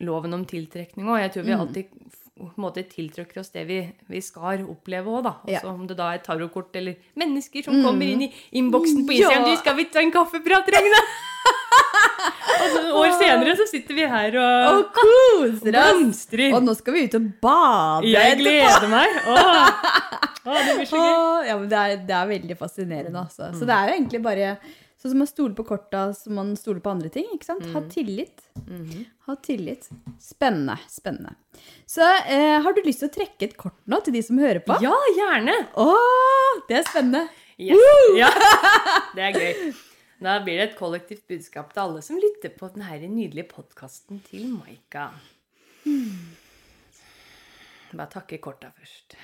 loven 0.02 0.34
om 0.36 0.46
tiltrekning 0.50 1.08
òg. 1.08 1.20
Jeg 1.22 1.32
tror 1.36 1.44
Mm. 1.46 1.50
vi 1.52 1.60
alltid 1.62 1.86
på 2.42 2.48
en 2.58 2.64
måte 2.64 2.82
tiltrekker 2.90 3.38
oss 3.40 3.52
det 3.54 3.68
vi, 3.70 3.76
vi 4.10 4.20
skal 4.26 4.64
oppleve 4.66 5.06
òg, 5.14 5.24
da. 5.28 5.34
Ja. 5.46 5.60
Altså, 5.62 5.74
Om 5.76 5.84
det 5.88 5.98
da 6.00 6.08
er 6.16 6.24
tarotkort 6.26 6.76
eller 6.80 6.96
mennesker 7.22 7.64
som 7.68 7.78
kommer 7.86 8.10
inn 8.10 8.24
i 8.26 8.32
innboksen 8.58 9.06
på 9.06 9.14
Instagram. 9.14 9.46
Ja. 9.46 9.54
Du, 9.54 9.62
skal 9.62 9.78
vi 9.78 9.86
ta 9.94 10.02
en 10.02 10.12
kaffeprat, 10.16 10.72
Regne?' 10.74 11.04
og 12.62 12.66
så, 12.74 12.82
år 12.98 13.14
senere 13.22 13.54
så 13.58 13.66
sitter 13.70 13.98
vi 13.98 14.08
her 14.10 14.36
og, 14.42 14.74
Og 14.74 14.92
koser 14.98 15.78
oss! 15.82 16.26
Og, 16.34 16.56
Og 16.58 16.64
nå 16.66 16.76
skal 16.78 16.94
vi 16.98 17.06
ut 17.08 17.16
og 17.22 17.30
bade. 17.46 18.10
Jeg 18.12 18.38
gleder 18.42 18.88
meg. 18.92 19.18
Åh. 19.26 19.72
Åh, 20.50 20.58
det 20.66 20.76
blir 20.80 20.88
så 20.90 20.98
gøy. 20.98 21.10
Åh, 21.14 21.48
ja, 21.52 21.58
men 21.62 21.68
det 21.70 21.78
er, 21.78 21.98
det 22.10 22.16
er 22.18 22.30
veldig 22.34 22.58
fascinerende, 22.58 23.20
altså. 23.22 23.52
Så 23.54 23.68
det 23.70 23.76
er 23.78 23.92
jo 23.92 23.98
egentlig 24.00 24.22
bare 24.26 24.56
sånn 25.02 25.16
som 25.16 25.22
man 25.24 25.30
stoler 25.30 25.56
på 25.58 25.66
korta 25.66 26.02
som 26.14 26.36
man 26.38 26.52
stoler 26.60 26.82
på 26.86 26.92
andre 26.94 27.10
ting. 27.14 27.26
ikke 27.34 27.48
sant? 27.48 27.66
Ha 27.74 27.82
tillit. 27.90 28.44
Ha 29.26 29.36
tillit. 29.42 29.88
Spennende. 30.22 30.78
Spennende. 30.92 31.34
Så 31.90 32.06
eh, 32.06 32.60
har 32.62 32.76
du 32.78 32.84
lyst 32.86 33.02
til 33.02 33.10
å 33.10 33.16
trekke 33.16 33.48
et 33.50 33.58
kort 33.58 33.80
nå 33.90 33.98
til 34.06 34.14
de 34.14 34.22
som 34.26 34.38
hører 34.42 34.62
på? 34.66 34.78
Ja, 34.86 34.94
gjerne. 35.18 35.56
Åh, 35.82 36.62
det 36.70 36.82
er 36.84 36.86
spennende. 36.90 37.24
Yes. 37.62 37.82
Ja, 38.18 38.30
det 39.18 39.26
er 39.32 39.42
gøy. 39.42 39.74
Da 40.22 40.38
blir 40.46 40.60
det 40.62 40.70
et 40.70 40.78
kollektivt 40.78 41.26
budskap 41.30 41.74
til 41.74 41.82
alle 41.82 42.06
som 42.06 42.22
lytter 42.22 42.54
på 42.54 42.70
denne 42.76 43.10
nydelige 43.10 43.50
podkasten 43.56 44.22
til 44.28 44.52
Maika. 44.54 45.08
Bare 47.92 48.10
takke 48.14 48.38
korta 48.44 48.70
først. 48.78 49.18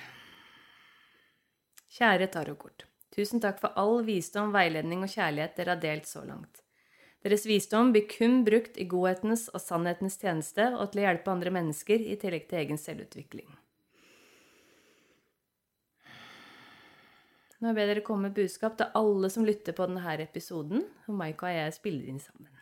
Kjære 1.98 2.26
tarotkort. 2.34 2.87
Tusen 3.18 3.40
takk 3.42 3.58
for 3.58 3.74
all 3.74 4.04
visdom, 4.06 4.52
veiledning 4.54 5.00
og 5.02 5.10
kjærlighet 5.10 5.56
dere 5.58 5.74
har 5.74 5.80
delt 5.82 6.06
så 6.06 6.20
langt. 6.22 6.60
Deres 7.26 7.48
visdom 7.50 7.90
blir 7.90 8.04
kun 8.06 8.44
brukt 8.46 8.76
i 8.78 8.84
godhetens 8.86 9.48
og 9.50 9.58
sannhetens 9.58 10.20
tjeneste 10.20 10.68
og 10.76 10.92
til 10.92 11.02
å 11.02 11.08
hjelpe 11.08 11.32
andre 11.32 11.50
mennesker 11.56 11.98
i 11.98 12.14
tillegg 12.20 12.46
til 12.46 12.60
egen 12.60 12.78
selvutvikling. 12.78 13.48
Nå 17.58 17.74
ber 17.74 17.90
dere 17.90 18.04
komme 18.06 18.28
med 18.28 18.36
budskap 18.38 18.78
til 18.78 18.94
alle 19.00 19.32
som 19.34 19.42
lytter 19.42 19.74
på 19.74 19.88
denne 19.90 20.14
episoden, 20.22 20.86
og 21.10 21.18
Maiko 21.18 21.48
og 21.50 21.56
jeg 21.56 21.74
spiller 21.74 22.06
inn 22.12 22.22
sammen. 22.22 22.54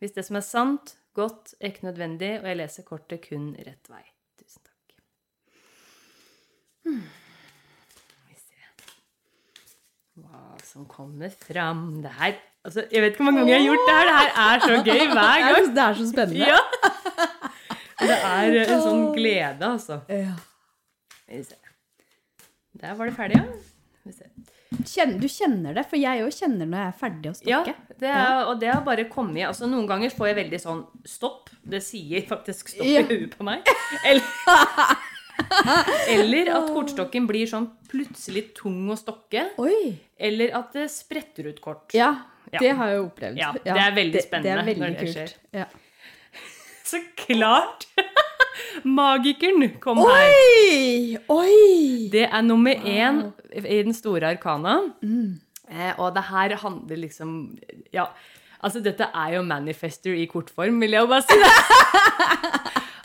Hvis 0.00 0.16
det 0.16 0.24
som 0.24 0.40
er 0.40 0.48
sant, 0.48 0.96
godt, 1.12 1.52
er 1.60 1.74
ikke 1.74 1.90
nødvendig, 1.90 2.32
og 2.40 2.48
jeg 2.48 2.62
leser 2.62 2.88
kortet 2.88 3.28
kun 3.28 3.52
rett 3.60 3.92
vei. 3.92 4.02
Tusen 4.40 4.64
takk. 4.64 4.98
Hmm. 6.88 7.04
Hva 10.16 10.42
som 10.64 10.86
kommer 10.88 11.28
fram 11.28 11.80
Det 12.02 12.12
her 12.16 12.36
altså, 12.64 12.86
Jeg 12.90 13.02
vet 13.04 13.10
ikke 13.12 13.20
hvor 13.20 13.28
mange 13.28 13.42
ganger 13.42 13.52
jeg 13.52 13.60
har 13.60 13.68
gjort 13.68 13.86
det 13.86 13.96
her. 13.96 14.06
Det 14.06 14.16
her 14.16 14.30
er 14.46 14.64
så 14.64 14.78
gøy 14.86 15.02
hver 15.16 15.22
er, 15.26 15.44
gang. 15.44 15.70
det 15.76 15.82
er 15.84 15.98
så 16.00 16.06
spennende. 16.12 16.46
Ja! 16.46 16.60
Det 18.00 18.16
er 18.16 18.56
en 18.62 18.82
sånn 18.84 19.04
glede, 19.16 19.68
altså. 19.72 20.00
Ja. 20.12 20.34
Skal 21.16 21.38
vi 21.38 21.44
se. 21.48 21.56
Der 22.76 22.92
var 22.98 23.08
det 23.08 23.14
ferdig, 23.16 23.38
ja. 23.40 23.46
Kjenner, 24.86 25.16
du 25.22 25.26
kjenner 25.30 25.74
det, 25.78 25.84
for 25.88 25.96
jeg 25.98 26.20
òg 26.26 26.34
kjenner 26.36 26.68
når 26.68 26.80
jeg 26.82 26.90
er 26.92 26.96
ferdig 27.00 27.30
å 27.30 27.34
Ja, 27.48 27.60
det 28.02 28.10
er, 28.10 28.40
og 28.50 28.58
det 28.60 28.68
har 28.68 28.82
bare 28.86 29.06
kommet 29.10 29.46
altså 29.48 29.66
Noen 29.70 29.86
ganger 29.88 30.12
får 30.12 30.28
jeg 30.30 30.36
veldig 30.42 30.60
sånn 30.62 30.82
stopp. 31.08 31.48
Det 31.64 31.80
sier 31.82 32.26
faktisk 32.28 32.72
stopp 32.74 32.86
Ja. 32.86 33.00
i 33.00 33.08
huet 33.08 33.36
på 33.38 33.46
meg. 33.46 33.66
Eller, 34.04 34.26
eller 36.16 36.50
at 36.56 36.70
kortstokken 36.72 37.26
blir 37.28 37.46
sånn 37.50 37.68
plutselig 37.90 38.54
tung 38.56 38.86
å 38.92 38.96
stokke. 38.98 39.48
Oi! 39.62 39.96
Eller 40.18 40.54
at 40.56 40.72
det 40.76 40.88
spretter 40.90 41.50
ut 41.50 41.60
kort. 41.64 41.90
Ja, 41.94 42.14
Ja. 42.52 42.58
det 42.62 42.70
har 42.78 42.88
jeg 42.92 42.96
jo 43.00 43.04
opplevd. 43.08 43.38
Ja, 43.40 43.48
det 43.52 43.66
er 43.74 43.90
veldig 43.96 44.12
det- 44.12 44.20
Det 44.20 44.28
spennende 44.28 44.60
er 44.62 44.66
veldig 44.68 44.80
når 44.80 44.88
det 44.94 44.98
kult. 45.00 45.16
skjer. 45.16 45.34
Ja. 45.52 45.64
Så 46.90 47.00
klart! 47.16 47.86
Magikeren 48.84 49.80
kom 49.80 49.98
her. 49.98 50.30
Oi! 50.30 51.18
Oi! 51.28 52.08
Det 52.12 52.28
er 52.30 52.42
nummer 52.46 52.74
én 52.86 53.32
i 53.52 53.82
den 53.82 53.92
store 53.96 54.30
arkana. 54.36 54.76
Eh, 55.02 55.92
og 55.98 56.14
det 56.14 56.22
her 56.30 56.54
handler 56.62 56.96
liksom 56.96 57.58
Ja, 57.92 58.06
altså 58.62 58.80
dette 58.84 59.08
er 59.12 59.34
jo 59.34 59.42
manifester 59.42 60.14
i 60.14 60.26
kortform, 60.30 60.78
vil 60.80 60.90
jeg 60.94 61.00
jo 61.00 61.06
bare 61.10 61.22
si. 61.26 61.34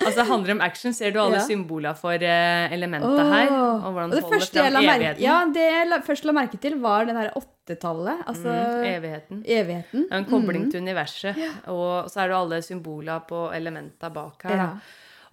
Altså 0.05 0.15
det 0.21 0.27
handler 0.27 0.51
om 0.55 0.61
action. 0.61 0.93
Ser 0.93 1.11
du 1.11 1.19
alle 1.19 1.39
Ja. 1.39 1.45
symboler 1.47 1.93
for 1.95 2.13
uh, 2.13 2.73
elementet 2.73 3.19
her? 3.33 3.51
Og 3.51 3.91
hvordan 3.93 4.11
Og 4.11 4.15
det 4.17 4.23
holder 4.23 4.71
fram 4.71 4.83
evigheten. 4.83 5.21
ja, 5.21 5.45
det 5.53 5.65
jeg 5.71 6.03
først 6.05 6.25
la 6.25 6.31
merke 6.33 6.57
til, 6.61 6.79
var 6.81 7.05
det 7.05 7.15
der 7.15 7.29
åttetallet. 7.35 8.23
Altså 8.27 8.47
Mm, 8.47 8.83
evigheten. 8.95 9.43
evigheten. 9.47 10.07
Det 10.09 10.11
er 10.11 10.17
en 10.17 10.25
kobling 10.25 10.71
til 10.71 10.81
universet. 10.81 11.35
Og 11.67 12.09
så 12.09 12.21
er 12.21 12.27
det 12.27 12.35
alle 12.37 12.61
symboler 12.61 13.19
på 13.27 13.51
elementa 13.53 14.09
bak 14.09 14.43
her. 14.43 14.55
Ja. 14.55 14.69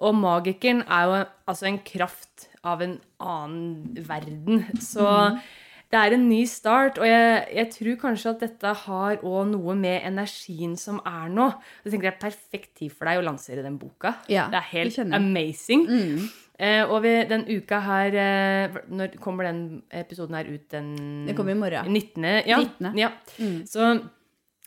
Og 0.00 0.14
magikeren 0.14 0.84
er 0.88 1.04
jo 1.06 1.24
altså 1.48 1.66
en 1.66 1.78
kraft 1.78 2.48
av 2.64 2.82
en 2.82 3.00
annen 3.20 3.96
verden. 4.06 4.66
Så 4.80 5.02
Mhm. 5.32 5.40
Det 5.91 5.99
er 5.99 6.12
en 6.18 6.28
ny 6.28 6.43
start. 6.45 6.99
Og 7.01 7.07
jeg, 7.09 7.47
jeg 7.57 7.70
tror 7.72 7.97
kanskje 8.03 8.30
at 8.34 8.41
dette 8.45 8.72
har 8.84 9.16
òg 9.24 9.47
noe 9.55 9.74
med 9.74 10.03
energien 10.05 10.74
som 10.76 10.99
er 11.07 11.28
nå. 11.32 11.47
Jeg 11.84 11.93
tenker 11.95 12.11
Det 12.11 12.14
er 12.16 12.24
perfekt 12.26 12.74
tid 12.76 12.93
for 12.93 13.09
deg 13.09 13.18
å 13.22 13.24
lansere 13.24 13.62
den 13.64 13.78
boka. 13.80 14.14
Ja, 14.28 14.49
det 14.53 14.61
er 14.61 14.68
helt 14.74 14.97
det 14.97 15.07
Mm. 15.09 15.14
amazing. 15.14 15.86
Eh, 16.59 16.82
og 16.91 17.03
vi, 17.05 17.12
den 17.30 17.45
uka 17.47 17.78
her 17.80 18.14
eh, 18.18 18.76
Når 18.91 19.12
kommer 19.22 19.45
den 19.47 19.82
episoden 19.95 20.34
her 20.34 20.45
ut? 20.51 20.64
Den 20.74 21.26
Det 21.28 21.36
kommer 21.36 21.53
i 21.53 21.61
morgen. 21.61 21.86
19. 21.93 22.24
Ja. 22.47 22.59
19.. 22.59 22.99
ja. 22.99 23.11
Så 23.64 24.01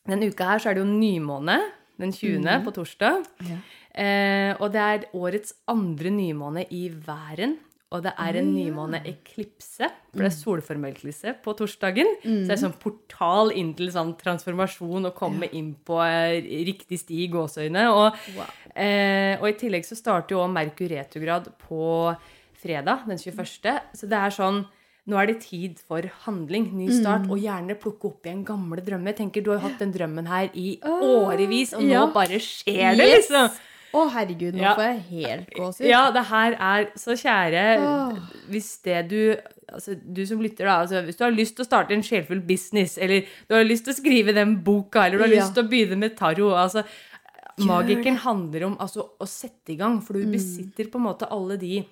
den 0.07 0.23
uka 0.23 0.45
her 0.53 0.57
så 0.63 0.69
er 0.71 0.73
det 0.79 0.85
jo 0.85 0.89
nymåne. 0.89 1.59
Den 1.99 2.11
20. 2.15 2.63
på 2.65 2.71
torsdag. 2.73 3.25
Ja. 3.49 3.57
Eh, 3.93 4.55
og 4.59 4.71
det 4.73 4.81
er 4.81 5.03
årets 5.13 5.53
andre 5.67 6.09
nymåne 6.09 6.63
i 6.71 6.87
væren. 6.89 7.57
Og 7.91 8.03
det 8.05 8.13
er 8.23 8.37
en 8.39 8.53
nymåneeklipse, 8.55 9.87
for 10.13 10.23
det 10.23 10.29
er 10.29 10.35
solformørkelse 10.37 11.33
på 11.43 11.53
torsdagen. 11.59 12.07
Så 12.23 12.47
det 12.47 12.55
er 12.55 12.61
sånn 12.61 12.75
portal 12.79 13.51
inn 13.57 13.73
til 13.75 13.91
sånn 13.91 14.13
transformasjon 14.19 15.09
og 15.09 15.15
komme 15.17 15.49
inn 15.51 15.73
på 15.87 15.97
eh, 16.05 16.39
riktig 16.67 17.01
sti 17.01 17.23
i 17.25 17.29
gåseøyne. 17.33 17.87
Og, 17.91 18.19
Wow. 18.37 18.51
eh, 18.75 19.35
og 19.41 19.49
i 19.49 19.57
tillegg 19.59 19.83
så 19.87 19.97
starter 19.99 20.37
jo 20.37 20.45
Merkur 20.47 20.87
retrograd 20.93 21.49
på 21.67 22.15
fredag 22.61 23.03
den 23.09 23.17
21. 23.19 23.81
Så 23.97 24.07
det 24.07 24.19
er 24.21 24.29
sånn 24.39 24.63
nå 25.09 25.17
er 25.17 25.31
det 25.31 25.39
tid 25.41 25.79
for 25.81 26.05
handling, 26.27 26.67
ny 26.77 26.85
start, 26.93 27.23
og 27.27 27.39
gjerne 27.41 27.73
plukke 27.81 28.05
opp 28.11 28.27
igjen 28.29 28.43
gamle 28.45 28.83
drømmer. 28.85 29.15
Tenker 29.17 29.41
Du 29.43 29.49
har 29.49 29.57
jo 29.57 29.63
hatt 29.67 29.79
den 29.81 29.91
drømmen 29.91 30.27
her 30.29 30.51
i 30.53 30.75
årevis, 30.85 31.73
og 31.73 31.81
nå 31.81 31.89
ja. 31.95 32.03
bare 32.13 32.37
skjer 32.39 32.95
det, 32.95 33.07
Yes! 33.09 33.25
liksom. 33.25 33.49
Å, 33.93 34.05
herregud, 34.13 34.53
nå 34.55 34.61
Ja. 34.63 34.75
får 34.75 34.83
jeg 34.87 35.01
helt 35.09 35.49
gåsehud. 35.57 35.87
Ja, 35.89 36.11
det 36.11 36.23
her 36.29 36.53
er 36.53 36.85
så 36.95 37.11
kjære 37.19 37.63
Åh. 37.79 38.19
Hvis 38.49 38.81
det 38.83 39.09
du 39.09 39.35
altså, 39.71 39.95
Du 40.13 40.25
som 40.25 40.39
lytter, 40.41 40.65
da. 40.65 40.81
Altså, 40.85 41.01
hvis 41.05 41.17
du 41.17 41.23
har 41.25 41.31
lyst 41.31 41.55
til 41.57 41.65
å 41.65 41.67
starte 41.67 41.91
en 41.95 42.01
sjelfull 42.03 42.41
business, 42.45 42.97
eller 42.97 43.25
du 43.49 43.55
har 43.55 43.63
lyst 43.63 43.85
til 43.85 43.93
å 43.93 43.99
skrive 43.99 44.33
den 44.33 44.57
boka, 44.63 45.05
eller 45.05 45.17
du 45.17 45.23
har 45.23 45.29
Ja. 45.33 45.41
lyst 45.41 45.53
til 45.55 45.63
å 45.63 45.69
begynne 45.69 45.97
med 45.97 46.15
tarot 46.17 46.55
altså, 46.55 46.83
Magikeren 47.61 48.15
handler 48.17 48.63
om 48.65 48.77
altså, 48.79 49.03
å 49.19 49.27
sette 49.27 49.73
i 49.73 49.75
gang, 49.77 49.99
for 50.01 50.13
du 50.13 50.25
Mm. 50.25 50.31
besitter 50.31 50.89
på 50.89 50.95
en 50.97 51.03
måte 51.13 51.27
alle 51.29 51.57
de 51.57 51.85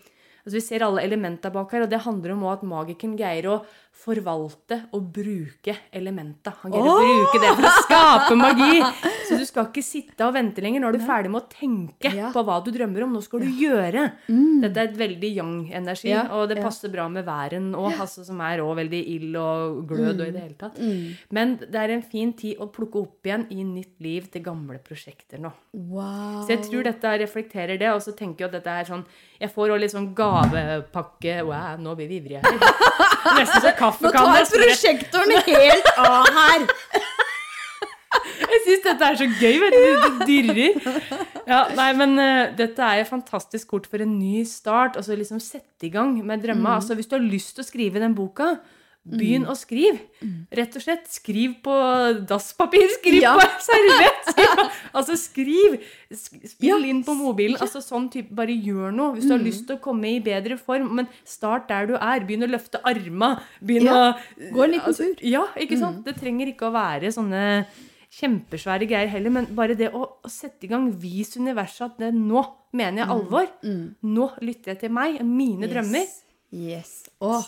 Altså 0.48 0.54
Vi 0.56 0.62
ser 0.62 0.80
alle 0.82 1.02
elementa 1.04 1.52
bak 1.52 1.70
her, 1.74 1.82
og 1.84 1.90
det 1.90 2.00
handler 2.02 2.32
om 2.32 2.44
at 2.46 2.62
magikeren 2.64 3.18
greier 3.18 3.44
å 3.44 3.66
forvalte 4.00 4.78
og 4.96 5.10
bruke 5.14 5.74
elementa. 5.96 6.54
Han 6.62 6.72
greier 6.72 6.88
å 6.88 7.00
bruke 7.04 7.40
det 7.44 7.50
for 7.58 7.68
å 7.68 7.72
skape 7.84 8.38
magi. 8.40 8.80
Så 9.28 9.38
du 9.38 9.44
skal 9.46 9.68
ikke 9.68 9.84
sitte 9.86 10.26
og 10.26 10.34
vente 10.38 10.64
lenger. 10.64 10.82
Nå 10.82 10.88
er 10.90 10.98
du 10.98 11.04
ferdig 11.06 11.30
med 11.34 11.42
å 11.44 11.50
tenke 11.52 12.12
Ja. 12.16 12.30
på 12.34 12.44
hva 12.48 12.58
du 12.64 12.72
drømmer 12.72 13.04
om. 13.06 13.14
Nå 13.18 13.22
skal 13.26 13.44
du 13.44 13.50
gjøre. 13.60 14.06
Dette 14.30 14.78
er 14.80 14.88
et 14.90 14.98
veldig 14.98 15.32
young-energi, 15.36 16.10
Ja, 16.14 16.24
og 16.32 16.48
det 16.50 16.58
ja. 16.58 16.64
passer 16.64 16.90
bra 16.90 17.08
med 17.12 17.26
væren 17.28 17.74
òg, 17.76 18.00
altså, 18.00 18.24
som 18.26 18.40
er 18.42 18.60
òg 18.64 18.76
veldig 18.80 19.02
ild 19.16 19.36
og 19.36 19.84
glød 19.92 20.22
og 20.22 20.28
i 20.28 20.32
det 20.32 20.42
hele 20.42 20.58
tatt. 20.58 20.80
Men 21.32 21.58
det 21.60 21.76
er 21.76 21.90
en 21.98 22.02
fin 22.02 22.32
tid 22.34 22.58
å 22.60 22.70
plukke 22.72 22.96
opp 23.04 23.24
igjen 23.28 23.46
i 23.52 23.64
nytt 23.68 24.00
liv 24.00 24.30
til 24.32 24.42
gamle 24.44 24.80
prosjekter 24.80 25.40
nå. 25.44 25.52
Wow. 25.74 26.46
Så 26.48 26.56
jeg 26.56 26.64
tror 26.70 26.84
dette 26.88 27.18
reflekterer 27.22 27.78
det, 27.78 27.92
og 27.94 28.02
så 28.02 28.16
tenker 28.16 28.46
jeg 28.48 28.50
at 28.54 28.58
dette 28.64 28.74
er 28.80 28.86
sånn 28.90 29.06
Jeg 29.40 29.52
får 29.54 29.70
òg 29.72 29.80
litt 29.80 29.92
sånn 29.94 30.10
gavepakke 30.18 31.38
Wow, 31.48 31.78
nå 31.80 31.94
blir 31.96 32.10
vi 32.10 32.18
ivrige 32.20 32.42
her. 32.44 32.58
Nesten 33.40 33.62
så 33.64 33.72
Nå 34.04 34.12
tar 34.14 34.46
prosjektoren 34.54 35.36
helt 35.48 35.90
av 35.98 36.30
her! 36.38 36.68
Jeg 38.40 38.62
syns 38.66 38.84
dette 38.86 39.06
er 39.06 39.18
så 39.20 39.28
gøy, 39.28 39.58
vet 39.62 39.76
du. 39.76 40.06
Det 40.06 40.28
dirrer. 40.30 40.80
Ja, 41.50 41.60
nei, 41.78 41.90
men 41.98 42.16
uh, 42.18 42.50
dette 42.58 42.82
er 42.82 43.04
et 43.04 43.10
fantastisk 43.10 43.70
kort 43.76 43.86
for 43.90 44.02
en 44.02 44.16
ny 44.18 44.42
start. 44.50 44.98
Altså 45.00 45.18
liksom 45.18 45.42
sette 45.44 45.86
i 45.88 45.92
gang 45.94 46.16
med 46.26 46.42
drømmer. 46.44 46.80
Altså 46.80 46.98
hvis 46.98 47.10
du 47.10 47.16
har 47.18 47.26
lyst 47.26 47.56
til 47.58 47.66
å 47.66 47.70
skrive 47.70 48.02
den 48.02 48.18
boka, 48.18 48.56
begynn 49.18 49.46
å 49.50 49.56
skrive. 49.58 50.00
Rett 50.54 50.76
og 50.78 50.84
slett. 50.84 51.08
Skriv 51.10 51.56
på 51.66 51.74
dasspapir. 52.30 52.88
Skriv 53.00 53.22
Ja. 53.24 53.34
på 53.40 53.48
serviett. 53.66 54.30
Altså 55.00 55.16
skriv. 55.20 55.80
Sk- 56.12 56.48
Spill 56.50 56.86
inn 56.90 57.04
på 57.06 57.14
mobilen. 57.18 57.58
Altså 57.62 57.82
sånn 57.86 58.08
type, 58.14 58.34
Bare 58.36 58.54
gjør 58.56 58.94
noe. 58.96 59.14
Hvis 59.16 59.28
du 59.30 59.34
har 59.36 59.44
lyst 59.44 59.68
til 59.68 59.78
å 59.78 59.82
komme 59.84 60.10
i 60.16 60.20
bedre 60.24 60.58
form. 60.58 60.90
Men 61.00 61.08
start 61.26 61.68
der 61.70 61.88
du 61.92 61.96
er. 61.98 62.26
Begynn 62.26 62.48
å 62.48 62.52
løfte 62.54 62.82
arma. 62.84 63.36
Begynn 63.62 63.86
Ja. 63.90 64.00
å 64.14 64.52
Gå 64.54 64.64
en 64.66 64.72
liten 64.78 64.88
altså, 64.94 65.10
tur. 65.14 65.24
Ja, 65.26 65.46
ikke 65.58 65.78
sant? 65.80 66.04
Det 66.06 66.16
trenger 66.22 66.48
ikke 66.54 66.70
å 66.70 66.74
være 66.76 67.12
sånne 67.14 67.44
kjempesvære 68.10 68.88
greier 68.90 69.08
heller, 69.12 69.30
men 69.30 69.46
bare 69.54 69.76
det 69.78 69.92
å, 69.94 70.02
å 70.26 70.30
sette 70.34 70.66
i 70.66 70.70
gang, 70.72 70.88
vis 70.98 71.36
universet 71.38 71.84
at 71.92 72.00
det, 72.02 72.08
nå 72.18 72.42
mener 72.74 73.04
jeg 73.04 73.12
alvor. 73.14 73.46
Nå 74.02 74.26
lytter 74.42 74.74
jeg 74.74 74.80
til 74.82 74.94
meg, 74.98 75.20
mine 75.22 75.70
drømmer. 75.70 76.08
Yes. 76.50 77.04
Åh. 77.22 77.46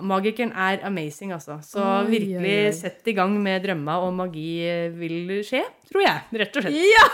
Magikeren 0.00 0.52
er 0.54 0.84
amazing, 0.86 1.32
altså. 1.34 1.58
Så 1.66 1.82
Oi, 1.82 2.06
virkelig 2.12 2.38
oi, 2.46 2.66
oi. 2.68 2.72
sett 2.78 3.08
i 3.10 3.12
gang 3.16 3.34
med 3.42 3.62
drømma, 3.64 3.96
og 4.06 4.14
magi 4.14 4.60
vil 4.94 5.40
skje, 5.42 5.64
tror 5.90 6.04
jeg. 6.06 6.22
Rett 6.44 6.56
og 6.56 6.62
slett. 6.62 6.78
Ja! 6.94 7.08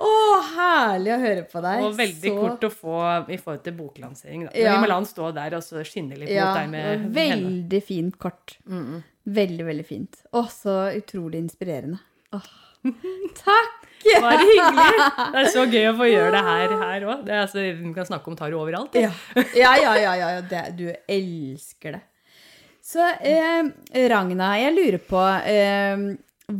Å, 0.00 0.10
herlig 0.54 1.10
å 1.12 1.18
høre 1.20 1.42
på 1.50 1.60
deg. 1.60 1.82
Og 1.84 1.92
veldig 1.98 2.30
Så- 2.30 2.38
kort 2.40 2.62
å 2.64 2.70
få 2.72 2.94
i 3.28 3.36
forhold 3.36 3.62
til 3.66 3.74
boklansering. 3.76 4.46
Da. 4.46 4.52
Ja. 4.56 4.72
Vi 4.72 4.80
må 4.80 4.88
la 4.88 4.96
den 4.96 5.08
stå 5.10 5.28
der 5.36 5.54
og 5.58 5.62
så 5.62 5.82
skinne 5.84 6.16
litt 6.16 6.30
Ja, 6.32 6.46
mot 6.46 6.56
deg 6.62 6.70
med 6.70 6.84
henne. 6.86 7.12
veldig 7.14 7.82
fint 7.84 8.18
kort. 8.18 8.56
Veldig, 8.66 9.64
veldig 9.68 9.84
fint. 9.86 10.16
Å, 10.32 10.46
så 10.48 10.78
utrolig 10.96 11.42
inspirerende. 11.44 12.00
Oh. 12.32 12.40
Takk! 13.36 13.79
Bare 14.20 14.40
hyggelig. 14.40 15.08
Det 15.34 15.40
er 15.42 15.50
så 15.52 15.64
gøy 15.68 15.88
å 15.90 15.96
få 15.98 16.06
gjøre 16.08 16.30
det 16.34 16.42
her 16.46 16.74
her 16.80 17.06
òg. 17.06 17.28
Altså, 17.40 17.64
vi 17.66 17.92
kan 17.96 18.08
snakke 18.08 18.32
om 18.32 18.38
taro 18.38 18.62
overalt. 18.62 18.96
Ja, 18.96 19.12
ja, 19.36 19.74
ja. 19.76 19.92
ja, 20.00 20.14
ja, 20.16 20.30
ja. 20.38 20.40
Det, 20.46 20.62
du 20.78 20.86
elsker 20.90 21.98
det. 21.98 22.02
Så 22.90 23.04
eh, 23.20 23.62
Ragna, 24.10 24.54
jeg 24.58 24.72
lurer 24.74 25.02
på 25.04 25.20
eh, 25.46 26.00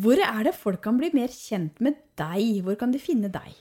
Hvor 0.05 0.21
er 0.21 0.45
det 0.47 0.53
folk 0.55 0.83
kan 0.85 1.01
bli 1.01 1.09
mer 1.17 1.33
kjent 1.33 1.81
med 1.83 1.97
deg? 2.21 2.61
Hvor 2.67 2.77
kan 2.79 2.93
de 2.95 3.01
finne 3.03 3.33
deg? 3.33 3.57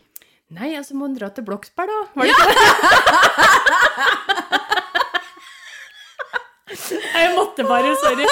Nei, 0.53 0.73
altså 0.75 0.97
må 0.97 1.05
en 1.07 1.15
dra 1.17 1.30
til 1.34 1.45
Bloksberg, 1.47 1.89
da. 1.89 2.01
Var 2.17 2.23
det 2.27 2.34
ikke 2.36 2.47
det? 2.49 2.57
Jeg 6.96 7.32
måtte 7.36 7.66
bare, 7.68 7.92
sorry. 8.02 8.26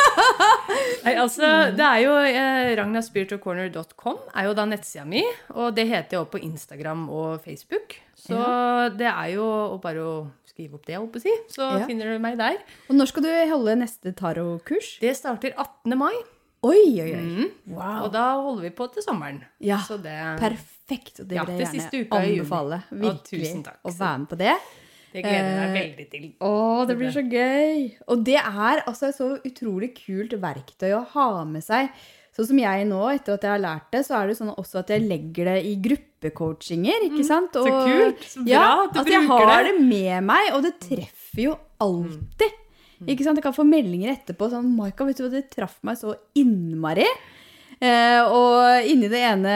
Nei, 1.05 1.14
altså, 1.22 1.49
det 1.78 1.86
er 1.86 2.01
jo 2.03 2.16
eh, 2.26 2.72
Ragnarspiritualcorner.com 2.80 4.18
er 4.36 4.47
jo 4.49 4.53
da 4.58 4.66
nettsida 4.70 5.05
mi, 5.08 5.24
og 5.55 5.76
det 5.78 5.88
heter 5.89 6.22
også 6.22 6.34
på 6.36 6.41
Instagram 6.47 7.05
og 7.10 7.41
Facebook. 7.45 7.97
Så 8.18 8.38
det 8.97 9.08
er 9.12 9.34
jo 9.36 9.45
bare 9.84 10.03
å 10.03 10.16
skrive 10.49 10.80
opp 10.80 10.88
det, 10.88 10.95
jeg 10.97 11.03
si. 11.22 11.34
Så 11.53 11.62
Ja. 11.80 11.86
finner 11.86 12.12
du 12.14 12.20
meg 12.24 12.38
der. 12.39 12.58
Og 12.89 12.95
når 12.97 13.08
skal 13.12 13.24
du 13.24 13.30
holde 13.53 13.76
neste 13.78 14.14
tarotkurs? 14.18 14.97
Det 14.99 15.14
starter 15.16 15.53
18. 15.58 15.95
mai, 15.97 16.16
Oi, 16.66 16.99
oi, 16.99 17.12
oi. 17.14 17.22
Mm. 17.22 17.51
Wow. 17.76 18.05
og 18.08 18.12
da 18.12 18.24
holder 18.41 18.64
vi 18.66 18.72
på 18.74 18.88
til 18.91 19.03
sommeren. 19.05 19.43
Ja, 19.62 19.78
Så 19.78 19.99
det, 20.01 20.16
Perfekt. 20.41 21.20
Og 21.22 21.28
det 21.30 21.36
Ja, 21.38 21.43
vil 21.45 21.60
jeg 21.62 21.68
siste 21.68 22.01
gjerne 22.01 22.18
anbefale. 22.18 22.80
Virkelig. 22.89 23.24
tusen 23.45 23.64
takk. 23.64 23.78
Å 23.86 23.93
være 23.93 24.18
med 24.24 24.30
på 24.32 24.38
det. 24.41 24.55
Det 25.18 25.26
gleder 25.26 25.49
meg 25.49 25.68
Eh, 25.68 25.78
veldig 25.78 26.05
til. 26.11 26.28
Å, 26.45 26.53
det 26.89 26.97
blir 26.99 27.15
så 27.15 27.24
gøy! 27.26 27.88
Og 28.07 28.22
det 28.28 28.38
er 28.39 28.84
altså 28.86 29.09
et 29.09 29.18
så 29.18 29.34
utrolig 29.41 29.91
kult 29.97 30.38
verktøy 30.41 30.93
å 30.97 31.03
ha 31.15 31.28
med 31.49 31.65
seg. 31.65 31.89
Sånn 32.38 32.51
som 32.51 32.59
jeg 32.61 32.86
nå, 32.86 32.99
etter 33.15 33.34
at 33.34 33.45
jeg 33.47 33.49
har 33.49 33.63
lært 33.63 33.88
det, 33.95 34.03
så 34.05 34.20
er 34.20 34.30
det 34.30 34.38
sånn 34.38 34.53
også 34.53 34.84
at 34.84 34.91
jeg 34.93 35.07
legger 35.09 35.49
det 35.49 35.55
i 35.65 35.74
gruppecoachinger, 35.88 37.07
ikke 37.07 37.26
sant? 37.26 37.57
Og, 37.57 37.65
så 37.65 37.80
kult! 37.88 38.28
Så 38.30 38.43
bra 38.45 38.51
ja, 38.53 38.68
at 38.84 38.93
du 38.93 38.99
bruker 38.99 39.07
det. 39.07 39.07
at 39.07 39.15
jeg 39.15 39.30
har 39.32 39.49
det. 39.49 39.72
det 39.72 39.88
med 39.88 40.28
meg, 40.30 40.51
og 40.53 40.61
det 40.68 40.74
treffer 40.84 41.43
jo 41.47 41.55
alltid. 41.82 42.59
Mm. 42.97 43.09
Ikke 43.13 43.26
sant? 43.26 43.41
Jeg 43.41 43.45
kan 43.47 43.57
få 43.57 43.65
meldinger 43.65 44.13
etterpå 44.13 44.51
sånn 44.53 44.70
Maika, 44.78 45.05
vet 45.09 45.18
du 45.18 45.26
hva, 45.26 45.32
det 45.34 45.47
traff 45.53 45.80
meg 45.86 45.97
så 45.97 46.13
innmari. 46.38 47.09
Eh, 47.78 48.21
og 48.34 48.88
inni 48.89 49.05
det 49.11 49.19
ene, 49.21 49.55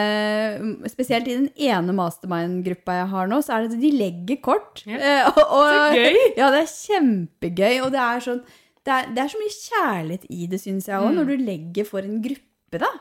spesielt 0.92 1.26
i 1.26 1.38
den 1.40 1.48
ene 1.58 1.96
mastermind-gruppa 1.98 3.00
jeg 3.00 3.08
har 3.16 3.30
nå, 3.32 3.40
så 3.42 3.56
er 3.56 3.64
det 3.66 3.74
at 3.78 3.82
de 3.82 3.92
legger 3.98 4.42
kort. 4.46 4.84
Ja. 4.86 4.98
Eh, 5.00 5.30
og, 5.32 5.40
og, 5.42 5.70
Så 5.72 5.86
gøy! 5.98 6.20
Ja, 6.40 6.50
det 6.54 6.60
er 6.64 6.74
kjempegøy. 6.76 7.80
Og 7.86 7.90
det 7.96 8.02
er, 8.04 8.20
sånn, 8.28 8.44
det 8.86 8.94
er, 8.98 9.10
det 9.16 9.24
er 9.24 9.32
så 9.34 9.42
mye 9.42 9.56
kjærlighet 9.56 10.28
i 10.38 10.50
det, 10.52 10.62
syns 10.62 10.90
jeg 10.92 11.00
òg, 11.02 11.10
Mm. 11.12 11.18
når 11.22 11.32
du 11.32 11.48
legger 11.48 11.90
for 11.90 12.06
en 12.06 12.22
gruppe, 12.22 12.82
da. 12.86 12.92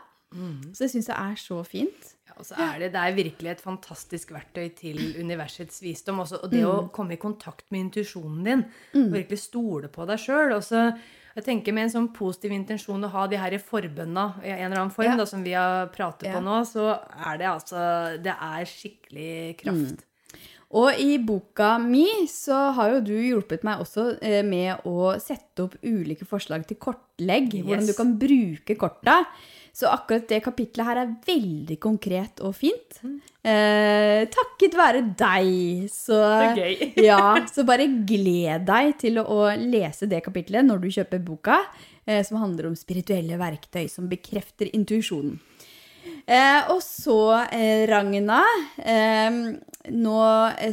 Så 0.72 0.84
det 0.86 0.90
syns 0.94 1.08
jeg 1.10 1.18
er 1.18 1.36
så 1.42 1.60
fint. 1.66 2.10
Ja, 2.30 2.36
og 2.38 2.46
så 2.46 2.54
er 2.62 2.76
det, 2.78 2.88
det 2.94 3.00
er 3.02 3.16
virkelig 3.16 3.50
et 3.50 3.60
fantastisk 3.64 4.30
verktøy 4.32 4.68
til 4.78 4.98
universets 5.18 5.80
visdom. 5.82 6.20
Også, 6.22 6.38
og 6.44 6.52
det 6.52 6.60
å 6.64 6.76
komme 6.94 7.16
i 7.16 7.20
kontakt 7.20 7.66
med 7.74 7.88
intuisjonen 7.88 8.44
din, 8.46 8.62
og 8.94 9.10
virkelig 9.18 9.40
stole 9.42 9.90
på 9.90 10.06
deg 10.08 10.22
sjøl. 10.22 10.54
Jeg 11.40 11.46
tenker 11.48 11.72
Med 11.76 11.88
en 11.88 11.94
sånn 11.94 12.10
positiv 12.12 12.52
intensjon 12.52 13.06
å 13.06 13.10
ha 13.14 13.24
de 13.30 13.38
her 13.40 13.56
forbønna 13.64 14.26
i 14.44 14.52
en 14.52 14.66
eller 14.68 14.82
annen 14.84 14.92
form, 14.94 15.08
Ja. 15.12 15.16
da, 15.16 15.24
som 15.26 15.42
vi 15.42 15.52
har 15.56 15.88
pratet 15.94 16.28
Ja. 16.28 16.36
på 16.36 16.44
nå, 16.44 16.60
så 16.68 17.00
er 17.26 17.38
det 17.38 17.46
altså 17.48 18.22
Det 18.22 18.34
er 18.36 18.64
skikkelig 18.68 19.58
kraft. 19.58 20.04
Og 20.72 20.92
i 21.02 21.16
boka 21.18 21.78
mi 21.82 22.06
så 22.30 22.72
har 22.76 22.92
jo 22.92 23.00
du 23.00 23.14
hjulpet 23.18 23.64
meg 23.64 23.80
også 23.80 24.22
eh, 24.22 24.42
med 24.46 24.84
å 24.86 25.18
sette 25.18 25.64
opp 25.64 25.74
ulike 25.82 26.24
forslag 26.24 26.64
til 26.68 26.76
kortlegg. 26.76 27.64
Hvordan 27.64 27.86
du 27.88 27.92
kan 27.98 28.12
bruke 28.20 28.76
korta. 28.78 29.24
Så 29.80 29.88
akkurat 29.88 30.26
det 30.28 30.42
kapitlet 30.44 30.84
her 30.84 30.98
er 31.00 31.12
veldig 31.24 31.76
konkret 31.80 32.42
og 32.44 32.52
fint. 32.58 32.98
Eh, 33.40 34.26
takket 34.28 34.76
være 34.76 35.00
deg. 35.16 35.86
Så, 35.88 36.18
Det 36.20 36.50
er 36.50 36.60
gøy. 36.60 36.90
ja, 37.08 37.22
så 37.48 37.64
bare 37.68 37.88
gled 38.08 38.66
deg 38.68 38.92
til 39.00 39.22
å, 39.22 39.24
å 39.24 39.48
lese 39.56 40.10
det 40.10 40.20
kapitlet 40.26 40.66
når 40.68 40.84
du 40.84 40.90
kjøper 40.98 41.24
boka, 41.24 41.62
eh, 42.04 42.20
som 42.26 42.42
handler 42.42 42.68
om 42.68 42.76
spirituelle 42.76 43.40
verktøy 43.40 43.86
som 43.88 44.10
bekrefter 44.10 44.68
intuisjonen. 44.76 45.40
Eh, 46.30 46.60
og 46.70 46.80
så, 46.84 47.18
eh, 47.52 47.86
Ragna 47.88 48.40
eh, 48.78 49.34
Nå 49.90 50.20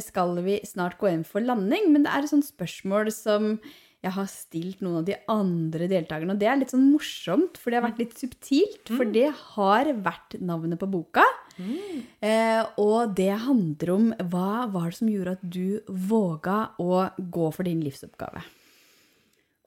skal 0.04 0.38
vi 0.44 0.60
snart 0.68 0.98
gå 1.00 1.10
inn 1.10 1.24
for 1.26 1.44
landing, 1.44 1.88
men 1.92 2.04
det 2.04 2.12
er 2.12 2.24
et 2.24 2.32
sånt 2.32 2.46
spørsmål 2.46 3.10
som 3.14 3.56
jeg 4.04 4.14
har 4.14 4.28
stilt 4.30 4.82
noen 4.84 5.00
av 5.00 5.06
de 5.08 5.16
andre 5.32 5.88
deltakerne. 5.90 6.36
Og 6.36 6.38
det 6.40 6.46
er 6.50 6.60
litt 6.60 6.74
sånn 6.74 6.86
morsomt, 6.92 7.58
for 7.58 7.72
det 7.72 7.80
har 7.80 7.86
vært 7.88 8.02
litt 8.04 8.14
subtilt. 8.20 8.92
For 8.92 9.08
det 9.10 9.26
har 9.56 9.90
vært 10.04 10.36
navnet 10.38 10.78
på 10.78 10.90
boka. 10.92 11.24
Eh, 11.58 12.62
og 12.78 13.16
det 13.18 13.32
handler 13.42 13.90
om 13.96 14.12
hva 14.30 14.68
var 14.70 14.92
det 14.92 15.00
som 15.00 15.10
gjorde 15.10 15.34
at 15.34 15.42
du 15.42 15.80
våga 15.90 16.60
å 16.78 17.08
gå 17.18 17.48
for 17.56 17.66
din 17.66 17.82
livsoppgave? 17.82 18.44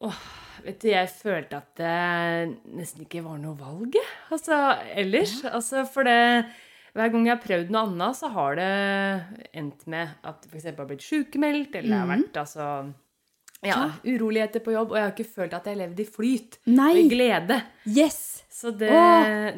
Åh, 0.07 0.23
Vet 0.61 0.82
du, 0.84 0.89
jeg 0.91 1.09
følte 1.09 1.57
at 1.57 1.69
det 1.79 2.73
nesten 2.77 3.05
ikke 3.05 3.23
var 3.25 3.39
noe 3.41 3.57
valg. 3.57 3.95
Altså, 4.34 4.57
ellers. 4.93 5.39
Altså, 5.49 5.86
for 5.89 6.05
det 6.05 6.45
Hver 6.91 7.07
gang 7.13 7.23
jeg 7.25 7.32
har 7.34 7.43
prøvd 7.43 7.69
noe 7.71 7.86
annet, 7.88 8.17
så 8.19 8.29
har 8.34 8.57
det 8.59 8.71
endt 9.55 9.86
med 9.88 10.09
at 10.27 10.43
f.eks. 10.49 10.65
har 10.75 10.88
blitt 10.89 11.05
sykemeldt, 11.05 11.77
eller 11.79 11.88
det 11.88 11.99
har 12.01 12.09
vært 12.09 12.39
altså 12.41 12.65
ja, 13.70 13.91
uroligheter 14.05 14.64
på 14.66 14.74
jobb, 14.74 14.91
og 14.91 14.97
jeg 14.97 15.05
har 15.05 15.12
ikke 15.14 15.34
følt 15.36 15.53
at 15.53 15.66
jeg 15.68 15.76
har 15.76 15.82
levd 15.84 15.99
i 16.01 16.05
flyt 16.05 16.57
Nei. 16.72 16.91
og 16.91 17.01
i 17.01 17.09
glede. 17.12 17.59
Yes! 17.86 18.22
Så 18.51 18.70
det, 18.78 18.89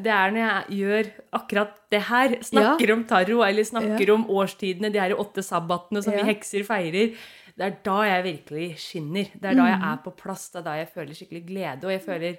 det 0.06 0.12
er 0.14 0.32
når 0.32 0.42
jeg 0.44 0.78
gjør 0.80 1.08
akkurat 1.40 1.72
det 1.92 2.02
her, 2.08 2.36
snakker 2.46 2.92
om 2.94 3.04
tarro, 3.10 3.40
eller 3.44 3.66
snakker 3.68 4.12
om 4.14 4.26
årstidene, 4.32 4.92
de 4.94 5.02
her 5.02 5.16
åtte 5.20 5.44
sabbatene 5.44 6.04
som 6.04 6.14
Ja. 6.14 6.22
vi 6.22 6.30
hekser 6.34 6.64
feirer, 6.68 7.16
det 7.54 7.66
er 7.68 7.74
da 7.86 7.98
jeg 8.08 8.24
virkelig 8.26 8.68
skinner. 8.82 9.28
Det 9.34 9.50
er 9.52 9.58
da 9.60 9.66
jeg 9.70 9.80
er 9.92 9.98
på 10.06 10.14
plass, 10.18 10.50
det 10.54 10.62
er 10.62 10.68
da 10.68 10.76
jeg 10.80 10.90
føler 10.94 11.14
skikkelig 11.18 11.44
glede, 11.48 11.84
og 11.86 11.92
jeg 11.92 12.02
føler 12.06 12.38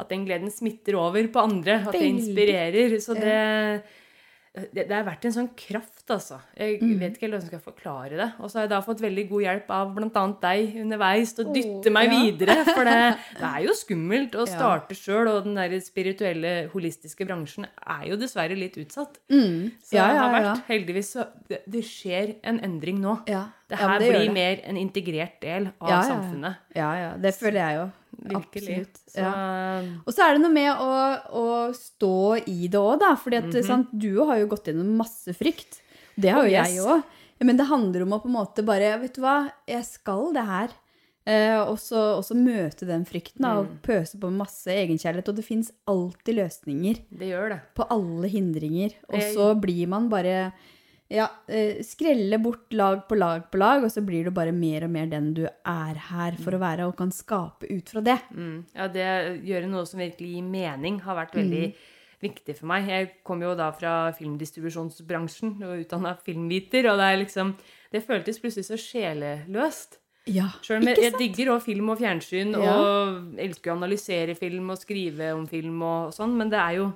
at 0.00 0.08
den 0.08 0.24
gleden 0.24 0.50
smitter 0.50 0.96
over 0.96 1.26
på 1.28 1.42
andre, 1.44 1.74
at 1.86 1.92
det 1.92 2.06
inspirerer. 2.08 2.96
Så 3.04 3.14
det, 3.14 3.82
det, 4.52 4.88
det 4.88 4.90
har 4.90 5.04
vært 5.06 5.24
en 5.28 5.32
sånn 5.36 5.48
kraft, 5.54 6.02
altså. 6.10 6.40
Jeg 6.58 6.80
Mm. 6.82 6.98
vet 6.98 7.12
ikke 7.14 7.20
helt 7.28 7.34
hvordan 7.34 7.40
jeg 7.44 7.50
skal 7.52 7.60
forklare 7.72 8.16
det. 8.18 8.26
Og 8.40 8.50
så 8.50 8.58
har 8.58 8.62
jeg 8.66 8.70
da 8.72 8.80
fått 8.82 9.00
veldig 9.00 9.24
god 9.30 9.42
hjelp 9.44 9.68
av 9.70 9.92
bl.a. 9.94 10.24
deg 10.42 10.72
underveis 10.82 11.32
til 11.36 11.44
å 11.46 11.52
dytte 11.54 11.92
meg 11.94 12.10
ja. 12.10 12.18
videre. 12.24 12.56
For 12.66 12.82
det, 12.84 12.96
det 13.38 13.46
er 13.46 13.60
jo 13.68 13.76
skummelt 13.78 14.34
å 14.34 14.46
Ja. 14.48 14.50
starte 14.56 14.96
sjøl, 14.98 15.28
og 15.30 15.44
den 15.44 15.54
der 15.54 15.76
spirituelle, 15.78 16.68
holistiske 16.72 17.24
bransjen 17.28 17.68
er 17.86 18.08
jo 18.10 18.16
dessverre 18.18 18.58
litt 18.58 18.74
utsatt. 18.82 19.20
Mm. 19.30 19.70
Så 19.86 19.94
Ja, 19.94 20.08
det 20.08 20.16
ja, 20.18 20.26
har 20.26 20.34
vært 20.40 20.66
heldigvis 20.66 21.12
så 21.14 21.28
det, 21.48 21.62
det 21.70 21.84
skjer 21.86 22.34
en 22.42 22.58
endring 22.60 22.98
nå. 23.00 23.20
Ja. 23.30 23.46
Det 23.70 23.78
Ja, 23.78 23.86
her 23.86 23.98
det 24.00 24.08
gjør 24.10 24.18
blir 24.18 24.32
mer 24.34 24.60
en 24.66 24.76
integrert 24.76 25.40
del 25.40 25.70
av 25.80 25.88
Ja, 25.88 25.94
ja, 25.94 26.02
ja. 26.02 26.08
samfunnet. 26.10 26.56
Ja, 26.74 26.90
ja. 26.98 27.16
Det 27.16 27.34
føler 27.38 27.60
jeg 27.62 27.76
jo. 27.78 27.90
Virkelig. 28.24 28.76
Absolutt. 28.80 28.98
Så, 29.08 29.20
Ja. 29.20 29.82
Og 30.06 30.12
så 30.14 30.22
er 30.26 30.34
det 30.34 30.42
noe 30.42 30.52
med 30.52 30.72
å, 30.72 30.90
å 31.32 31.46
stå 31.76 32.12
i 32.46 32.68
det 32.68 32.78
òg, 32.80 32.98
da. 33.00 33.14
For 33.16 33.30
mm 33.30 33.50
-hmm. 33.50 33.86
du 33.92 34.20
har 34.24 34.38
jo 34.38 34.46
gått 34.46 34.66
gjennom 34.66 34.96
masse 34.96 35.32
frykt. 35.34 35.80
Det 36.16 36.30
har 36.30 36.42
Oh, 36.42 36.48
jo 36.48 36.52
yes. 36.52 36.68
jeg 36.74 36.84
òg. 36.84 37.02
Men 37.40 37.56
det 37.56 37.64
handler 37.66 38.02
om 38.02 38.12
å 38.12 38.20
på 38.22 38.28
en 38.28 38.36
måte 38.36 38.62
bare 38.62 38.98
Vet 39.00 39.14
du 39.14 39.22
hva, 39.22 39.50
jeg 39.66 39.84
skal 39.84 40.32
det 40.34 40.44
her. 40.44 40.68
Eh, 41.26 41.60
og 41.60 41.78
så 42.24 42.34
møte 42.34 42.86
den 42.86 43.04
frykten 43.04 43.40
da, 43.44 43.58
og 43.60 43.66
Mm. 43.66 43.78
pøse 43.82 44.18
på 44.18 44.30
masse 44.32 44.66
egenkjærlighet. 44.66 45.28
Og 45.28 45.36
det 45.36 45.44
fins 45.44 45.72
alltid 45.86 46.34
løsninger 46.36 46.96
det 47.10 47.28
det. 47.48 47.60
på 47.74 47.86
alle 47.90 48.28
hindringer. 48.28 48.94
Og 49.08 49.20
så 49.34 49.54
blir 49.60 49.86
man 49.86 50.08
bare 50.08 50.52
ja, 51.10 51.26
eh, 51.50 51.80
skrelle 51.82 52.38
bort 52.38 52.72
lag 52.72 53.02
på 53.08 53.16
lag 53.18 53.48
på 53.50 53.58
lag, 53.58 53.82
og 53.84 53.90
så 53.90 54.02
blir 54.06 54.28
du 54.28 54.30
bare 54.34 54.52
mer 54.54 54.84
og 54.86 54.92
mer 54.94 55.08
den 55.10 55.32
du 55.34 55.42
er 55.46 55.94
her 56.10 56.36
for 56.38 56.54
å 56.54 56.60
være, 56.62 56.86
og 56.86 56.96
kan 57.00 57.10
skape 57.10 57.66
ut 57.70 57.90
fra 57.90 58.02
det. 58.06 58.18
Mm. 58.30 58.60
Ja, 58.76 58.86
det 58.88 59.06
gjøre 59.48 59.70
noe 59.70 59.86
som 59.90 59.98
virkelig 60.02 60.36
gir 60.36 60.46
mening, 60.46 61.00
har 61.02 61.18
vært 61.18 61.34
veldig 61.34 61.72
viktig 62.22 62.54
for 62.58 62.68
meg. 62.70 62.86
Jeg 62.86 63.10
kom 63.26 63.42
jo 63.42 63.54
da 63.58 63.70
fra 63.72 64.12
filmdistribusjonsbransjen 64.18 65.56
og 65.66 65.80
utdanna 65.82 66.14
filmviter, 66.22 66.86
og 66.92 67.00
det 67.00 67.08
er 67.10 67.22
liksom 67.24 67.54
Det 67.90 68.04
føltes 68.06 68.38
plutselig 68.38 68.68
så 68.68 68.76
sjeleløst. 68.78 69.96
Ja, 70.30 70.44
Selv 70.62 70.84
om 70.84 70.88
jeg, 70.92 71.00
jeg 71.02 71.14
digger 71.18 71.48
òg 71.56 71.62
film 71.64 71.88
og 71.90 71.98
fjernsyn, 71.98 72.52
Ja. 72.54 72.76
og 72.78 73.34
elsker 73.36 73.72
å 73.72 73.74
analysere 73.80 74.36
film 74.38 74.70
og 74.70 74.78
skrive 74.78 75.32
om 75.34 75.48
film 75.48 75.82
og 75.82 76.12
sånn, 76.14 76.36
men 76.36 76.50
det 76.52 76.60
er 76.60 76.76
jo 76.76 76.92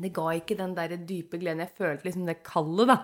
Det 0.00 0.12
ga 0.14 0.28
ikke 0.38 0.56
den 0.58 0.74
der 0.76 0.96
dype 0.96 1.38
gleden. 1.40 1.58
Jeg 1.64 1.72
følte 1.78 2.04
liksom 2.06 2.26
det 2.26 2.36
kallet, 2.46 2.86
da. 2.88 2.98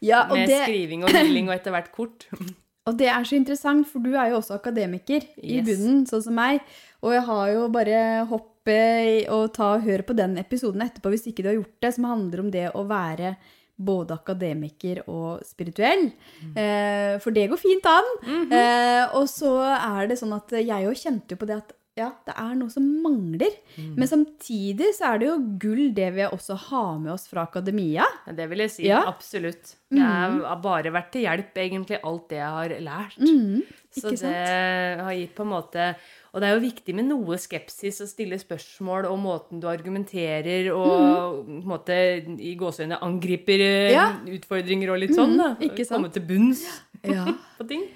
Ja, 0.00 0.22
Med 0.32 0.48
det, 0.48 0.62
skriving 0.64 1.04
og 1.04 1.10
dealing 1.12 1.48
og 1.50 1.54
etter 1.58 1.70
hvert 1.74 1.92
kort. 1.92 2.26
Og 2.88 2.94
det 2.96 3.04
er 3.12 3.20
så 3.28 3.36
interessant, 3.36 3.84
for 3.86 4.00
du 4.00 4.14
er 4.16 4.30
jo 4.30 4.38
også 4.38 4.54
akademiker 4.56 5.20
i 5.44 5.58
bunnen, 5.60 6.06
sånn 6.08 6.22
som 6.24 6.32
meg. 6.38 6.62
Og 7.04 7.12
jeg 7.12 7.20
har 7.26 7.50
jo 7.52 7.66
bare 7.68 7.98
hoppe 8.30 8.72
i- 8.72 9.26
og 9.28 9.52
ta 9.52 9.74
og 9.74 9.82
høre 9.84 10.06
på 10.08 10.16
den 10.16 10.38
episoden 10.40 10.80
etterpå 10.80 11.10
hvis 11.12 11.26
ikke 11.28 11.42
du 11.44 11.48
har 11.50 11.58
gjort 11.58 11.74
det, 11.84 11.90
som 11.98 12.04
handler 12.08 12.40
om 12.40 12.48
det 12.50 12.64
å 12.72 12.86
være 12.88 13.34
både 13.78 14.16
akademiker 14.16 15.02
og 15.06 15.44
spirituell. 15.44 16.08
Eh, 16.56 17.18
for 17.20 17.30
det 17.30 17.44
går 17.52 17.60
fint 17.60 17.84
an. 17.92 18.08
eh, 18.56 19.04
og 19.20 19.28
så 19.28 19.52
er 19.76 20.08
det 20.08 20.16
sånn 20.18 20.32
at 20.34 20.48
jeg 20.56 20.88
òg 20.88 20.96
kjente 20.96 21.36
jo 21.36 21.36
på 21.36 21.46
det 21.46 21.56
at 21.60 21.72
ja, 21.98 22.08
det 22.26 22.34
er 22.38 22.54
noe 22.58 22.70
som 22.72 22.84
mangler. 23.04 23.52
Men 23.76 24.08
samtidig 24.08 24.92
så 24.96 25.10
er 25.12 25.18
det 25.22 25.26
jo 25.28 25.36
gull 25.62 25.88
det 25.96 26.08
vi 26.16 26.24
også 26.28 26.56
har 26.68 26.94
med 27.02 27.12
oss 27.16 27.26
fra 27.30 27.42
akademia. 27.48 28.06
Det 28.30 28.46
vil 28.50 28.62
jeg 28.64 28.70
si. 28.76 28.86
Ja. 28.88 29.02
Absolutt. 29.10 29.74
Det 29.90 29.98
er- 30.04 30.38
har 30.44 30.60
bare 30.62 30.90
vært 30.92 31.10
til 31.12 31.22
hjelp, 31.26 31.54
egentlig, 31.56 31.98
alt 32.04 32.28
det 32.28 32.38
jeg 32.38 32.54
har 32.58 32.68
lært. 32.86 33.18
Mm, 33.18 33.62
Så 33.90 34.10
det 34.10 34.18
sant? 34.20 35.02
har 35.02 35.12
gitt 35.16 35.34
på 35.34 35.42
en 35.46 35.52
måte 35.54 35.94
Og 36.34 36.42
det 36.42 36.48
er 36.50 36.58
jo 36.58 36.60
viktig 36.70 36.94
med 36.94 37.06
noe 37.08 37.38
skepsis 37.40 38.02
å 38.04 38.06
stille 38.06 38.36
spørsmål 38.38 39.06
om 39.10 39.22
måten 39.24 39.60
du 39.62 39.66
argumenterer 39.66 40.68
og 40.76 41.46
på 41.46 41.48
en 41.48 41.62
måte 41.64 41.96
i 42.38 42.54
gåseøyne 42.54 42.98
angriper 43.00 43.58
eh. 43.64 43.92
Ja. 43.94 44.12
utfordringer 44.28 44.92
og 44.92 45.00
litt 45.00 45.16
sånn. 45.16 45.36
da. 45.38 45.54
ikke 45.56 45.86
sant? 45.86 46.02
Komme 46.04 46.12
til 46.12 46.22
bunns 46.28 46.66
Ja. 47.02 47.24
på 47.58 47.66
ting. 47.66 47.88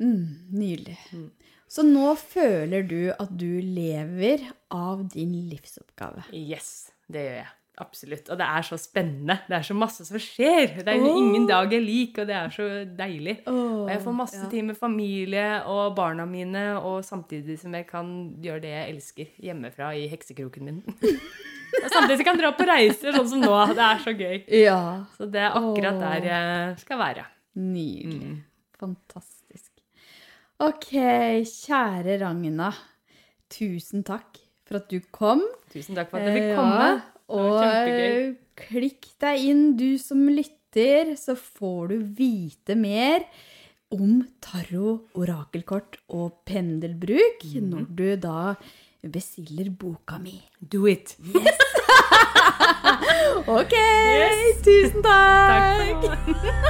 Mm, 0.00 0.22
nydelig. 0.54 0.96
Mm. 1.12 1.30
Så 1.70 1.84
nå 1.86 2.16
føler 2.18 2.82
du 2.82 3.12
at 3.14 3.30
du 3.38 3.60
lever 3.62 4.42
av 4.74 5.04
din 5.12 5.36
livsoppgave. 5.52 6.26
Yes, 6.34 6.90
det 7.06 7.22
gjør 7.28 7.36
jeg. 7.44 7.50
Absolutt. 7.80 8.26
Og 8.28 8.36
det 8.36 8.44
er 8.44 8.64
så 8.66 8.76
spennende. 8.76 9.36
Det 9.48 9.56
er 9.56 9.64
så 9.64 9.74
masse 9.78 10.04
som 10.04 10.20
skjer. 10.20 10.74
Det 10.82 10.92
er 10.92 10.98
jo 11.00 11.14
ingen 11.16 11.46
dag 11.48 11.70
jeg 11.72 11.84
liker, 11.84 12.26
og 12.26 12.28
det 12.28 12.36
er 12.36 12.52
så 12.52 12.66
deilig. 12.98 13.36
Oh, 13.48 13.86
Og 13.86 13.92
jeg 13.92 14.02
får 14.04 14.16
masse 14.18 14.50
tid 14.52 14.66
med 14.68 14.76
familie 14.76 15.46
og 15.70 15.94
barna 15.96 16.26
mine, 16.28 16.64
og 16.76 17.00
samtidig 17.06 17.56
som 17.62 17.74
jeg 17.78 17.86
kan 17.88 18.12
gjøre 18.42 18.64
det 18.66 18.74
jeg 18.74 18.92
elsker 18.96 19.32
hjemmefra 19.46 19.94
i 19.96 20.04
heksekroken 20.12 20.68
min. 20.68 20.82
og 21.82 21.88
samtidig 21.88 22.18
som 22.18 22.24
jeg 22.24 22.28
kan 22.28 22.42
dra 22.42 22.52
på 22.58 22.68
reiser, 22.68 23.16
sånn 23.16 23.32
som 23.32 23.44
nå. 23.46 23.56
Det 23.72 23.86
er 23.88 24.04
så 24.04 24.16
gøy. 24.18 24.38
Ja, 24.60 24.80
Så 25.16 25.30
det 25.32 25.46
er 25.46 25.54
akkurat 25.54 25.96
oh. 25.96 26.04
der 26.04 26.32
jeg 26.34 26.80
skal 26.84 27.04
være. 27.06 27.28
nydelig. 27.56 28.34
Mm. 28.34 28.40
Fantastisk. 28.80 29.39
Ok, 30.60 30.90
kjære 31.48 32.18
Ragna. 32.20 32.70
Tusen 33.50 34.02
takk 34.06 34.36
for 34.68 34.76
at 34.80 34.90
du 34.92 35.00
kom. 35.14 35.40
Tusen 35.72 35.96
takk 35.96 36.10
for 36.12 36.20
at 36.20 36.28
Eh, 36.28 36.34
fikk 36.36 36.56
komme. 36.58 37.02
og 37.30 38.36
klikk 38.60 39.06
deg 39.20 39.40
inn, 39.48 39.76
du 39.76 39.96
som 39.98 40.26
lytter, 40.28 41.14
så 41.16 41.34
får 41.36 41.88
du 41.88 41.96
vite 42.18 42.76
mer 42.76 43.24
om 43.90 44.20
tarot, 44.40 45.08
orakelkort 45.14 45.96
og 46.10 46.44
pendelbruk 46.46 47.42
Mhm. 47.42 47.70
når 47.70 47.96
du 47.96 48.16
da 48.16 48.54
bestiller 49.02 49.70
boka 49.70 50.18
mi. 50.20 50.42
Do 50.62 50.86
it. 50.86 51.16
Ok, 53.48 53.72
Yes. 53.72 54.62
tusen 54.62 55.02
takk! 55.02 56.02
Takk 56.02 56.69